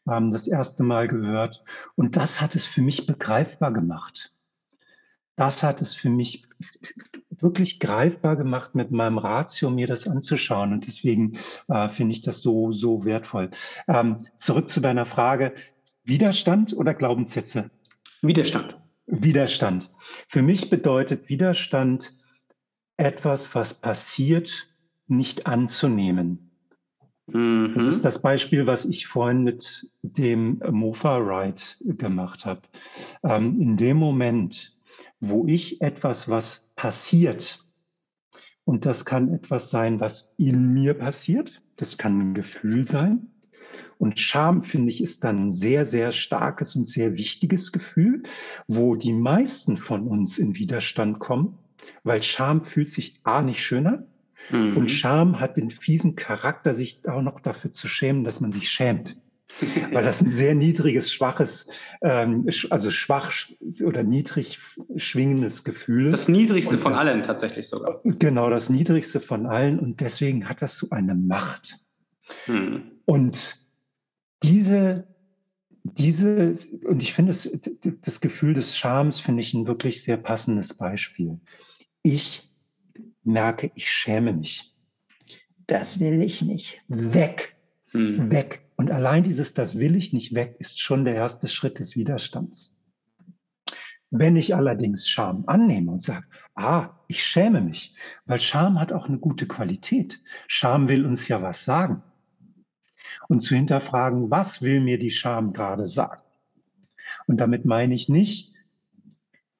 ähm, 0.09 0.31
das 0.31 0.47
erste 0.47 0.83
Mal 0.83 1.07
gehört 1.07 1.63
und 1.95 2.17
das 2.17 2.41
hat 2.41 2.55
es 2.55 2.65
für 2.65 2.81
mich 2.81 3.05
begreifbar 3.05 3.71
gemacht 3.71 4.31
das 5.35 5.63
hat 5.63 5.81
es 5.81 5.93
für 5.93 6.09
mich 6.09 6.47
wirklich 7.29 7.79
greifbar 7.79 8.35
gemacht, 8.35 8.75
mit 8.75 8.91
meinem 8.91 9.17
Ratio 9.17 9.69
mir 9.69 9.87
das 9.87 10.07
anzuschauen. 10.07 10.71
Und 10.71 10.87
deswegen 10.87 11.37
äh, 11.67 11.89
finde 11.89 12.13
ich 12.13 12.21
das 12.21 12.41
so, 12.41 12.71
so 12.71 13.05
wertvoll. 13.05 13.51
Ähm, 13.87 14.25
zurück 14.37 14.69
zu 14.69 14.79
deiner 14.79 15.05
Frage, 15.05 15.53
Widerstand 16.03 16.73
oder 16.73 16.93
Glaubenssätze? 16.93 17.69
Widerstand. 18.21 18.79
Widerstand. 19.07 19.91
Für 20.27 20.41
mich 20.41 20.69
bedeutet 20.69 21.29
Widerstand 21.29 22.17
etwas, 22.97 23.53
was 23.53 23.73
passiert, 23.73 24.69
nicht 25.07 25.45
anzunehmen. 25.45 26.44
Mhm. 27.27 27.73
Das 27.75 27.87
ist 27.87 28.05
das 28.05 28.21
Beispiel, 28.21 28.67
was 28.67 28.85
ich 28.85 29.07
vorhin 29.07 29.43
mit 29.43 29.91
dem 30.01 30.61
Mofa-Ride 30.69 31.61
gemacht 31.97 32.45
habe. 32.45 32.61
Ähm, 33.23 33.59
in 33.59 33.77
dem 33.77 33.97
Moment, 33.97 34.75
wo 35.19 35.45
ich 35.47 35.81
etwas, 35.81 36.29
was 36.29 36.71
passiert, 36.75 37.65
und 38.63 38.85
das 38.85 39.05
kann 39.05 39.33
etwas 39.33 39.69
sein, 39.69 39.99
was 39.99 40.33
in 40.37 40.73
mir 40.73 40.95
passiert, 40.95 41.61
das 41.75 41.97
kann 41.97 42.19
ein 42.19 42.33
Gefühl 42.33 42.85
sein. 42.85 43.27
Und 43.97 44.19
Scham, 44.19 44.63
finde 44.63 44.89
ich, 44.89 45.01
ist 45.01 45.23
dann 45.23 45.47
ein 45.47 45.51
sehr, 45.51 45.85
sehr 45.85 46.11
starkes 46.11 46.75
und 46.75 46.85
sehr 46.85 47.15
wichtiges 47.17 47.71
Gefühl, 47.71 48.23
wo 48.67 48.95
die 48.95 49.13
meisten 49.13 49.77
von 49.77 50.07
uns 50.07 50.37
in 50.37 50.55
Widerstand 50.55 51.19
kommen, 51.19 51.57
weil 52.03 52.23
Scham 52.23 52.63
fühlt 52.63 52.89
sich 52.89 53.19
A 53.23 53.41
nicht 53.41 53.61
schöner 53.61 54.05
mhm. 54.49 54.77
und 54.77 54.91
Scham 54.91 55.39
hat 55.39 55.57
den 55.57 55.69
fiesen 55.69 56.15
Charakter, 56.15 56.73
sich 56.73 57.07
auch 57.07 57.21
noch 57.21 57.39
dafür 57.39 57.71
zu 57.71 57.87
schämen, 57.87 58.23
dass 58.23 58.39
man 58.39 58.51
sich 58.51 58.69
schämt 58.69 59.17
weil 59.91 60.03
das 60.03 60.21
ein 60.21 60.31
sehr 60.31 60.55
niedriges, 60.55 61.11
schwaches, 61.11 61.69
ähm, 62.01 62.47
also 62.69 62.91
schwach 62.91 63.31
oder 63.83 64.03
niedrig 64.03 64.59
schwingendes 64.97 65.63
Gefühl 65.63 66.07
ist. 66.07 66.13
Das 66.13 66.27
niedrigste 66.27 66.75
und, 66.75 66.81
von 66.81 66.93
allen 66.93 67.23
tatsächlich 67.23 67.67
sogar. 67.67 68.01
Genau, 68.03 68.49
das 68.49 68.69
niedrigste 68.69 69.19
von 69.19 69.45
allen 69.45 69.79
und 69.79 70.01
deswegen 70.01 70.49
hat 70.49 70.61
das 70.61 70.77
so 70.77 70.89
eine 70.89 71.15
Macht. 71.15 71.79
Hm. 72.45 72.91
Und 73.05 73.55
diese, 74.43 75.07
diese, 75.83 76.53
und 76.85 77.01
ich 77.01 77.13
finde 77.13 77.31
das, 77.31 77.49
das 78.01 78.21
Gefühl 78.21 78.55
des 78.55 78.77
Schams 78.77 79.19
finde 79.19 79.41
ich 79.41 79.53
ein 79.53 79.67
wirklich 79.67 80.03
sehr 80.03 80.17
passendes 80.17 80.73
Beispiel. 80.73 81.39
Ich 82.01 82.51
merke, 83.25 83.71
ich 83.75 83.89
schäme 83.89 84.33
mich. 84.33 84.73
Das 85.67 85.99
will 85.99 86.21
ich 86.21 86.41
nicht. 86.41 86.81
Weg. 86.87 87.55
Hm. 87.91 88.31
Weg. 88.31 88.61
Und 88.75 88.91
allein 88.91 89.23
dieses, 89.23 89.53
das 89.53 89.77
will 89.77 89.95
ich 89.95 90.13
nicht 90.13 90.35
weg, 90.35 90.57
ist 90.59 90.79
schon 90.79 91.05
der 91.05 91.15
erste 91.15 91.47
Schritt 91.47 91.79
des 91.79 91.95
Widerstands. 91.95 92.75
Wenn 94.11 94.35
ich 94.35 94.55
allerdings 94.55 95.07
Scham 95.07 95.43
annehme 95.47 95.91
und 95.91 96.03
sage, 96.03 96.25
ah, 96.55 96.89
ich 97.07 97.23
schäme 97.23 97.61
mich, 97.61 97.95
weil 98.25 98.39
Scham 98.39 98.79
hat 98.79 98.93
auch 98.93 99.07
eine 99.07 99.17
gute 99.17 99.47
Qualität. 99.47 100.21
Scham 100.47 100.87
will 100.87 101.05
uns 101.05 101.27
ja 101.27 101.41
was 101.41 101.65
sagen. 101.65 102.03
Und 103.27 103.41
zu 103.41 103.55
hinterfragen, 103.55 104.29
was 104.29 104.61
will 104.61 104.81
mir 104.81 104.99
die 104.99 105.09
Scham 105.09 105.53
gerade 105.53 105.87
sagen? 105.87 106.21
Und 107.27 107.37
damit 107.37 107.65
meine 107.65 107.95
ich 107.95 108.09
nicht, 108.09 108.53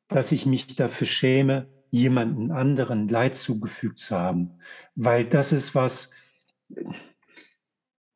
dass 0.07 0.31
ich 0.31 0.45
mich 0.45 0.67
dafür 0.75 1.07
schäme, 1.07 1.67
jemanden 1.95 2.51
anderen 2.51 3.07
Leid 3.07 3.35
zugefügt 3.35 3.99
zu 3.99 4.15
haben, 4.15 4.59
weil 4.95 5.25
das 5.25 5.51
ist 5.51 5.75
was, 5.75 6.11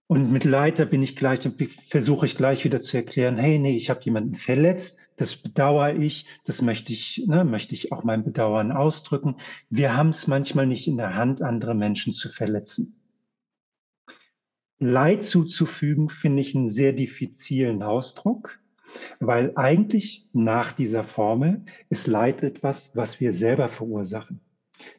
und 0.08 0.32
mit 0.32 0.44
Leid, 0.44 0.80
da 0.80 0.86
bin 0.86 1.04
ich 1.04 1.16
gleich, 1.16 1.48
versuche 1.88 2.26
ich 2.26 2.36
gleich 2.36 2.66
wieder 2.66 2.82
zu 2.82 2.98
erklären, 2.98 3.38
hey, 3.38 3.60
nee, 3.60 3.78
ich 3.78 3.90
habe 3.90 4.02
jemanden 4.04 4.36
verletzt, 4.36 5.00
das 5.18 5.36
bedauere 5.36 5.96
ich, 5.96 6.26
das 6.46 6.62
möchte 6.62 6.92
ich, 6.92 7.26
ne, 7.28 7.46
möchte 7.46 7.76
ich 7.76 7.92
auch 7.92 8.04
mein 8.04 8.24
Bedauern 8.24 8.72
ausdrücken. 8.72 9.36
Wir 9.70 9.96
haben 9.96 10.10
es 10.10 10.26
manchmal 10.26 10.66
nicht 10.66 10.88
in 10.88 10.98
der 10.98 11.14
Hand, 11.14 11.42
andere 11.42 11.76
Menschen 11.76 12.14
zu 12.14 12.28
verletzen. 12.28 13.00
Leid 14.80 15.24
zuzufügen, 15.24 16.10
finde 16.10 16.42
ich 16.42 16.56
einen 16.56 16.70
sehr 16.70 16.94
diffizilen 16.94 17.84
Ausdruck, 17.84 18.60
weil 19.20 19.52
eigentlich 19.56 20.28
nach 20.34 20.74
dieser 20.74 21.04
Formel 21.04 21.66
ist 21.90 22.08
Leid 22.08 22.44
etwas, 22.44 22.92
was 22.96 23.20
wir 23.20 23.34
selber 23.34 23.70
verursachen. 23.70 24.42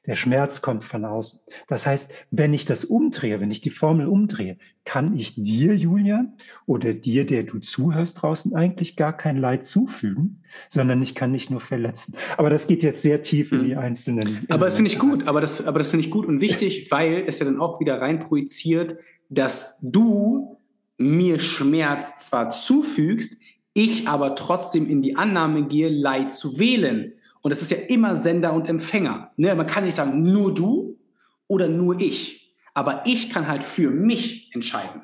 Der 0.07 0.15
Schmerz 0.15 0.61
kommt 0.61 0.85
von 0.85 1.05
außen. 1.05 1.41
Das 1.67 1.87
heißt, 1.87 2.13
wenn 2.31 2.53
ich 2.53 2.65
das 2.65 2.85
umdrehe, 2.85 3.41
wenn 3.41 3.51
ich 3.51 3.61
die 3.61 3.71
Formel 3.71 4.07
umdrehe, 4.07 4.59
kann 4.85 5.17
ich 5.17 5.35
dir, 5.37 5.75
Julian, 5.75 6.35
oder 6.67 6.93
dir, 6.93 7.25
der 7.25 7.45
du 7.45 7.59
zuhörst 7.59 8.21
draußen, 8.21 8.55
eigentlich 8.55 8.97
gar 8.97 9.17
kein 9.17 9.37
Leid 9.37 9.65
zufügen, 9.65 10.43
sondern 10.69 11.01
ich 11.03 11.15
kann 11.15 11.33
dich 11.33 11.51
nur 11.51 11.61
verletzen. 11.61 12.17
Aber 12.37 12.51
das 12.51 12.67
geht 12.67 12.83
jetzt 12.83 13.03
sehr 13.03 13.23
tief 13.23 13.53
in 13.53 13.65
die 13.65 13.73
mhm. 13.73 13.79
einzelnen. 13.79 14.41
Aber 14.49 14.67
das 14.67 14.77
finde 14.77 14.91
ich 14.91 14.99
gut, 14.99 15.27
aber 15.27 15.41
das, 15.41 15.67
aber 15.67 15.79
das 15.79 15.91
finde 15.91 16.05
ich 16.05 16.11
gut 16.11 16.27
und 16.27 16.41
wichtig, 16.41 16.91
weil 16.91 17.25
es 17.27 17.39
ja 17.39 17.47
dann 17.47 17.61
auch 17.61 17.81
wieder 17.81 18.01
rein 18.01 18.19
projiziert, 18.19 18.97
dass 19.29 19.79
du 19.81 20.59
mir 20.99 21.39
Schmerz 21.39 22.29
zwar 22.29 22.51
zufügst, 22.51 23.41
ich 23.75 24.09
aber 24.09 24.35
trotzdem 24.35 24.87
in 24.87 25.03
die 25.03 25.17
Annahme 25.17 25.67
gehe, 25.67 25.89
Leid 25.89 26.33
zu 26.33 26.59
wählen. 26.59 27.13
Und 27.43 27.53
es 27.53 27.63
ist 27.63 27.71
ja 27.71 27.79
immer 27.89 28.17
Sender 28.17 28.53
und 28.53 28.69
Empfänger. 28.69 29.33
Ne? 29.37 29.55
Man 29.55 29.67
kann 29.67 29.85
nicht 29.85 29.95
sagen, 29.95 30.23
nur 30.23 30.53
du 30.53 30.99
oder 31.47 31.69
nur 31.69 32.01
ich. 32.01 32.55
Aber 32.75 33.03
ich 33.07 33.31
kann 33.31 33.49
halt 33.49 33.65
für 33.65 33.91
mich 33.91 34.51
entscheiden. 34.55 35.03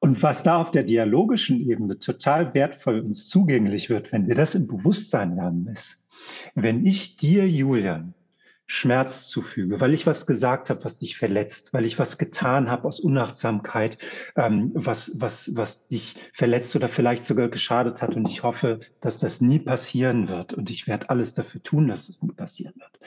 Und 0.00 0.22
was 0.22 0.42
da 0.42 0.60
auf 0.60 0.70
der 0.72 0.82
dialogischen 0.82 1.60
Ebene 1.60 1.98
total 1.98 2.54
wertvoll 2.54 3.00
uns 3.00 3.28
zugänglich 3.28 3.88
wird, 3.88 4.12
wenn 4.12 4.26
wir 4.26 4.34
das 4.34 4.54
im 4.54 4.66
Bewusstsein 4.66 5.36
lernen, 5.36 5.68
ist, 5.68 6.02
wenn 6.54 6.84
ich 6.84 7.16
dir, 7.16 7.48
Julian, 7.48 8.14
Schmerz 8.66 9.28
zufüge, 9.28 9.80
weil 9.80 9.92
ich 9.92 10.06
was 10.06 10.26
gesagt 10.26 10.70
habe, 10.70 10.84
was 10.84 10.98
dich 10.98 11.16
verletzt, 11.16 11.74
weil 11.74 11.84
ich 11.84 11.98
was 11.98 12.16
getan 12.16 12.70
habe 12.70 12.88
aus 12.88 13.00
Unachtsamkeit, 13.00 13.98
ähm, 14.36 14.70
was, 14.74 15.20
was, 15.20 15.56
was 15.56 15.88
dich 15.88 16.16
verletzt 16.32 16.74
oder 16.74 16.88
vielleicht 16.88 17.24
sogar 17.24 17.48
geschadet 17.48 18.00
hat. 18.00 18.16
Und 18.16 18.28
ich 18.28 18.42
hoffe, 18.42 18.80
dass 19.00 19.18
das 19.18 19.40
nie 19.40 19.58
passieren 19.58 20.28
wird. 20.28 20.54
Und 20.54 20.70
ich 20.70 20.86
werde 20.86 21.10
alles 21.10 21.34
dafür 21.34 21.62
tun, 21.62 21.88
dass 21.88 22.08
es 22.08 22.22
nie 22.22 22.32
passieren 22.32 22.74
wird. 22.76 22.98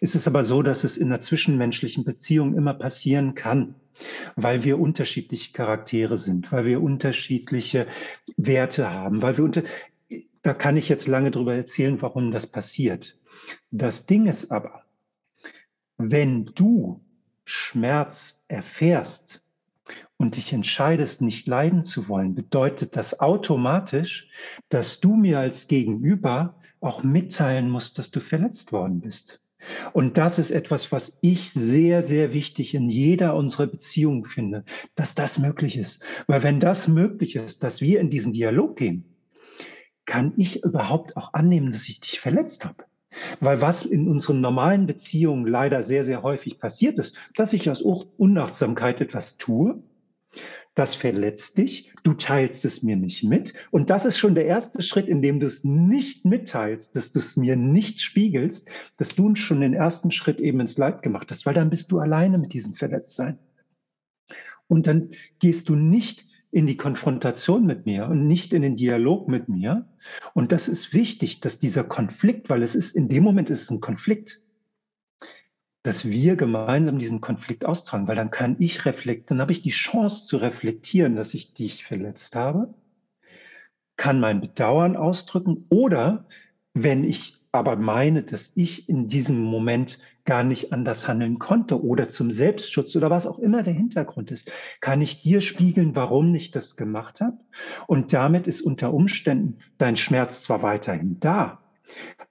Ist 0.00 0.16
es 0.16 0.26
aber 0.26 0.44
so, 0.44 0.62
dass 0.62 0.84
es 0.84 0.96
in 0.96 1.06
einer 1.06 1.20
zwischenmenschlichen 1.20 2.04
Beziehung 2.04 2.54
immer 2.54 2.74
passieren 2.74 3.34
kann, 3.34 3.74
weil 4.34 4.64
wir 4.64 4.78
unterschiedliche 4.78 5.52
Charaktere 5.52 6.18
sind, 6.18 6.52
weil 6.52 6.66
wir 6.66 6.82
unterschiedliche 6.82 7.86
Werte 8.36 8.90
haben, 8.90 9.22
weil 9.22 9.38
wir 9.38 9.44
unter 9.44 9.62
da 10.42 10.54
kann 10.54 10.76
ich 10.76 10.88
jetzt 10.88 11.08
lange 11.08 11.32
drüber 11.32 11.56
erzählen, 11.56 12.00
warum 12.02 12.30
das 12.30 12.46
passiert. 12.46 13.18
Das 13.72 14.06
Ding 14.06 14.26
ist 14.26 14.52
aber, 14.52 14.85
wenn 15.98 16.46
du 16.46 17.00
Schmerz 17.44 18.42
erfährst 18.48 19.42
und 20.16 20.36
dich 20.36 20.52
entscheidest, 20.52 21.22
nicht 21.22 21.46
leiden 21.46 21.84
zu 21.84 22.08
wollen, 22.08 22.34
bedeutet 22.34 22.96
das 22.96 23.20
automatisch, 23.20 24.28
dass 24.68 25.00
du 25.00 25.14
mir 25.14 25.38
als 25.38 25.68
Gegenüber 25.68 26.56
auch 26.80 27.02
mitteilen 27.02 27.70
musst, 27.70 27.98
dass 27.98 28.10
du 28.10 28.20
verletzt 28.20 28.72
worden 28.72 29.00
bist. 29.00 29.40
Und 29.92 30.18
das 30.18 30.38
ist 30.38 30.50
etwas, 30.50 30.92
was 30.92 31.18
ich 31.22 31.50
sehr, 31.50 32.02
sehr 32.02 32.32
wichtig 32.32 32.74
in 32.74 32.88
jeder 32.88 33.34
unserer 33.34 33.66
Beziehungen 33.66 34.24
finde, 34.24 34.64
dass 34.94 35.14
das 35.14 35.38
möglich 35.38 35.76
ist. 35.76 36.02
Weil 36.26 36.42
wenn 36.42 36.60
das 36.60 36.88
möglich 36.88 37.36
ist, 37.36 37.62
dass 37.62 37.80
wir 37.80 38.00
in 38.00 38.10
diesen 38.10 38.32
Dialog 38.32 38.76
gehen, 38.76 39.04
kann 40.04 40.34
ich 40.36 40.62
überhaupt 40.62 41.16
auch 41.16 41.34
annehmen, 41.34 41.72
dass 41.72 41.88
ich 41.88 42.00
dich 42.00 42.20
verletzt 42.20 42.64
habe. 42.64 42.84
Weil 43.40 43.60
was 43.60 43.84
in 43.84 44.08
unseren 44.08 44.40
normalen 44.40 44.86
Beziehungen 44.86 45.46
leider 45.46 45.82
sehr, 45.82 46.04
sehr 46.04 46.22
häufig 46.22 46.58
passiert 46.58 46.98
ist, 46.98 47.16
dass 47.34 47.52
ich 47.52 47.68
aus 47.70 47.82
Unachtsamkeit 47.82 49.00
etwas 49.00 49.36
tue, 49.36 49.82
das 50.74 50.94
verletzt 50.94 51.56
dich, 51.56 51.92
du 52.02 52.12
teilst 52.12 52.66
es 52.66 52.82
mir 52.82 52.96
nicht 52.96 53.24
mit. 53.24 53.54
Und 53.70 53.88
das 53.88 54.04
ist 54.04 54.18
schon 54.18 54.34
der 54.34 54.44
erste 54.44 54.82
Schritt, 54.82 55.08
in 55.08 55.22
dem 55.22 55.40
du 55.40 55.46
es 55.46 55.64
nicht 55.64 56.26
mitteilst, 56.26 56.94
dass 56.94 57.12
du 57.12 57.18
es 57.18 57.36
mir 57.36 57.56
nicht 57.56 58.00
spiegelst, 58.00 58.68
dass 58.98 59.14
du 59.14 59.34
schon 59.36 59.62
den 59.62 59.72
ersten 59.72 60.10
Schritt 60.10 60.38
eben 60.38 60.60
ins 60.60 60.76
Leid 60.76 61.02
gemacht 61.02 61.30
hast, 61.30 61.46
weil 61.46 61.54
dann 61.54 61.70
bist 61.70 61.90
du 61.90 61.98
alleine 61.98 62.36
mit 62.36 62.52
diesem 62.52 62.74
Verletztsein. 62.74 63.38
Und 64.68 64.86
dann 64.86 65.10
gehst 65.38 65.70
du 65.70 65.76
nicht 65.76 66.26
in 66.56 66.66
die 66.66 66.78
Konfrontation 66.78 67.66
mit 67.66 67.84
mir 67.84 68.06
und 68.08 68.26
nicht 68.26 68.54
in 68.54 68.62
den 68.62 68.76
Dialog 68.76 69.28
mit 69.28 69.46
mir. 69.46 69.86
Und 70.32 70.52
das 70.52 70.70
ist 70.70 70.94
wichtig, 70.94 71.40
dass 71.40 71.58
dieser 71.58 71.84
Konflikt, 71.84 72.48
weil 72.48 72.62
es 72.62 72.74
ist 72.74 72.96
in 72.96 73.10
dem 73.10 73.24
Moment 73.24 73.50
ist 73.50 73.64
es 73.64 73.70
ein 73.70 73.82
Konflikt, 73.82 74.42
dass 75.82 76.08
wir 76.08 76.34
gemeinsam 76.34 76.98
diesen 76.98 77.20
Konflikt 77.20 77.66
austragen, 77.66 78.08
weil 78.08 78.16
dann 78.16 78.30
kann 78.30 78.56
ich 78.58 78.86
reflektieren, 78.86 79.26
dann 79.26 79.40
habe 79.42 79.52
ich 79.52 79.60
die 79.60 79.68
Chance 79.68 80.24
zu 80.24 80.38
reflektieren, 80.38 81.14
dass 81.14 81.34
ich 81.34 81.52
dich 81.52 81.84
verletzt 81.84 82.34
habe, 82.34 82.72
kann 83.98 84.18
mein 84.18 84.40
Bedauern 84.40 84.96
ausdrücken 84.96 85.66
oder 85.68 86.26
wenn 86.72 87.04
ich 87.04 87.35
aber 87.56 87.76
meine, 87.76 88.22
dass 88.22 88.52
ich 88.54 88.88
in 88.88 89.08
diesem 89.08 89.40
Moment 89.40 89.98
gar 90.24 90.44
nicht 90.44 90.72
anders 90.72 91.08
handeln 91.08 91.38
konnte 91.38 91.82
oder 91.82 92.08
zum 92.08 92.30
Selbstschutz 92.30 92.94
oder 92.96 93.10
was 93.10 93.26
auch 93.26 93.38
immer 93.38 93.62
der 93.62 93.72
Hintergrund 93.72 94.30
ist, 94.30 94.50
kann 94.80 95.00
ich 95.00 95.22
dir 95.22 95.40
spiegeln, 95.40 95.96
warum 95.96 96.34
ich 96.34 96.50
das 96.50 96.76
gemacht 96.76 97.20
habe. 97.20 97.38
Und 97.86 98.12
damit 98.12 98.46
ist 98.46 98.60
unter 98.60 98.92
Umständen 98.92 99.58
dein 99.78 99.96
Schmerz 99.96 100.42
zwar 100.42 100.62
weiterhin 100.62 101.18
da, 101.20 101.60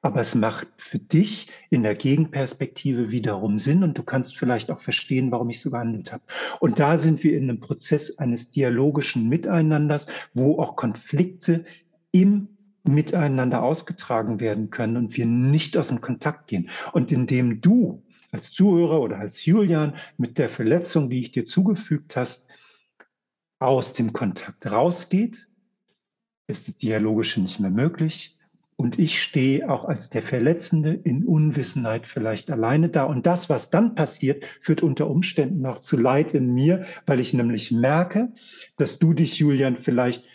aber 0.01 0.21
es 0.21 0.36
macht 0.36 0.67
für 0.78 0.99
dich 0.99 1.51
in 1.69 1.84
der 1.84 1.95
Gegenperspektive 1.95 3.11
wiederum 3.11 3.57
Sinn 3.57 3.84
und 3.84 3.97
du 3.97 4.03
kannst 4.03 4.38
vielleicht 4.38 4.69
auch 4.69 4.80
verstehen, 4.80 5.32
warum 5.32 5.49
ich 5.49 5.61
so 5.61 5.71
gehandelt 5.71 6.11
habe. 6.11 6.23
Und 6.59 6.80
da 6.80 6.97
sind 6.97 7.23
wir 7.23 7.38
in 7.38 7.49
einem 7.49 7.59
Prozess 7.59 8.19
eines 8.19 8.49
dialogischen 8.49 9.28
Miteinanders, 9.30 10.07
wo 10.34 10.59
auch 10.59 10.76
Konflikte 10.76 11.65
im 12.11 12.49
Miteinander 12.88 13.63
ausgetragen 13.63 14.39
werden 14.39 14.69
können 14.69 14.97
und 14.97 15.17
wir 15.17 15.25
nicht 15.25 15.77
aus 15.77 15.89
dem 15.89 16.01
Kontakt 16.01 16.47
gehen. 16.47 16.69
Und 16.93 17.11
indem 17.11 17.61
du 17.61 18.03
als 18.31 18.51
Zuhörer 18.51 19.01
oder 19.01 19.17
als 19.19 19.45
Julian 19.45 19.95
mit 20.17 20.38
der 20.38 20.49
Verletzung, 20.49 21.09
die 21.09 21.21
ich 21.21 21.31
dir 21.31 21.45
zugefügt 21.45 22.15
hast, 22.15 22.45
aus 23.59 23.93
dem 23.93 24.13
Kontakt 24.13 24.69
rausgeht, 24.69 25.47
ist 26.47 26.67
das 26.67 26.75
Dialogische 26.77 27.41
nicht 27.41 27.59
mehr 27.59 27.71
möglich 27.71 28.36
und 28.77 28.99
ich 28.99 29.23
stehe 29.23 29.69
auch 29.69 29.86
als 29.86 30.09
der 30.09 30.21
Verletzende 30.21 30.93
in 30.93 31.25
Unwissenheit 31.25 32.07
vielleicht 32.07 32.51
alleine 32.51 32.89
da. 32.89 33.03
Und 33.05 33.25
das, 33.25 33.49
was 33.49 33.69
dann 33.69 33.95
passiert, 33.95 34.43
führt 34.59 34.83
unter 34.83 35.09
Umständen 35.09 35.61
noch 35.61 35.79
zu 35.79 35.97
Leid 35.97 36.33
in 36.33 36.53
mir, 36.53 36.86
weil 37.05 37.21
ich 37.21 37.33
nämlich 37.33 37.71
merke, 37.71 38.33
dass 38.77 38.99
du 38.99 39.13
dich, 39.13 39.39
Julian, 39.39 39.77
vielleicht 39.77 40.25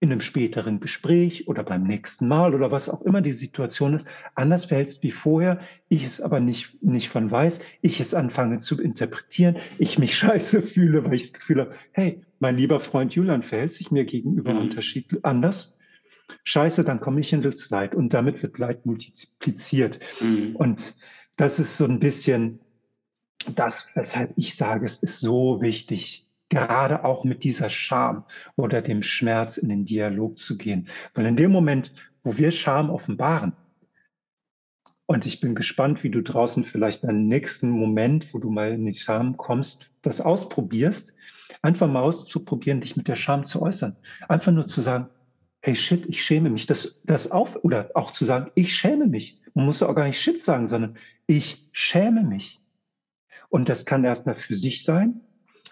in 0.00 0.12
einem 0.12 0.20
späteren 0.20 0.78
Gespräch 0.78 1.48
oder 1.48 1.64
beim 1.64 1.82
nächsten 1.82 2.28
Mal 2.28 2.54
oder 2.54 2.70
was 2.70 2.88
auch 2.88 3.02
immer 3.02 3.20
die 3.20 3.32
Situation 3.32 3.94
ist, 3.94 4.06
anders 4.34 4.66
verhältst 4.66 5.02
wie 5.02 5.10
vorher, 5.10 5.60
ich 5.88 6.04
es 6.04 6.20
aber 6.20 6.38
nicht, 6.38 6.82
nicht 6.82 7.08
von 7.08 7.30
weiß, 7.30 7.60
ich 7.82 8.00
es 8.00 8.14
anfange 8.14 8.58
zu 8.58 8.80
interpretieren, 8.80 9.56
ich 9.78 9.98
mich 9.98 10.16
scheiße 10.16 10.62
fühle, 10.62 11.04
weil 11.04 11.14
ich 11.14 11.32
das 11.32 11.32
Gefühl 11.32 11.60
habe, 11.60 11.74
hey, 11.92 12.22
mein 12.38 12.56
lieber 12.56 12.78
Freund 12.78 13.14
Julian 13.14 13.42
verhält 13.42 13.72
sich 13.72 13.90
mir 13.90 14.04
gegenüber 14.04 14.54
mhm. 14.54 14.60
unterschiedlich 14.60 15.24
anders 15.24 15.78
Scheiße, 16.44 16.84
dann 16.84 17.00
komme 17.00 17.20
ich 17.20 17.32
in 17.32 17.42
das 17.42 17.70
Leid 17.70 17.94
und 17.94 18.14
damit 18.14 18.42
wird 18.42 18.58
Leid 18.58 18.86
multipliziert. 18.86 19.98
Mhm. 20.20 20.56
Und 20.56 20.96
das 21.36 21.58
ist 21.58 21.76
so 21.76 21.84
ein 21.84 22.00
bisschen 22.00 22.60
das, 23.54 23.90
weshalb 23.94 24.32
ich 24.36 24.56
sage, 24.56 24.84
es 24.84 24.96
ist 24.98 25.20
so 25.20 25.60
wichtig, 25.60 26.27
gerade 26.48 27.04
auch 27.04 27.24
mit 27.24 27.44
dieser 27.44 27.70
Scham 27.70 28.24
oder 28.56 28.82
dem 28.82 29.02
Schmerz 29.02 29.58
in 29.58 29.68
den 29.68 29.84
Dialog 29.84 30.38
zu 30.38 30.56
gehen. 30.56 30.88
Weil 31.14 31.26
in 31.26 31.36
dem 31.36 31.50
Moment, 31.50 31.92
wo 32.22 32.36
wir 32.36 32.50
Scham 32.50 32.90
offenbaren, 32.90 33.54
und 35.10 35.24
ich 35.24 35.40
bin 35.40 35.54
gespannt, 35.54 36.02
wie 36.02 36.10
du 36.10 36.22
draußen 36.22 36.64
vielleicht 36.64 37.06
einen 37.06 37.28
nächsten 37.28 37.70
Moment, 37.70 38.34
wo 38.34 38.38
du 38.38 38.50
mal 38.50 38.72
in 38.72 38.84
die 38.84 38.92
Scham 38.92 39.38
kommst, 39.38 39.90
das 40.02 40.20
ausprobierst, 40.20 41.14
einfach 41.62 41.88
mal 41.88 42.02
auszuprobieren, 42.02 42.82
dich 42.82 42.94
mit 42.94 43.08
der 43.08 43.16
Scham 43.16 43.46
zu 43.46 43.62
äußern. 43.62 43.96
Einfach 44.28 44.52
nur 44.52 44.66
zu 44.66 44.82
sagen, 44.82 45.08
hey 45.62 45.74
shit, 45.74 46.04
ich 46.06 46.22
schäme 46.22 46.50
mich. 46.50 46.66
Das, 46.66 47.00
das 47.04 47.30
auf, 47.30 47.56
oder 47.64 47.90
auch 47.94 48.10
zu 48.10 48.26
sagen, 48.26 48.50
ich 48.54 48.74
schäme 48.74 49.06
mich. 49.06 49.40
Man 49.54 49.64
muss 49.64 49.82
auch 49.82 49.94
gar 49.94 50.06
nicht 50.06 50.20
shit 50.20 50.42
sagen, 50.42 50.68
sondern 50.68 50.98
ich 51.26 51.70
schäme 51.72 52.22
mich. 52.22 52.60
Und 53.48 53.70
das 53.70 53.86
kann 53.86 54.04
erstmal 54.04 54.34
für 54.34 54.56
sich 54.56 54.84
sein, 54.84 55.22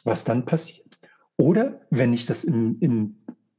was 0.07 0.25
dann 0.25 0.45
passiert. 0.45 0.99
Oder 1.37 1.81
wenn 1.91 2.13
ich 2.13 2.27
das 2.27 2.45
im, 2.45 2.79
im, 2.81 3.17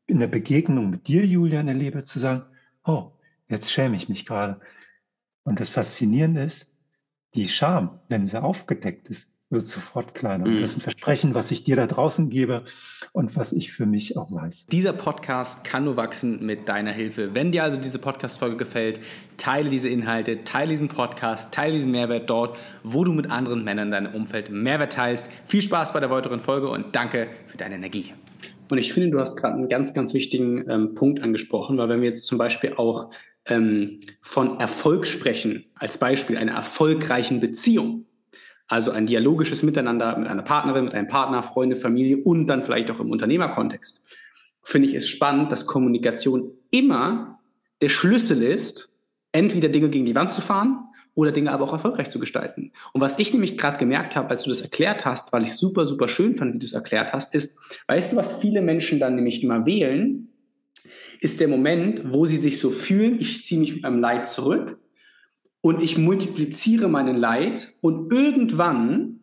in 0.08 0.20
der 0.20 0.28
Begegnung 0.28 0.90
mit 0.90 1.08
dir, 1.08 1.26
Julian, 1.26 1.68
erlebe, 1.68 2.04
zu 2.04 2.20
sagen, 2.20 2.44
oh, 2.86 3.12
jetzt 3.50 3.72
schäme 3.72 3.96
ich 3.96 4.10
mich 4.10 4.26
gerade. 4.26 4.60
Und 5.44 5.60
das 5.60 5.70
Faszinierende 5.70 6.44
ist, 6.44 6.74
die 7.36 7.50
Scham, 7.50 8.00
wenn 8.08 8.26
sie 8.26 8.42
aufgedeckt 8.42 9.10
ist, 9.10 9.32
wird 9.50 9.68
sofort 9.68 10.14
kleiner. 10.14 10.48
Mhm. 10.48 10.62
Das 10.62 10.72
ist 10.72 10.78
ein 10.78 10.82
Versprechen, 10.82 11.34
was 11.34 11.52
ich 11.52 11.64
dir 11.64 11.76
da 11.76 11.88
draußen 11.88 12.30
gebe 12.30 12.64
und 13.14 13.36
was 13.36 13.54
ich 13.54 13.72
für 13.72 13.86
mich 13.86 14.18
auch 14.18 14.32
weiß. 14.32 14.68
Dieser 14.68 14.94
Podcast 14.94 15.64
kann 15.64 15.86
nur 15.86 15.96
wachsen 15.96 16.46
mit 16.46 16.68
deiner 16.68 16.92
Hilfe. 16.92 17.34
Wenn 17.34 17.52
dir 17.52 17.64
also 17.64 17.80
diese 17.80 18.00
Podcast-Folge 18.00 18.58
gefällt, 18.58 19.00
teile 19.38 19.70
diese 19.70 19.88
Inhalte, 19.88 20.44
teile 20.44 20.70
diesen 20.70 20.90
Podcast, 20.90 21.54
teile 21.54 21.74
diesen 21.74 21.92
Mehrwert 21.92 22.30
dort, 22.30 22.58
wo 22.84 23.04
du 23.04 23.14
mit 23.14 23.32
anderen 23.32 23.64
Männern 23.64 23.88
in 23.88 23.92
deinem 23.92 24.16
Umfeld 24.16 24.50
Mehrwert 24.50 24.94
teilst. 24.94 25.30
Viel 25.46 25.62
Spaß 25.62 25.94
bei 25.94 26.00
der 26.00 26.10
weiteren 26.10 26.40
Folge 26.40 26.70
und 26.70 26.96
danke 26.96 27.30
für 27.46 27.58
deine 27.58 27.76
Energie. 27.76 28.14
Und 28.70 28.80
ich 28.80 28.92
finde, 28.92 29.12
du 29.12 29.20
hast 29.20 29.38
gerade 29.38 29.56
einen 29.56 29.70
ganz, 29.70 29.94
ganz 29.94 30.14
wichtigen 30.14 30.70
ähm, 30.70 30.94
Punkt 30.94 31.22
angesprochen, 31.22 31.78
weil 31.78 31.88
wenn 31.88 32.02
wir 32.02 32.10
jetzt 32.10 32.26
zum 32.26 32.38
Beispiel 32.38 32.74
auch 32.76 33.12
ähm, 33.46 34.00
von 34.20 34.60
Erfolg 34.60 35.08
sprechen, 35.08 35.66
als 35.76 35.98
Beispiel 35.98 36.38
einer 36.38 36.52
erfolgreichen 36.52 37.40
Beziehung, 37.40 38.07
also 38.68 38.92
ein 38.92 39.06
dialogisches 39.06 39.64
Miteinander 39.64 40.18
mit 40.18 40.28
einer 40.28 40.44
Partnerin, 40.44 40.86
mit 40.86 40.94
einem 40.94 41.08
Partner, 41.08 41.42
Freunde, 41.42 41.76
Familie 41.76 42.18
und 42.18 42.48
dann 42.48 42.64
vielleicht 42.64 42.92
auch 42.92 43.00
im 43.00 43.12
Unternehmerkontext. 43.12 44.16
Finde 44.62 44.90
ich 44.90 44.96
es 44.96 45.08
spannend, 45.08 45.52
dass 45.52 45.66
Kommunikation 45.66 46.52
immer 46.70 47.40
der 47.82 47.90
Schlüssel 47.90 48.44
ist, 48.44 48.92
entweder 49.32 49.70
Dinge 49.70 49.90
gegen 49.90 50.06
die 50.06 50.16
Wand 50.16 50.34
zu 50.34 50.42
fahren 50.42 50.80
oder 51.14 51.32
Dinge 51.32 51.52
aber 51.52 51.66
auch 51.66 51.74
erfolgreich 51.74 52.10
zu 52.10 52.20
gestalten. 52.20 52.72
Und 52.92 53.02
was 53.02 53.18
ich 53.18 53.32
nämlich 53.32 53.58
gerade 53.58 53.78
gemerkt 53.78 54.16
habe, 54.16 54.30
als 54.30 54.44
du 54.44 54.50
das 54.50 54.62
erklärt 54.62 55.06
hast, 55.06 55.32
weil 55.32 55.44
ich 55.44 55.54
super, 55.54 55.86
super 55.86 56.08
schön 56.08 56.36
fand, 56.36 56.54
wie 56.54 56.60
du 56.60 56.66
es 56.66 56.74
erklärt 56.74 57.14
hast, 57.14 57.34
ist, 57.34 57.60
weißt 57.88 58.12
du, 58.12 58.18
was 58.18 58.40
viele 58.40 58.62
Menschen 58.62 59.00
dann 59.00 59.16
nämlich 59.16 59.42
immer 59.42 59.66
wählen, 59.66 60.30
ist 61.20 61.40
der 61.40 61.48
Moment, 61.48 62.14
wo 62.14 62.26
sie 62.26 62.38
sich 62.38 62.60
so 62.60 62.70
fühlen, 62.70 63.20
ich 63.20 63.44
ziehe 63.44 63.60
mich 63.60 63.74
mit 63.74 63.84
meinem 63.84 64.00
Leid 64.00 64.28
zurück 64.28 64.78
und 65.62 65.84
ich 65.84 65.98
multipliziere 65.98 66.88
meinen 66.88 67.18
Leid 67.18 67.70
und 67.82 68.12
irgendwann 68.12 69.22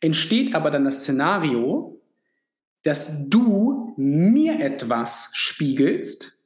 entsteht 0.00 0.54
aber 0.54 0.70
dann 0.70 0.84
das 0.84 1.02
Szenario, 1.02 2.00
dass 2.82 3.28
du 3.28 3.94
mir 3.96 4.60
etwas 4.60 5.30
spiegelst, 5.32 6.38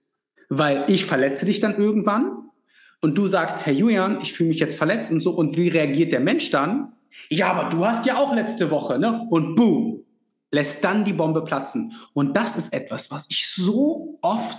weil 0.48 0.84
ich 0.88 1.04
verletze 1.04 1.46
dich 1.46 1.60
dann 1.60 1.76
irgendwann 1.76 2.50
und 3.00 3.18
du 3.18 3.26
sagst, 3.26 3.66
Herr 3.66 3.72
Julian, 3.72 4.20
ich 4.22 4.32
fühle 4.32 4.50
mich 4.50 4.58
jetzt 4.58 4.76
verletzt 4.76 5.10
und 5.10 5.20
so 5.20 5.32
und 5.32 5.56
wie 5.56 5.68
reagiert 5.68 6.12
der 6.12 6.20
Mensch 6.20 6.50
dann? 6.50 6.92
Ja, 7.28 7.52
aber 7.52 7.68
du 7.68 7.84
hast 7.84 8.06
ja 8.06 8.16
auch 8.16 8.34
letzte 8.34 8.70
Woche, 8.70 8.98
ne? 8.98 9.26
Und 9.30 9.56
boom, 9.56 10.04
lässt 10.50 10.84
dann 10.84 11.04
die 11.04 11.12
Bombe 11.12 11.42
platzen. 11.42 11.92
Und 12.12 12.36
das 12.36 12.56
ist 12.56 12.72
etwas, 12.72 13.10
was 13.10 13.26
ich 13.28 13.48
so 13.48 14.18
oft 14.22 14.58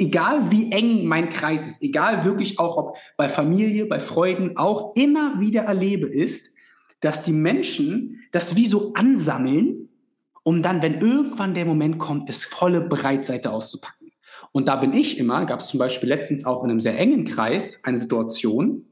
egal 0.00 0.50
wie 0.50 0.72
eng 0.72 1.04
mein 1.04 1.28
Kreis 1.28 1.66
ist, 1.66 1.82
egal 1.82 2.24
wirklich 2.24 2.58
auch 2.58 2.76
ob 2.76 2.96
bei 3.16 3.28
Familie, 3.28 3.86
bei 3.86 4.00
Freunden, 4.00 4.56
auch 4.56 4.94
immer 4.96 5.40
wieder 5.40 5.62
erlebe, 5.62 6.06
ist, 6.06 6.54
dass 7.00 7.22
die 7.22 7.32
Menschen 7.32 8.20
das 8.32 8.56
wie 8.56 8.66
so 8.66 8.94
ansammeln, 8.94 9.88
um 10.42 10.62
dann, 10.62 10.82
wenn 10.82 10.94
irgendwann 10.94 11.54
der 11.54 11.66
Moment 11.66 11.98
kommt, 11.98 12.28
es 12.28 12.44
volle 12.44 12.80
Breitseite 12.80 13.52
auszupacken. 13.52 14.12
Und 14.52 14.66
da 14.66 14.76
bin 14.76 14.92
ich 14.92 15.18
immer, 15.18 15.44
gab 15.46 15.60
es 15.60 15.68
zum 15.68 15.78
Beispiel 15.78 16.08
letztens 16.08 16.44
auch 16.44 16.64
in 16.64 16.70
einem 16.70 16.80
sehr 16.80 16.98
engen 16.98 17.24
Kreis 17.24 17.84
eine 17.84 17.98
Situation, 17.98 18.86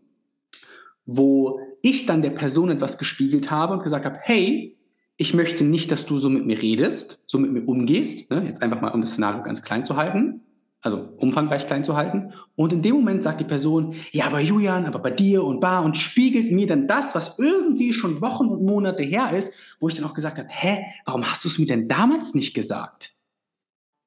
wo 1.04 1.58
ich 1.82 2.06
dann 2.06 2.22
der 2.22 2.30
Person 2.30 2.70
etwas 2.70 2.98
gespiegelt 2.98 3.50
habe 3.50 3.74
und 3.74 3.82
gesagt 3.82 4.04
habe, 4.04 4.18
hey, 4.20 4.76
ich 5.16 5.34
möchte 5.34 5.64
nicht, 5.64 5.90
dass 5.90 6.06
du 6.06 6.18
so 6.18 6.28
mit 6.28 6.46
mir 6.46 6.62
redest, 6.62 7.24
so 7.26 7.38
mit 7.38 7.50
mir 7.50 7.66
umgehst, 7.66 8.30
ne? 8.30 8.44
jetzt 8.46 8.62
einfach 8.62 8.80
mal, 8.80 8.90
um 8.90 9.00
das 9.00 9.12
Szenario 9.12 9.42
ganz 9.42 9.62
klein 9.62 9.84
zu 9.84 9.96
halten, 9.96 10.42
also 10.80 11.08
umfangreich 11.16 11.66
klein 11.66 11.84
zu 11.84 11.96
halten. 11.96 12.32
Und 12.54 12.72
in 12.72 12.82
dem 12.82 12.96
Moment 12.96 13.22
sagt 13.22 13.40
die 13.40 13.44
Person, 13.44 13.94
ja, 14.12 14.26
aber 14.26 14.40
Julian, 14.40 14.86
aber 14.86 15.00
bei 15.00 15.10
dir 15.10 15.42
und 15.44 15.60
bar 15.60 15.84
und 15.84 15.96
spiegelt 15.96 16.52
mir 16.52 16.66
dann 16.66 16.86
das, 16.86 17.14
was 17.14 17.38
irgendwie 17.38 17.92
schon 17.92 18.20
Wochen 18.20 18.46
und 18.46 18.64
Monate 18.64 19.02
her 19.02 19.32
ist, 19.36 19.52
wo 19.80 19.88
ich 19.88 19.94
dann 19.94 20.04
auch 20.04 20.14
gesagt 20.14 20.38
habe, 20.38 20.48
hä, 20.50 20.84
warum 21.04 21.24
hast 21.24 21.44
du 21.44 21.48
es 21.48 21.58
mir 21.58 21.66
denn 21.66 21.88
damals 21.88 22.34
nicht 22.34 22.54
gesagt? 22.54 23.18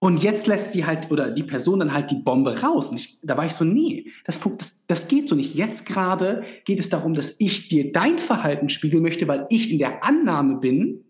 Und 0.03 0.23
jetzt 0.23 0.47
lässt 0.47 0.73
sie 0.73 0.85
halt, 0.85 1.11
oder 1.11 1.29
die 1.29 1.43
Person 1.43 1.79
dann 1.79 1.93
halt 1.93 2.09
die 2.09 2.15
Bombe 2.15 2.59
raus. 2.61 2.89
Und 2.89 2.97
ich, 2.97 3.19
da 3.21 3.37
war 3.37 3.45
ich 3.45 3.51
so, 3.51 3.63
nee, 3.63 4.11
das, 4.25 4.39
das, 4.39 4.87
das 4.87 5.07
geht 5.07 5.29
so 5.29 5.35
nicht. 5.35 5.53
Jetzt 5.53 5.85
gerade 5.85 6.43
geht 6.65 6.79
es 6.79 6.89
darum, 6.89 7.13
dass 7.13 7.39
ich 7.39 7.67
dir 7.67 7.91
dein 7.91 8.17
Verhalten 8.17 8.69
spiegeln 8.69 9.03
möchte, 9.03 9.27
weil 9.27 9.45
ich 9.49 9.69
in 9.69 9.77
der 9.77 10.03
Annahme 10.03 10.57
bin 10.57 11.05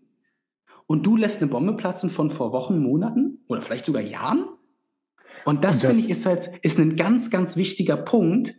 und 0.86 1.06
du 1.06 1.16
lässt 1.16 1.40
eine 1.40 1.50
Bombe 1.50 1.72
platzen 1.72 2.10
von 2.10 2.28
vor 2.28 2.52
Wochen, 2.52 2.82
Monaten 2.82 3.38
oder 3.48 3.62
vielleicht 3.62 3.86
sogar 3.86 4.02
Jahren. 4.02 4.44
Und 5.44 5.64
das, 5.64 5.80
das 5.80 5.90
finde 5.90 6.04
ich 6.04 6.10
ist 6.10 6.26
halt, 6.26 6.50
ist 6.62 6.78
ein 6.78 6.96
ganz, 6.96 7.30
ganz 7.30 7.56
wichtiger 7.56 7.96
Punkt. 7.96 8.54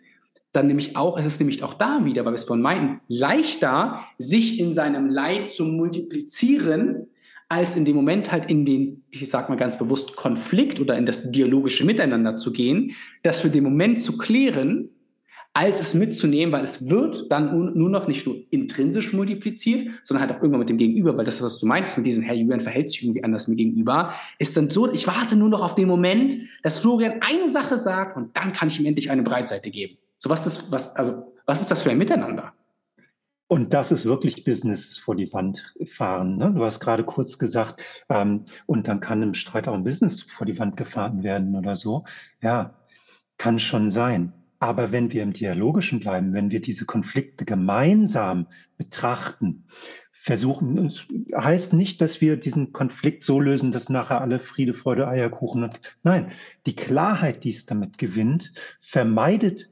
Dann 0.51 0.67
nämlich 0.67 0.95
auch, 0.95 1.17
es 1.17 1.25
ist 1.25 1.39
nämlich 1.39 1.63
auch 1.63 1.73
da 1.73 2.05
wieder, 2.05 2.25
weil 2.25 2.34
wir 2.34 2.38
es 2.38 2.43
von 2.43 2.61
meinten, 2.61 3.01
leichter, 3.07 4.01
sich 4.17 4.59
in 4.59 4.73
seinem 4.73 5.09
Leid 5.09 5.49
zu 5.49 5.65
multiplizieren, 5.65 7.07
als 7.49 7.75
in 7.75 7.86
dem 7.86 7.95
Moment 7.95 8.31
halt 8.31 8.49
in 8.49 8.65
den, 8.65 9.03
ich 9.11 9.29
sag 9.29 9.49
mal 9.49 9.55
ganz 9.55 9.77
bewusst, 9.77 10.15
Konflikt 10.15 10.79
oder 10.79 10.97
in 10.97 11.05
das 11.05 11.31
dialogische 11.31 11.86
Miteinander 11.86 12.38
zu 12.38 12.51
gehen, 12.51 12.93
das 13.21 13.39
für 13.39 13.49
den 13.49 13.63
Moment 13.63 13.99
zu 13.99 14.17
klären, 14.17 14.89
als 15.56 15.80
es 15.80 15.93
mitzunehmen, 15.93 16.51
weil 16.51 16.64
es 16.64 16.89
wird 16.89 17.32
dann 17.32 17.74
nur 17.76 17.89
noch 17.89 18.08
nicht 18.08 18.26
nur 18.26 18.38
intrinsisch 18.49 19.14
multipliziert, 19.14 19.89
sondern 20.01 20.28
halt 20.28 20.32
auch 20.32 20.41
irgendwann 20.41 20.62
mit 20.62 20.70
dem 20.70 20.80
Gegenüber, 20.80 21.16
weil 21.16 21.26
das, 21.26 21.43
was 21.43 21.60
du 21.60 21.68
meinst 21.68 21.95
mit 21.95 22.08
diesem 22.08 22.24
Herr 22.24 22.34
Julian 22.34 22.60
verhält 22.60 22.89
sich 22.89 23.04
irgendwie 23.04 23.24
anders 23.24 23.47
mir 23.47 23.56
gegenüber, 23.56 24.14
ist 24.39 24.58
dann 24.58 24.72
so, 24.72 24.91
ich 24.91 25.06
warte 25.06 25.36
nur 25.36 25.49
noch 25.49 25.62
auf 25.62 25.76
den 25.76 25.88
Moment, 25.88 26.36
dass 26.64 26.80
Florian 26.80 27.22
eine 27.22 27.47
Sache 27.49 27.78
sagt 27.78 28.18
und 28.18 28.36
dann 28.36 28.51
kann 28.51 28.68
ich 28.68 28.80
ihm 28.80 28.88
endlich 28.88 29.12
eine 29.12 29.22
Breitseite 29.22 29.70
geben. 29.70 29.97
So 30.18 30.32
was 30.32 30.47
ist, 30.47 30.72
was, 30.72 30.95
also, 30.95 31.34
was 31.45 31.62
ist 31.62 31.70
das 31.70 31.84
für 31.84 31.91
ein 31.91 31.99
Miteinander? 31.99 32.54
Und 33.47 33.74
das 33.74 33.91
ist 33.91 34.06
wirklich 34.06 34.45
Business 34.45 34.97
vor 34.97 35.16
die 35.16 35.32
Wand 35.32 35.76
fahren. 35.86 36.38
Ne? 36.38 36.51
Du 36.56 36.64
hast 36.64 36.80
gerade 36.80 37.04
kurz 37.04 37.38
gesagt, 37.38 37.84
ähm, 38.10 38.45
und 38.66 38.88
dann 38.88 38.99
kann 38.99 39.22
im 39.22 39.36
Streit 39.36 39.68
auch 39.68 39.76
ein 39.76 39.84
Business 39.84 40.24
vor 40.24 40.47
die 40.47 40.58
Wand 40.58 40.78
gefahren 40.78 41.22
werden 41.22 41.56
oder 41.56 41.76
so. 41.76 42.06
Ja, 42.41 42.74
kann 43.38 43.60
schon 43.60 43.91
sein. 43.91 44.34
Aber 44.64 44.93
wenn 44.93 45.11
wir 45.11 45.24
im 45.24 45.34
Dialogischen 45.34 45.99
bleiben, 45.99 46.32
wenn 46.32 46.49
wir 46.49 46.61
diese 46.61 46.86
Konflikte 46.86 47.43
gemeinsam 47.43 48.47
betrachten, 48.78 49.66
versuchen, 50.09 50.80
uns 50.80 51.05
heißt 51.36 51.74
nicht, 51.74 51.99
dass 51.99 52.22
wir 52.22 52.38
diesen 52.38 52.72
Konflikt 52.72 53.24
so 53.24 53.41
lösen, 53.41 53.74
dass 53.74 53.89
nachher 53.89 54.22
alle 54.22 54.39
Friede, 54.39 54.74
Freude, 54.74 55.05
Eierkuchen 55.05 55.66
und 55.66 55.82
nein, 56.03 56.32
die 56.66 56.78
Klarheit, 56.78 57.43
die 57.43 57.49
es 57.49 57.66
damit 57.66 57.97
gewinnt, 57.97 58.53
vermeidet 58.80 59.70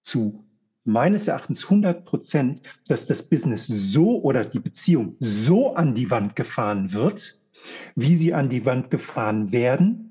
zu 0.00 0.44
meines 0.84 1.26
Erachtens 1.26 1.64
100 1.64 2.04
Prozent, 2.04 2.62
dass 2.86 3.06
das 3.06 3.28
Business 3.28 3.66
so 3.66 4.22
oder 4.22 4.44
die 4.44 4.60
Beziehung 4.60 5.16
so 5.18 5.74
an 5.74 5.96
die 5.96 6.08
Wand 6.12 6.36
gefahren 6.36 6.92
wird, 6.92 7.40
wie 7.96 8.14
sie 8.14 8.32
an 8.32 8.48
die 8.48 8.64
Wand 8.64 8.92
gefahren 8.92 9.50
werden, 9.50 10.09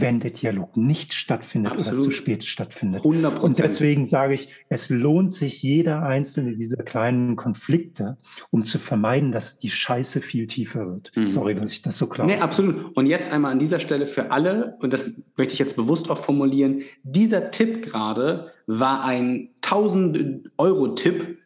wenn 0.00 0.20
der 0.20 0.30
Dialog 0.30 0.76
nicht 0.76 1.12
stattfindet 1.12 1.72
Absolut. 1.72 2.00
oder 2.00 2.04
zu 2.04 2.10
spät 2.10 2.44
stattfindet. 2.44 3.02
100%. 3.02 3.38
Und 3.38 3.58
deswegen 3.58 4.06
sage 4.06 4.34
ich, 4.34 4.48
es 4.68 4.90
lohnt 4.90 5.32
sich 5.32 5.62
jeder 5.62 6.02
einzelne 6.02 6.56
dieser 6.56 6.82
kleinen 6.82 7.36
Konflikte, 7.36 8.18
um 8.50 8.64
zu 8.64 8.78
vermeiden, 8.78 9.32
dass 9.32 9.58
die 9.58 9.70
Scheiße 9.70 10.20
viel 10.20 10.46
tiefer 10.46 10.86
wird. 10.86 11.12
Mhm. 11.16 11.28
Sorry, 11.28 11.54
dass 11.54 11.72
ich 11.72 11.82
das 11.82 11.98
so 11.98 12.06
klar 12.06 12.26
Nee, 12.26 12.38
absolut. 12.38 12.96
Und 12.96 13.06
jetzt 13.06 13.32
einmal 13.32 13.52
an 13.52 13.58
dieser 13.58 13.80
Stelle 13.80 14.06
für 14.06 14.30
alle, 14.30 14.76
und 14.80 14.92
das 14.92 15.10
möchte 15.36 15.54
ich 15.54 15.58
jetzt 15.58 15.76
bewusst 15.76 16.10
auch 16.10 16.18
formulieren, 16.18 16.82
dieser 17.02 17.50
Tipp 17.50 17.82
gerade 17.82 18.52
war 18.66 19.04
ein 19.04 19.50
1000 19.62 20.50
Euro 20.58 20.88
Tipp 20.88 21.38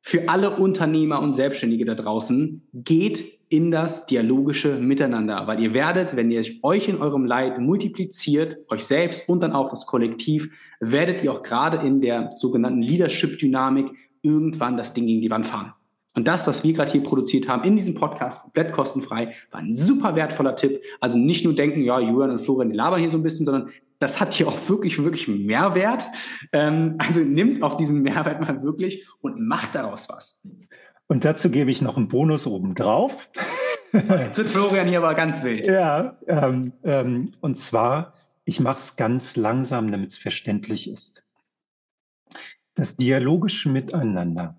für 0.00 0.28
alle 0.28 0.50
Unternehmer 0.56 1.20
und 1.20 1.34
Selbstständige 1.34 1.86
da 1.86 1.94
draußen. 1.94 2.62
Geht 2.74 3.24
in 3.54 3.70
das 3.70 4.06
dialogische 4.06 4.80
Miteinander, 4.80 5.46
weil 5.46 5.60
ihr 5.60 5.72
werdet, 5.74 6.16
wenn 6.16 6.28
ihr 6.28 6.44
euch 6.64 6.88
in 6.88 7.00
eurem 7.00 7.24
Leid 7.24 7.60
multipliziert, 7.60 8.58
euch 8.68 8.84
selbst 8.84 9.28
und 9.28 9.44
dann 9.44 9.52
auch 9.52 9.70
das 9.70 9.86
Kollektiv, 9.86 10.74
werdet 10.80 11.22
ihr 11.22 11.30
auch 11.30 11.42
gerade 11.44 11.86
in 11.86 12.00
der 12.00 12.30
sogenannten 12.36 12.82
Leadership-Dynamik 12.82 13.92
irgendwann 14.22 14.76
das 14.76 14.92
Ding 14.92 15.06
gegen 15.06 15.20
die 15.20 15.30
Wand 15.30 15.46
fahren. 15.46 15.72
Und 16.14 16.26
das, 16.26 16.48
was 16.48 16.64
wir 16.64 16.72
gerade 16.72 16.90
hier 16.90 17.04
produziert 17.04 17.48
haben 17.48 17.62
in 17.62 17.76
diesem 17.76 17.94
Podcast, 17.94 18.42
komplett 18.42 18.72
kostenfrei, 18.72 19.34
war 19.52 19.60
ein 19.60 19.72
super 19.72 20.16
wertvoller 20.16 20.56
Tipp. 20.56 20.80
Also 21.00 21.16
nicht 21.16 21.44
nur 21.44 21.54
denken, 21.54 21.82
ja, 21.82 22.00
Julian 22.00 22.30
und 22.30 22.40
Florian, 22.40 22.70
die 22.70 22.76
labern 22.76 22.98
hier 22.98 23.10
so 23.10 23.18
ein 23.18 23.22
bisschen, 23.22 23.46
sondern 23.46 23.70
das 24.00 24.20
hat 24.20 24.34
hier 24.34 24.48
auch 24.48 24.68
wirklich, 24.68 25.00
wirklich 25.02 25.28
Mehrwert. 25.28 26.06
Ähm, 26.52 26.96
also 26.98 27.20
nimmt 27.20 27.62
auch 27.62 27.74
diesen 27.74 28.02
Mehrwert 28.02 28.40
mal 28.40 28.64
wirklich 28.64 29.06
und 29.20 29.40
macht 29.40 29.76
daraus 29.76 30.08
was. 30.08 30.42
Und 31.06 31.24
dazu 31.24 31.50
gebe 31.50 31.70
ich 31.70 31.82
noch 31.82 31.96
einen 31.96 32.08
Bonus 32.08 32.46
obendrauf. 32.46 33.28
Jetzt 33.92 34.38
wird 34.38 34.48
Florian 34.48 34.88
hier 34.88 34.98
aber 34.98 35.14
ganz 35.14 35.42
wild. 35.44 35.66
Ja, 35.66 36.18
ähm, 36.26 36.72
ähm, 36.82 37.32
und 37.40 37.56
zwar, 37.56 38.14
ich 38.44 38.58
mache 38.58 38.78
es 38.78 38.96
ganz 38.96 39.36
langsam, 39.36 39.92
damit 39.92 40.10
es 40.10 40.18
verständlich 40.18 40.90
ist. 40.90 41.24
Das 42.74 42.96
dialogische 42.96 43.68
Miteinander, 43.68 44.58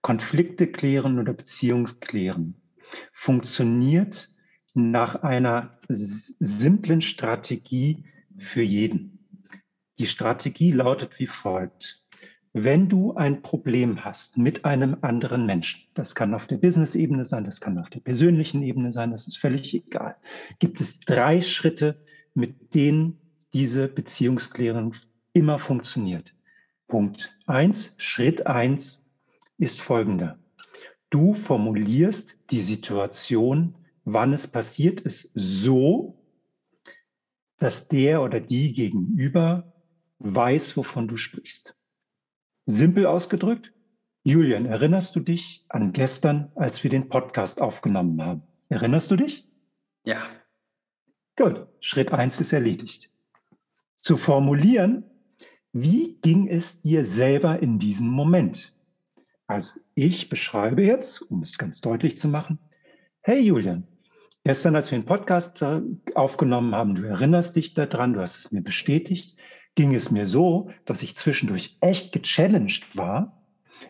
Konflikte 0.00 0.66
klären 0.66 1.20
oder 1.20 1.32
Beziehungen 1.32 2.00
klären, 2.00 2.60
funktioniert 3.12 4.34
nach 4.74 5.22
einer 5.22 5.78
simplen 5.88 7.02
Strategie 7.02 8.04
für 8.36 8.62
jeden. 8.62 9.46
Die 9.98 10.06
Strategie 10.06 10.72
lautet 10.72 11.18
wie 11.20 11.26
folgt. 11.26 12.01
Wenn 12.54 12.90
du 12.90 13.14
ein 13.14 13.40
Problem 13.40 14.04
hast 14.04 14.36
mit 14.36 14.66
einem 14.66 14.98
anderen 15.00 15.46
Menschen, 15.46 15.88
das 15.94 16.14
kann 16.14 16.34
auf 16.34 16.46
der 16.46 16.58
Business-Ebene 16.58 17.24
sein, 17.24 17.44
das 17.44 17.62
kann 17.62 17.78
auf 17.78 17.88
der 17.88 18.00
persönlichen 18.00 18.62
Ebene 18.62 18.92
sein, 18.92 19.10
das 19.10 19.26
ist 19.26 19.38
völlig 19.38 19.72
egal, 19.74 20.16
gibt 20.58 20.80
es 20.82 21.00
drei 21.00 21.40
Schritte, 21.40 22.04
mit 22.34 22.74
denen 22.74 23.18
diese 23.54 23.88
Beziehungsklärung 23.88 24.94
immer 25.32 25.58
funktioniert. 25.58 26.34
Punkt 26.88 27.38
eins, 27.46 27.94
Schritt 27.96 28.46
eins 28.46 29.10
ist 29.56 29.80
folgender. 29.80 30.38
Du 31.08 31.32
formulierst 31.32 32.38
die 32.50 32.60
Situation, 32.60 33.76
wann 34.04 34.34
es 34.34 34.46
passiert 34.46 35.00
ist, 35.00 35.30
so, 35.34 36.18
dass 37.58 37.88
der 37.88 38.20
oder 38.22 38.40
die 38.40 38.74
gegenüber 38.74 39.72
weiß, 40.18 40.76
wovon 40.76 41.08
du 41.08 41.16
sprichst. 41.16 41.76
Simpel 42.66 43.06
ausgedrückt, 43.06 43.72
Julian, 44.24 44.66
erinnerst 44.66 45.16
du 45.16 45.20
dich 45.20 45.64
an 45.68 45.92
gestern, 45.92 46.52
als 46.54 46.82
wir 46.84 46.90
den 46.90 47.08
Podcast 47.08 47.60
aufgenommen 47.60 48.22
haben? 48.22 48.42
Erinnerst 48.68 49.10
du 49.10 49.16
dich? 49.16 49.50
Ja. 50.04 50.22
Gut, 51.36 51.66
Schritt 51.80 52.12
eins 52.12 52.40
ist 52.40 52.52
erledigt. 52.52 53.10
Zu 53.96 54.16
formulieren, 54.16 55.04
wie 55.72 56.18
ging 56.22 56.48
es 56.48 56.82
dir 56.82 57.04
selber 57.04 57.60
in 57.60 57.78
diesem 57.78 58.08
Moment? 58.08 58.72
Also 59.46 59.72
ich 59.94 60.28
beschreibe 60.28 60.84
jetzt, 60.84 61.22
um 61.22 61.42
es 61.42 61.58
ganz 61.58 61.80
deutlich 61.80 62.18
zu 62.18 62.28
machen, 62.28 62.58
hey 63.22 63.40
Julian, 63.40 63.88
gestern, 64.44 64.76
als 64.76 64.90
wir 64.92 64.98
den 64.98 65.06
Podcast 65.06 65.62
äh, 65.62 65.80
aufgenommen 66.14 66.74
haben, 66.74 66.94
du 66.94 67.02
erinnerst 67.02 67.56
dich 67.56 67.74
daran, 67.74 68.12
du 68.12 68.20
hast 68.20 68.38
es 68.38 68.52
mir 68.52 68.62
bestätigt, 68.62 69.36
ging 69.74 69.94
es 69.94 70.10
mir 70.10 70.26
so, 70.26 70.70
dass 70.84 71.02
ich 71.02 71.16
zwischendurch 71.16 71.78
echt 71.80 72.12
gechallenged 72.12 72.96
war, 72.96 73.42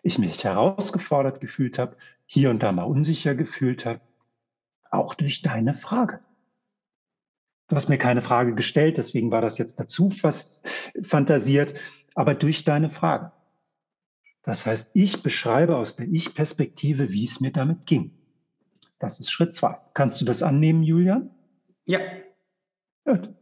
ich 0.03 0.19
mich 0.19 0.43
herausgefordert 0.45 1.41
gefühlt 1.41 1.79
habe, 1.79 1.97
hier 2.27 2.51
und 2.51 2.63
da 2.63 2.73
mal 2.73 2.85
unsicher 2.85 3.35
gefühlt 3.35 3.85
habe, 3.85 4.01
auch 4.91 5.15
durch 5.15 5.43
deine 5.43 5.75
Frage. 5.75 6.21
Du 7.69 7.77
hast 7.77 7.89
mir 7.89 7.99
keine 7.99 8.23
Frage 8.23 8.55
gestellt, 8.55 8.99
deswegen 8.99 9.31
war 9.31 9.41
das 9.41 9.59
jetzt 9.59 9.81
dazu 9.81 10.11
fast 10.11 10.69
fantasiert, 11.03 11.75
aber 12.15 12.35
durch 12.35 12.65
deine 12.65 12.91
Frage. 12.91 13.33
Das 14.43 14.67
heißt, 14.67 14.91
ich 14.95 15.23
beschreibe 15.23 15.77
aus 15.77 15.97
der 15.97 16.09
Ich-Perspektive, 16.09 17.13
wie 17.13 17.25
es 17.25 17.41
mir 17.41 17.53
damit 17.53 17.87
ging. 17.87 18.13
Das 18.99 19.21
ist 19.21 19.31
Schritt 19.31 19.55
zwei. 19.55 19.79
Kannst 19.95 20.21
du 20.21 20.25
das 20.25 20.43
annehmen, 20.43 20.83
Julian? 20.83 21.31
Ja. 21.85 22.01
Gut. 23.05 23.33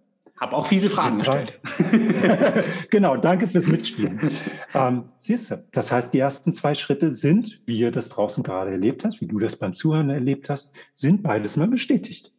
Habe 0.41 0.57
auch 0.57 0.67
fiese 0.67 0.89
Fragen 0.89 1.19
gestellt. 1.19 1.61
genau, 2.91 3.19
danke 3.19 3.47
fürs 3.47 3.67
Mitspielen. 3.67 4.31
ähm, 4.75 5.05
siehst 5.21 5.51
du, 5.51 5.63
das 5.73 5.93
heißt, 5.93 6.15
die 6.15 6.19
ersten 6.19 6.55
zwei 6.55 6.75
Schritte 6.75 7.11
sind, 7.11 7.61
wie 7.67 7.79
ihr 7.79 7.91
das 7.91 8.09
draußen 8.09 8.43
gerade 8.43 8.71
erlebt 8.71 9.05
hast, 9.05 9.21
wie 9.21 9.27
du 9.27 9.39
das 9.39 9.57
beim 9.57 9.75
Zuhören 9.75 10.09
erlebt 10.09 10.49
hast, 10.49 10.73
sind 10.95 11.23
beides 11.23 11.59
mal 11.59 11.69
bestätigt. 11.69 12.33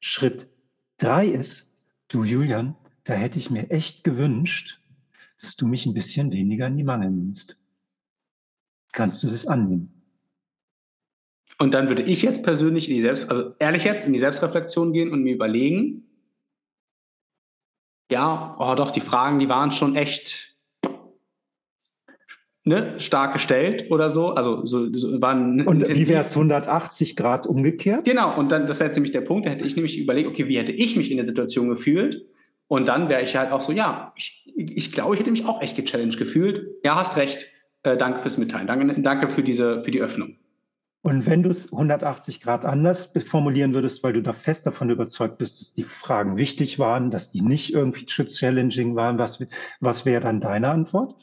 Schritt 0.00 0.48
drei 0.98 1.26
ist, 1.26 1.76
du 2.08 2.24
Julian, 2.24 2.74
da 3.04 3.14
hätte 3.14 3.38
ich 3.38 3.50
mir 3.50 3.70
echt 3.70 4.02
gewünscht, 4.02 4.80
dass 5.40 5.54
du 5.54 5.68
mich 5.68 5.86
ein 5.86 5.94
bisschen 5.94 6.32
weniger 6.32 6.66
in 6.66 6.76
die 6.76 6.84
Mangel 6.84 7.10
nimmst. 7.10 7.56
Kannst 8.90 9.22
du 9.22 9.28
das 9.28 9.46
annehmen? 9.46 10.02
Und 11.58 11.74
dann 11.74 11.86
würde 11.86 12.02
ich 12.02 12.22
jetzt 12.22 12.42
persönlich 12.42 12.88
in 12.88 12.96
die 12.96 13.00
Selbst, 13.00 13.30
also 13.30 13.52
ehrlich 13.60 13.84
jetzt 13.84 14.06
in 14.06 14.12
die 14.12 14.18
Selbstreflexion 14.18 14.92
gehen 14.92 15.12
und 15.12 15.22
mir 15.22 15.34
überlegen, 15.34 16.02
ja, 18.12 18.56
oh 18.58 18.74
doch, 18.74 18.90
die 18.90 19.00
Fragen, 19.00 19.38
die 19.38 19.48
waren 19.48 19.72
schon 19.72 19.96
echt 19.96 20.56
ne, 22.64 23.00
stark 23.00 23.32
gestellt 23.32 23.90
oder 23.90 24.10
so. 24.10 24.34
Also 24.34 24.64
so, 24.64 24.94
so 24.94 25.20
waren 25.20 25.66
Und 25.66 25.80
intensiv. 25.80 25.96
wie 25.96 26.12
wäre 26.12 26.22
es 26.22 26.30
180 26.36 27.16
Grad 27.16 27.46
umgekehrt? 27.46 28.04
Genau, 28.04 28.38
und 28.38 28.52
dann, 28.52 28.66
das 28.66 28.78
wäre 28.78 28.88
jetzt 28.88 28.96
nämlich 28.96 29.12
der 29.12 29.22
Punkt, 29.22 29.46
da 29.46 29.50
hätte 29.50 29.66
ich 29.66 29.76
nämlich 29.76 29.98
überlegt, 29.98 30.28
okay, 30.28 30.48
wie 30.48 30.58
hätte 30.58 30.72
ich 30.72 30.96
mich 30.96 31.10
in 31.10 31.16
der 31.16 31.26
Situation 31.26 31.68
gefühlt? 31.68 32.24
Und 32.68 32.86
dann 32.86 33.08
wäre 33.08 33.22
ich 33.22 33.36
halt 33.36 33.52
auch 33.52 33.60
so, 33.60 33.72
ja, 33.72 34.12
ich, 34.16 34.44
ich 34.56 34.92
glaube, 34.92 35.14
ich 35.14 35.20
hätte 35.20 35.30
mich 35.30 35.44
auch 35.44 35.60
echt 35.60 35.76
gechallenged 35.76 36.18
gefühlt. 36.18 36.66
Ja, 36.84 36.96
hast 36.96 37.16
recht. 37.16 37.46
Äh, 37.82 37.96
danke 37.96 38.20
fürs 38.20 38.38
Mitteilen. 38.38 38.66
Danke, 38.66 39.00
danke 39.02 39.28
für, 39.28 39.42
diese, 39.42 39.80
für 39.80 39.90
die 39.90 40.00
Öffnung. 40.00 40.36
Und 41.02 41.26
wenn 41.26 41.42
du 41.42 41.50
es 41.50 41.72
180 41.72 42.40
Grad 42.40 42.64
anders 42.64 43.12
formulieren 43.26 43.74
würdest, 43.74 44.04
weil 44.04 44.12
du 44.12 44.22
da 44.22 44.32
fest 44.32 44.66
davon 44.68 44.88
überzeugt 44.88 45.36
bist, 45.36 45.60
dass 45.60 45.72
die 45.72 45.82
Fragen 45.82 46.36
wichtig 46.36 46.78
waren, 46.78 47.10
dass 47.10 47.32
die 47.32 47.42
nicht 47.42 47.74
irgendwie 47.74 48.06
challenging 48.06 48.94
waren, 48.94 49.18
was, 49.18 49.44
was 49.80 50.06
wäre 50.06 50.20
dann 50.20 50.40
deine 50.40 50.68
Antwort? 50.68 51.16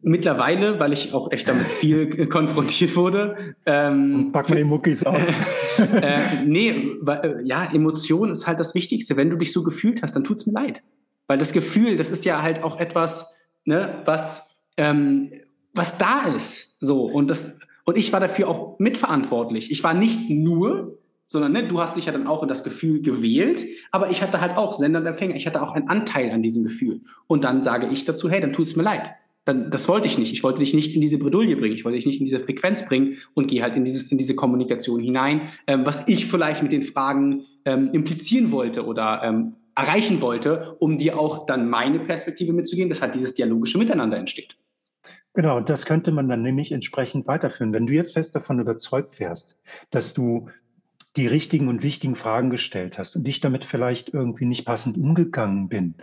Mittlerweile, 0.00 0.80
weil 0.80 0.92
ich 0.92 1.12
auch 1.12 1.30
echt 1.30 1.48
damit 1.48 1.66
viel 1.66 2.26
konfrontiert 2.28 2.96
wurde. 2.96 3.54
Ähm, 3.64 4.30
Pack 4.32 4.48
mal 4.48 4.56
die 4.56 4.64
Muckis 4.64 5.04
auf. 5.04 5.20
äh, 5.78 6.44
nee, 6.44 6.92
weil, 7.00 7.24
äh, 7.24 7.46
ja, 7.46 7.68
Emotion 7.72 8.30
ist 8.30 8.46
halt 8.46 8.58
das 8.58 8.74
Wichtigste. 8.74 9.16
Wenn 9.16 9.30
du 9.30 9.36
dich 9.36 9.52
so 9.52 9.62
gefühlt 9.62 10.02
hast, 10.02 10.16
dann 10.16 10.24
tut's 10.24 10.46
mir 10.46 10.52
leid. 10.52 10.82
Weil 11.28 11.38
das 11.38 11.52
Gefühl, 11.52 11.96
das 11.96 12.10
ist 12.10 12.24
ja 12.24 12.42
halt 12.42 12.62
auch 12.62 12.80
etwas, 12.80 13.34
ne, 13.64 14.02
was, 14.04 14.56
ähm, 14.76 15.32
was 15.74 15.98
da 15.98 16.22
ist. 16.34 16.76
So, 16.80 17.04
und 17.04 17.28
das, 17.28 17.58
und 17.88 17.96
ich 17.96 18.12
war 18.12 18.20
dafür 18.20 18.48
auch 18.48 18.78
mitverantwortlich. 18.78 19.70
Ich 19.70 19.82
war 19.82 19.94
nicht 19.94 20.28
nur 20.28 20.98
sondern 21.30 21.52
ne, 21.52 21.68
du 21.68 21.78
hast 21.78 21.94
dich 21.94 22.06
ja 22.06 22.12
dann 22.12 22.26
auch 22.26 22.42
in 22.42 22.48
das 22.48 22.64
Gefühl 22.64 23.02
gewählt, 23.02 23.62
aber 23.90 24.10
ich 24.10 24.22
hatte 24.22 24.40
halt 24.40 24.56
auch 24.56 24.72
Sender 24.72 25.00
und 25.00 25.06
Empfänger, 25.06 25.36
ich 25.36 25.46
hatte 25.46 25.60
auch 25.60 25.72
einen 25.72 25.86
Anteil 25.86 26.30
an 26.30 26.42
diesem 26.42 26.64
Gefühl. 26.64 27.02
Und 27.26 27.44
dann 27.44 27.62
sage 27.62 27.86
ich 27.88 28.06
dazu, 28.06 28.30
hey, 28.30 28.40
dann 28.40 28.54
tu 28.54 28.62
es 28.62 28.76
mir 28.76 28.82
leid 28.82 29.10
dann, 29.44 29.70
das 29.70 29.88
wollte 29.88 30.06
ich 30.06 30.18
nicht. 30.18 30.30
Ich 30.32 30.42
wollte 30.42 30.60
dich 30.60 30.74
nicht 30.74 30.94
in 30.94 31.00
diese 31.00 31.16
Bredouille 31.16 31.56
bringen. 31.56 31.74
Ich 31.74 31.84
wollte 31.84 31.96
dich 31.96 32.04
nicht 32.04 32.20
in 32.20 32.26
diese 32.26 32.38
Frequenz 32.38 32.84
bringen 32.84 33.14
und 33.32 33.48
gehe 33.48 33.62
halt 33.62 33.76
in, 33.76 33.84
dieses, 33.84 34.12
in 34.12 34.18
diese 34.18 34.34
Kommunikation 34.34 35.00
hinein, 35.00 35.48
ähm, 35.66 35.86
was 35.86 36.06
ich 36.06 36.26
vielleicht 36.26 36.62
mit 36.62 36.70
den 36.70 36.82
Fragen 36.82 37.44
ähm, 37.64 37.88
implizieren 37.92 38.52
wollte 38.52 38.84
oder 38.84 39.22
ähm, 39.24 39.54
erreichen 39.74 40.20
wollte, 40.20 40.76
um 40.80 40.98
dir 40.98 41.18
auch 41.18 41.46
dann 41.46 41.70
meine 41.70 41.98
Perspektive 41.98 42.52
mitzugeben, 42.52 42.90
dass 42.90 43.00
halt 43.00 43.14
dieses 43.14 43.32
dialogische 43.32 43.78
Miteinander 43.78 44.18
entsteht. 44.18 44.58
Genau, 45.38 45.60
das 45.60 45.86
könnte 45.86 46.10
man 46.10 46.28
dann 46.28 46.42
nämlich 46.42 46.72
entsprechend 46.72 47.28
weiterführen. 47.28 47.72
Wenn 47.72 47.86
du 47.86 47.92
jetzt 47.92 48.14
fest 48.14 48.34
davon 48.34 48.58
überzeugt 48.58 49.20
wärst, 49.20 49.56
dass 49.90 50.12
du 50.12 50.50
die 51.14 51.28
richtigen 51.28 51.68
und 51.68 51.84
wichtigen 51.84 52.16
Fragen 52.16 52.50
gestellt 52.50 52.98
hast 52.98 53.14
und 53.14 53.28
ich 53.28 53.38
damit 53.38 53.64
vielleicht 53.64 54.08
irgendwie 54.12 54.46
nicht 54.46 54.64
passend 54.64 54.98
umgegangen 54.98 55.68
bin, 55.68 55.94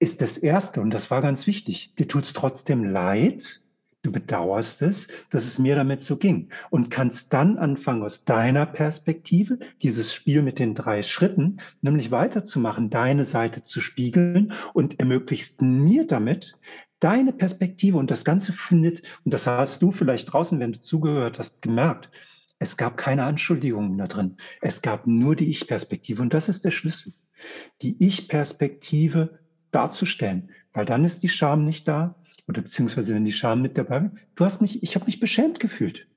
ist 0.00 0.22
das 0.22 0.38
Erste, 0.38 0.80
und 0.80 0.90
das 0.90 1.08
war 1.08 1.22
ganz 1.22 1.46
wichtig, 1.46 1.94
dir 2.00 2.08
tut 2.08 2.24
es 2.24 2.32
trotzdem 2.32 2.82
leid, 2.82 3.62
du 4.02 4.10
bedauerst 4.10 4.82
es, 4.82 5.06
dass 5.30 5.46
es 5.46 5.60
mir 5.60 5.76
damit 5.76 6.02
so 6.02 6.16
ging 6.16 6.48
und 6.70 6.90
kannst 6.90 7.32
dann 7.32 7.58
anfangen, 7.58 8.02
aus 8.02 8.24
deiner 8.24 8.66
Perspektive 8.66 9.60
dieses 9.82 10.12
Spiel 10.12 10.42
mit 10.42 10.58
den 10.58 10.74
drei 10.74 11.04
Schritten, 11.04 11.58
nämlich 11.80 12.10
weiterzumachen, 12.10 12.90
deine 12.90 13.24
Seite 13.24 13.62
zu 13.62 13.80
spiegeln 13.80 14.52
und 14.74 14.98
ermöglichst 14.98 15.62
mir 15.62 16.08
damit 16.08 16.58
deine 17.00 17.32
Perspektive 17.32 17.98
und 17.98 18.10
das 18.10 18.24
Ganze 18.24 18.52
findet, 18.52 19.02
und 19.24 19.32
das 19.34 19.46
hast 19.46 19.82
du 19.82 19.90
vielleicht 19.90 20.32
draußen, 20.32 20.58
wenn 20.60 20.72
du 20.72 20.80
zugehört 20.80 21.38
hast, 21.38 21.62
gemerkt, 21.62 22.10
es 22.58 22.76
gab 22.76 22.96
keine 22.96 23.24
Anschuldigungen 23.24 23.98
da 23.98 24.06
drin. 24.06 24.36
Es 24.60 24.82
gab 24.82 25.06
nur 25.06 25.36
die 25.36 25.48
Ich-Perspektive 25.50 26.22
und 26.22 26.34
das 26.34 26.48
ist 26.48 26.64
der 26.64 26.72
Schlüssel. 26.72 27.12
Die 27.82 27.96
Ich-Perspektive 28.04 29.38
darzustellen, 29.70 30.50
weil 30.72 30.84
dann 30.84 31.04
ist 31.04 31.22
die 31.22 31.28
Scham 31.28 31.64
nicht 31.64 31.86
da 31.86 32.16
oder 32.48 32.62
beziehungsweise 32.62 33.14
wenn 33.14 33.24
die 33.24 33.32
Scham 33.32 33.62
mit 33.62 33.78
dabei, 33.78 34.10
du 34.34 34.44
hast 34.44 34.60
mich, 34.60 34.82
ich 34.82 34.94
habe 34.94 35.04
mich 35.04 35.20
beschämt 35.20 35.60
gefühlt. 35.60 36.08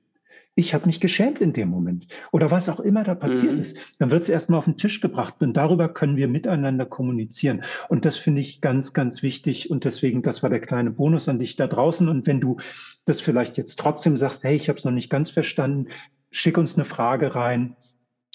Ich 0.54 0.74
habe 0.74 0.86
mich 0.86 1.00
geschämt 1.00 1.40
in 1.40 1.54
dem 1.54 1.68
Moment 1.68 2.06
oder 2.30 2.50
was 2.50 2.68
auch 2.68 2.80
immer 2.80 3.04
da 3.04 3.14
passiert 3.14 3.54
mhm. 3.54 3.60
ist. 3.60 3.78
Dann 3.98 4.10
wird 4.10 4.22
es 4.22 4.28
erstmal 4.28 4.58
auf 4.58 4.66
den 4.66 4.76
Tisch 4.76 5.00
gebracht 5.00 5.36
und 5.40 5.56
darüber 5.56 5.88
können 5.88 6.16
wir 6.16 6.28
miteinander 6.28 6.84
kommunizieren. 6.84 7.64
Und 7.88 8.04
das 8.04 8.18
finde 8.18 8.42
ich 8.42 8.60
ganz, 8.60 8.92
ganz 8.92 9.22
wichtig. 9.22 9.70
Und 9.70 9.84
deswegen, 9.86 10.22
das 10.22 10.42
war 10.42 10.50
der 10.50 10.60
kleine 10.60 10.90
Bonus 10.90 11.28
an 11.28 11.38
dich 11.38 11.56
da 11.56 11.66
draußen. 11.66 12.06
Und 12.08 12.26
wenn 12.26 12.40
du 12.40 12.58
das 13.06 13.22
vielleicht 13.22 13.56
jetzt 13.56 13.78
trotzdem 13.78 14.18
sagst, 14.18 14.44
hey, 14.44 14.54
ich 14.54 14.68
habe 14.68 14.78
es 14.78 14.84
noch 14.84 14.92
nicht 14.92 15.08
ganz 15.08 15.30
verstanden, 15.30 15.88
schick 16.30 16.58
uns 16.58 16.74
eine 16.74 16.84
Frage 16.84 17.34
rein 17.34 17.76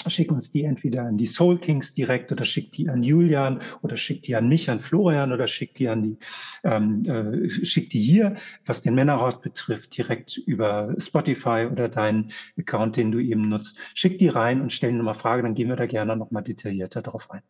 schick 0.07 0.31
uns 0.31 0.51
die 0.51 0.63
entweder 0.63 1.03
an 1.03 1.17
die 1.17 1.25
Soul 1.25 1.57
Kings 1.59 1.93
direkt 1.93 2.31
oder 2.31 2.45
schick 2.45 2.71
die 2.71 2.89
an 2.89 3.03
Julian 3.03 3.59
oder 3.81 3.97
schick 3.97 4.21
die 4.23 4.35
an 4.35 4.47
mich, 4.47 4.69
an 4.69 4.79
Florian 4.79 5.33
oder 5.33 5.47
schick 5.47 5.73
die 5.75 5.89
an 5.89 6.03
die, 6.03 6.17
ähm, 6.63 7.03
äh, 7.05 7.49
schick 7.49 7.89
die 7.89 8.01
hier, 8.01 8.35
was 8.65 8.81
den 8.81 8.95
Männerrat 8.95 9.41
betrifft, 9.41 9.97
direkt 9.97 10.37
über 10.37 10.93
Spotify 10.97 11.67
oder 11.71 11.89
deinen 11.89 12.31
Account, 12.57 12.97
den 12.97 13.11
du 13.11 13.19
eben 13.19 13.49
nutzt. 13.49 13.77
Schick 13.95 14.19
die 14.19 14.27
rein 14.29 14.61
und 14.61 14.71
stell 14.71 14.93
nochmal 14.93 15.15
Frage, 15.15 15.41
dann 15.43 15.55
gehen 15.55 15.69
wir 15.69 15.75
da 15.75 15.87
gerne 15.87 16.15
nochmal 16.15 16.43
detaillierter 16.43 17.01
drauf 17.01 17.31
ein. 17.31 17.41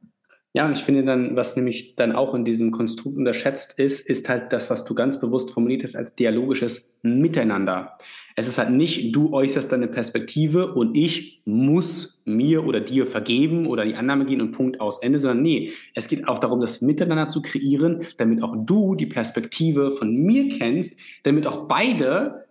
Ja, 0.53 0.65
und 0.65 0.71
ich 0.71 0.83
finde 0.83 1.03
dann, 1.03 1.35
was 1.35 1.55
nämlich 1.55 1.95
dann 1.95 2.13
auch 2.13 2.33
in 2.33 2.43
diesem 2.43 2.71
Konstrukt 2.71 3.17
unterschätzt 3.17 3.77
ist, 3.77 4.09
ist 4.09 4.27
halt 4.27 4.53
das, 4.53 4.69
was 4.69 4.85
du 4.85 4.95
ganz 4.95 5.19
bewusst 5.19 5.51
formuliert 5.51 5.83
hast 5.83 5.95
als 5.95 6.15
dialogisches 6.15 6.97
Miteinander. 7.03 7.97
Es 8.39 8.47
ist 8.47 8.59
halt 8.59 8.69
nicht, 8.69 9.15
du 9.15 9.33
äußerst 9.33 9.71
deine 9.71 9.87
Perspektive 9.87 10.75
und 10.75 10.95
ich 10.95 11.41
muss 11.45 12.21
mir 12.23 12.67
oder 12.67 12.79
dir 12.79 13.07
vergeben 13.07 13.65
oder 13.65 13.83
die 13.83 13.95
Annahme 13.95 14.25
gehen 14.25 14.41
und 14.41 14.51
Punkt 14.51 14.79
aus 14.79 14.99
Ende, 15.01 15.17
sondern 15.17 15.41
nee, 15.41 15.71
es 15.95 16.07
geht 16.07 16.27
auch 16.27 16.37
darum, 16.37 16.59
das 16.59 16.81
Miteinander 16.81 17.29
zu 17.29 17.41
kreieren, 17.41 18.03
damit 18.17 18.43
auch 18.43 18.55
du 18.55 18.93
die 18.93 19.07
Perspektive 19.07 19.89
von 19.89 20.13
mir 20.13 20.49
kennst, 20.49 20.99
damit 21.23 21.47
auch 21.47 21.67
beide 21.67 22.45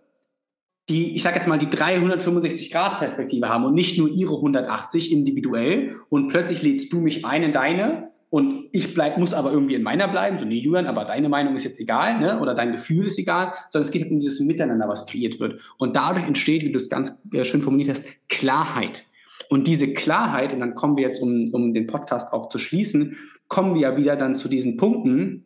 die, 0.89 1.15
ich 1.15 1.23
sage 1.23 1.37
jetzt 1.37 1.47
mal, 1.47 1.57
die 1.57 1.67
365-Grad-Perspektive 1.67 3.47
haben 3.47 3.63
und 3.63 3.73
nicht 3.73 3.97
nur 3.97 4.09
ihre 4.09 4.35
180 4.35 5.13
individuell. 5.13 5.95
Und 6.09 6.27
plötzlich 6.27 6.63
lädst 6.63 6.91
du 6.91 6.99
mich 6.99 7.23
ein 7.25 7.43
in 7.43 7.53
deine 7.53 8.09
und 8.29 8.67
ich 8.73 8.93
bleib, 8.93 9.17
muss 9.17 9.33
aber 9.33 9.51
irgendwie 9.51 9.75
in 9.75 9.83
meiner 9.83 10.07
bleiben, 10.07 10.37
so 10.37 10.45
nee, 10.45 10.59
Julian, 10.59 10.85
aber 10.85 11.05
deine 11.05 11.29
Meinung 11.29 11.55
ist 11.55 11.63
jetzt 11.63 11.79
egal, 11.79 12.19
ne? 12.19 12.39
oder 12.39 12.53
dein 12.55 12.73
Gefühl 12.73 13.07
ist 13.07 13.17
egal, 13.17 13.53
sondern 13.69 13.85
es 13.87 13.91
geht 13.91 14.09
um 14.11 14.19
dieses 14.19 14.41
Miteinander, 14.41 14.89
was 14.89 15.05
kreiert 15.05 15.39
wird. 15.39 15.61
Und 15.77 15.95
dadurch 15.95 16.27
entsteht, 16.27 16.63
wie 16.63 16.71
du 16.71 16.77
es 16.77 16.89
ganz 16.89 17.23
äh, 17.31 17.45
schön 17.45 17.61
formuliert 17.61 17.89
hast, 17.89 18.05
Klarheit. 18.27 19.03
Und 19.49 19.67
diese 19.67 19.93
Klarheit, 19.93 20.51
und 20.51 20.59
dann 20.59 20.75
kommen 20.75 20.97
wir 20.97 21.03
jetzt, 21.03 21.21
um, 21.21 21.53
um 21.53 21.73
den 21.73 21.87
Podcast 21.87 22.33
auch 22.33 22.49
zu 22.49 22.57
schließen, 22.57 23.15
kommen 23.47 23.75
wir 23.75 23.81
ja 23.81 23.97
wieder 23.97 24.17
dann 24.17 24.35
zu 24.35 24.49
diesen 24.49 24.75
Punkten, 24.75 25.45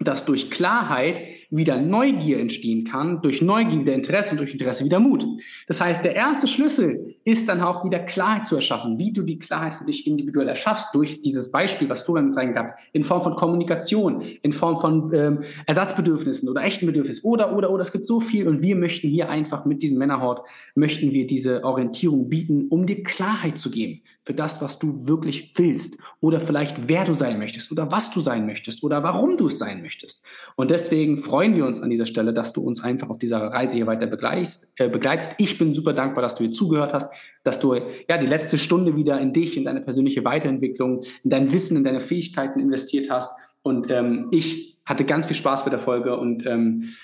dass 0.00 0.26
durch 0.26 0.50
Klarheit 0.50 1.22
wieder 1.50 1.80
Neugier 1.80 2.38
entstehen 2.38 2.84
kann, 2.84 3.22
durch 3.22 3.40
Neugier 3.40 3.80
wieder 3.80 3.94
Interesse 3.94 4.32
und 4.32 4.38
durch 4.38 4.52
Interesse 4.52 4.84
wieder 4.84 4.98
Mut. 4.98 5.24
Das 5.68 5.80
heißt, 5.80 6.04
der 6.04 6.14
erste 6.14 6.46
Schlüssel 6.46 7.14
ist 7.24 7.48
dann 7.48 7.60
auch 7.62 7.84
wieder 7.84 8.00
Klarheit 8.00 8.46
zu 8.46 8.56
erschaffen, 8.56 8.98
wie 8.98 9.12
du 9.12 9.22
die 9.22 9.38
Klarheit 9.38 9.74
für 9.74 9.84
dich 9.84 10.06
individuell 10.06 10.48
erschaffst, 10.48 10.94
durch 10.94 11.22
dieses 11.22 11.50
Beispiel, 11.50 11.88
was 11.88 12.02
Florian 12.02 12.32
zeigen 12.32 12.54
kann, 12.54 12.72
in 12.92 13.04
Form 13.04 13.22
von 13.22 13.36
Kommunikation, 13.36 14.22
in 14.42 14.52
Form 14.52 14.80
von 14.80 15.14
ähm, 15.14 15.40
Ersatzbedürfnissen 15.66 16.48
oder 16.48 16.62
echten 16.62 16.86
Bedürfnissen 16.86 17.24
oder, 17.24 17.56
oder, 17.56 17.70
oder, 17.70 17.82
es 17.82 17.92
gibt 17.92 18.04
so 18.04 18.20
viel 18.20 18.48
und 18.48 18.60
wir 18.62 18.76
möchten 18.76 19.08
hier 19.08 19.30
einfach 19.30 19.64
mit 19.64 19.82
diesem 19.82 19.98
Männerhort, 19.98 20.46
möchten 20.74 21.12
wir 21.12 21.26
diese 21.26 21.64
Orientierung 21.64 22.28
bieten, 22.28 22.66
um 22.68 22.86
dir 22.86 23.02
Klarheit 23.02 23.58
zu 23.58 23.70
geben 23.70 24.02
für 24.24 24.34
das, 24.34 24.60
was 24.60 24.78
du 24.78 25.06
wirklich 25.06 25.52
willst 25.54 25.98
oder 26.20 26.40
vielleicht 26.40 26.88
wer 26.88 27.04
du 27.04 27.14
sein 27.14 27.38
möchtest 27.38 27.70
oder 27.70 27.90
was 27.90 28.10
du 28.10 28.20
sein 28.20 28.44
möchtest 28.44 28.82
oder 28.82 29.02
warum 29.02 29.36
du 29.36 29.46
es 29.46 29.58
sein 29.58 29.76
möchtest. 29.82 29.85
Und 30.56 30.70
deswegen 30.70 31.18
freue 31.18 31.46
freuen 31.46 31.54
wir 31.58 31.66
uns 31.66 31.80
an 31.80 31.90
dieser 31.90 32.06
Stelle, 32.06 32.32
dass 32.32 32.52
du 32.52 32.62
uns 32.62 32.82
einfach 32.82 33.08
auf 33.08 33.18
dieser 33.20 33.38
Reise 33.38 33.76
hier 33.76 33.86
weiter 33.86 34.06
begleitest. 34.06 34.72
Äh, 34.78 34.88
begleitest. 34.88 35.34
Ich 35.38 35.58
bin 35.58 35.74
super 35.74 35.92
dankbar, 35.92 36.22
dass 36.22 36.34
du 36.34 36.42
hier 36.44 36.50
zugehört 36.50 36.92
hast, 36.92 37.12
dass 37.44 37.60
du 37.60 37.74
ja 37.74 38.18
die 38.18 38.26
letzte 38.26 38.58
Stunde 38.58 38.96
wieder 38.96 39.20
in 39.20 39.32
dich, 39.32 39.56
in 39.56 39.64
deine 39.64 39.80
persönliche 39.80 40.24
Weiterentwicklung, 40.24 41.02
in 41.22 41.30
dein 41.30 41.52
Wissen, 41.52 41.76
in 41.76 41.84
deine 41.84 42.00
Fähigkeiten 42.00 42.58
investiert 42.58 43.10
hast. 43.10 43.30
Und 43.62 43.90
ähm, 43.92 44.28
ich 44.32 44.78
hatte 44.84 45.04
ganz 45.04 45.26
viel 45.26 45.36
Spaß 45.36 45.64
mit 45.66 45.72
der 45.72 45.78
Folge 45.78 46.16
und 46.16 46.46
ähm, 46.46 46.94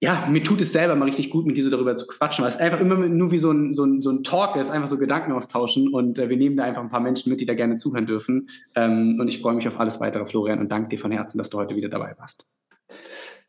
ja, 0.00 0.26
mir 0.30 0.42
tut 0.44 0.60
es 0.60 0.72
selber 0.72 0.94
mal 0.94 1.06
richtig 1.06 1.30
gut, 1.30 1.46
mit 1.46 1.56
dir 1.56 1.64
so 1.64 1.70
darüber 1.70 1.96
zu 1.96 2.06
quatschen, 2.06 2.42
weil 2.42 2.50
es 2.50 2.58
einfach 2.58 2.80
immer 2.80 2.96
nur 2.96 3.30
wie 3.30 3.38
so 3.38 3.50
ein, 3.50 3.72
so 3.72 3.84
ein, 3.84 4.02
so 4.02 4.10
ein 4.10 4.22
Talk 4.22 4.56
ist, 4.56 4.70
einfach 4.70 4.88
so 4.88 4.98
Gedanken 4.98 5.32
austauschen 5.32 5.92
und 5.92 6.18
äh, 6.18 6.28
wir 6.28 6.36
nehmen 6.36 6.56
da 6.56 6.64
einfach 6.64 6.82
ein 6.82 6.90
paar 6.90 7.00
Menschen 7.00 7.30
mit, 7.30 7.40
die 7.40 7.46
da 7.46 7.54
gerne 7.54 7.76
zuhören 7.76 8.06
dürfen. 8.06 8.48
Ähm, 8.74 9.16
und 9.18 9.28
ich 9.28 9.40
freue 9.40 9.54
mich 9.54 9.66
auf 9.66 9.80
alles 9.80 10.00
weitere, 10.00 10.26
Florian, 10.26 10.58
und 10.58 10.70
danke 10.70 10.90
dir 10.90 10.98
von 10.98 11.12
Herzen, 11.12 11.38
dass 11.38 11.48
du 11.48 11.58
heute 11.58 11.76
wieder 11.76 11.88
dabei 11.88 12.14
warst. 12.18 12.46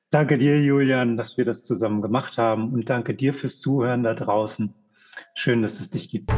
Danke 0.10 0.38
dir, 0.38 0.62
Julian, 0.64 1.18
dass 1.18 1.38
wir 1.38 1.44
das 1.44 1.64
zusammen 1.66 2.02
gemacht 2.02 2.38
haben 2.38 2.72
und 2.74 2.90
danke 2.90 3.14
dir 3.14 3.34
fürs 3.34 3.60
Zuhören 3.60 4.04
da 4.04 4.14
draußen. 4.14 4.74
Schön, 5.34 5.62
dass 5.62 5.82
es 5.82 5.90
dich 5.90 6.10
gibt. 6.10 6.32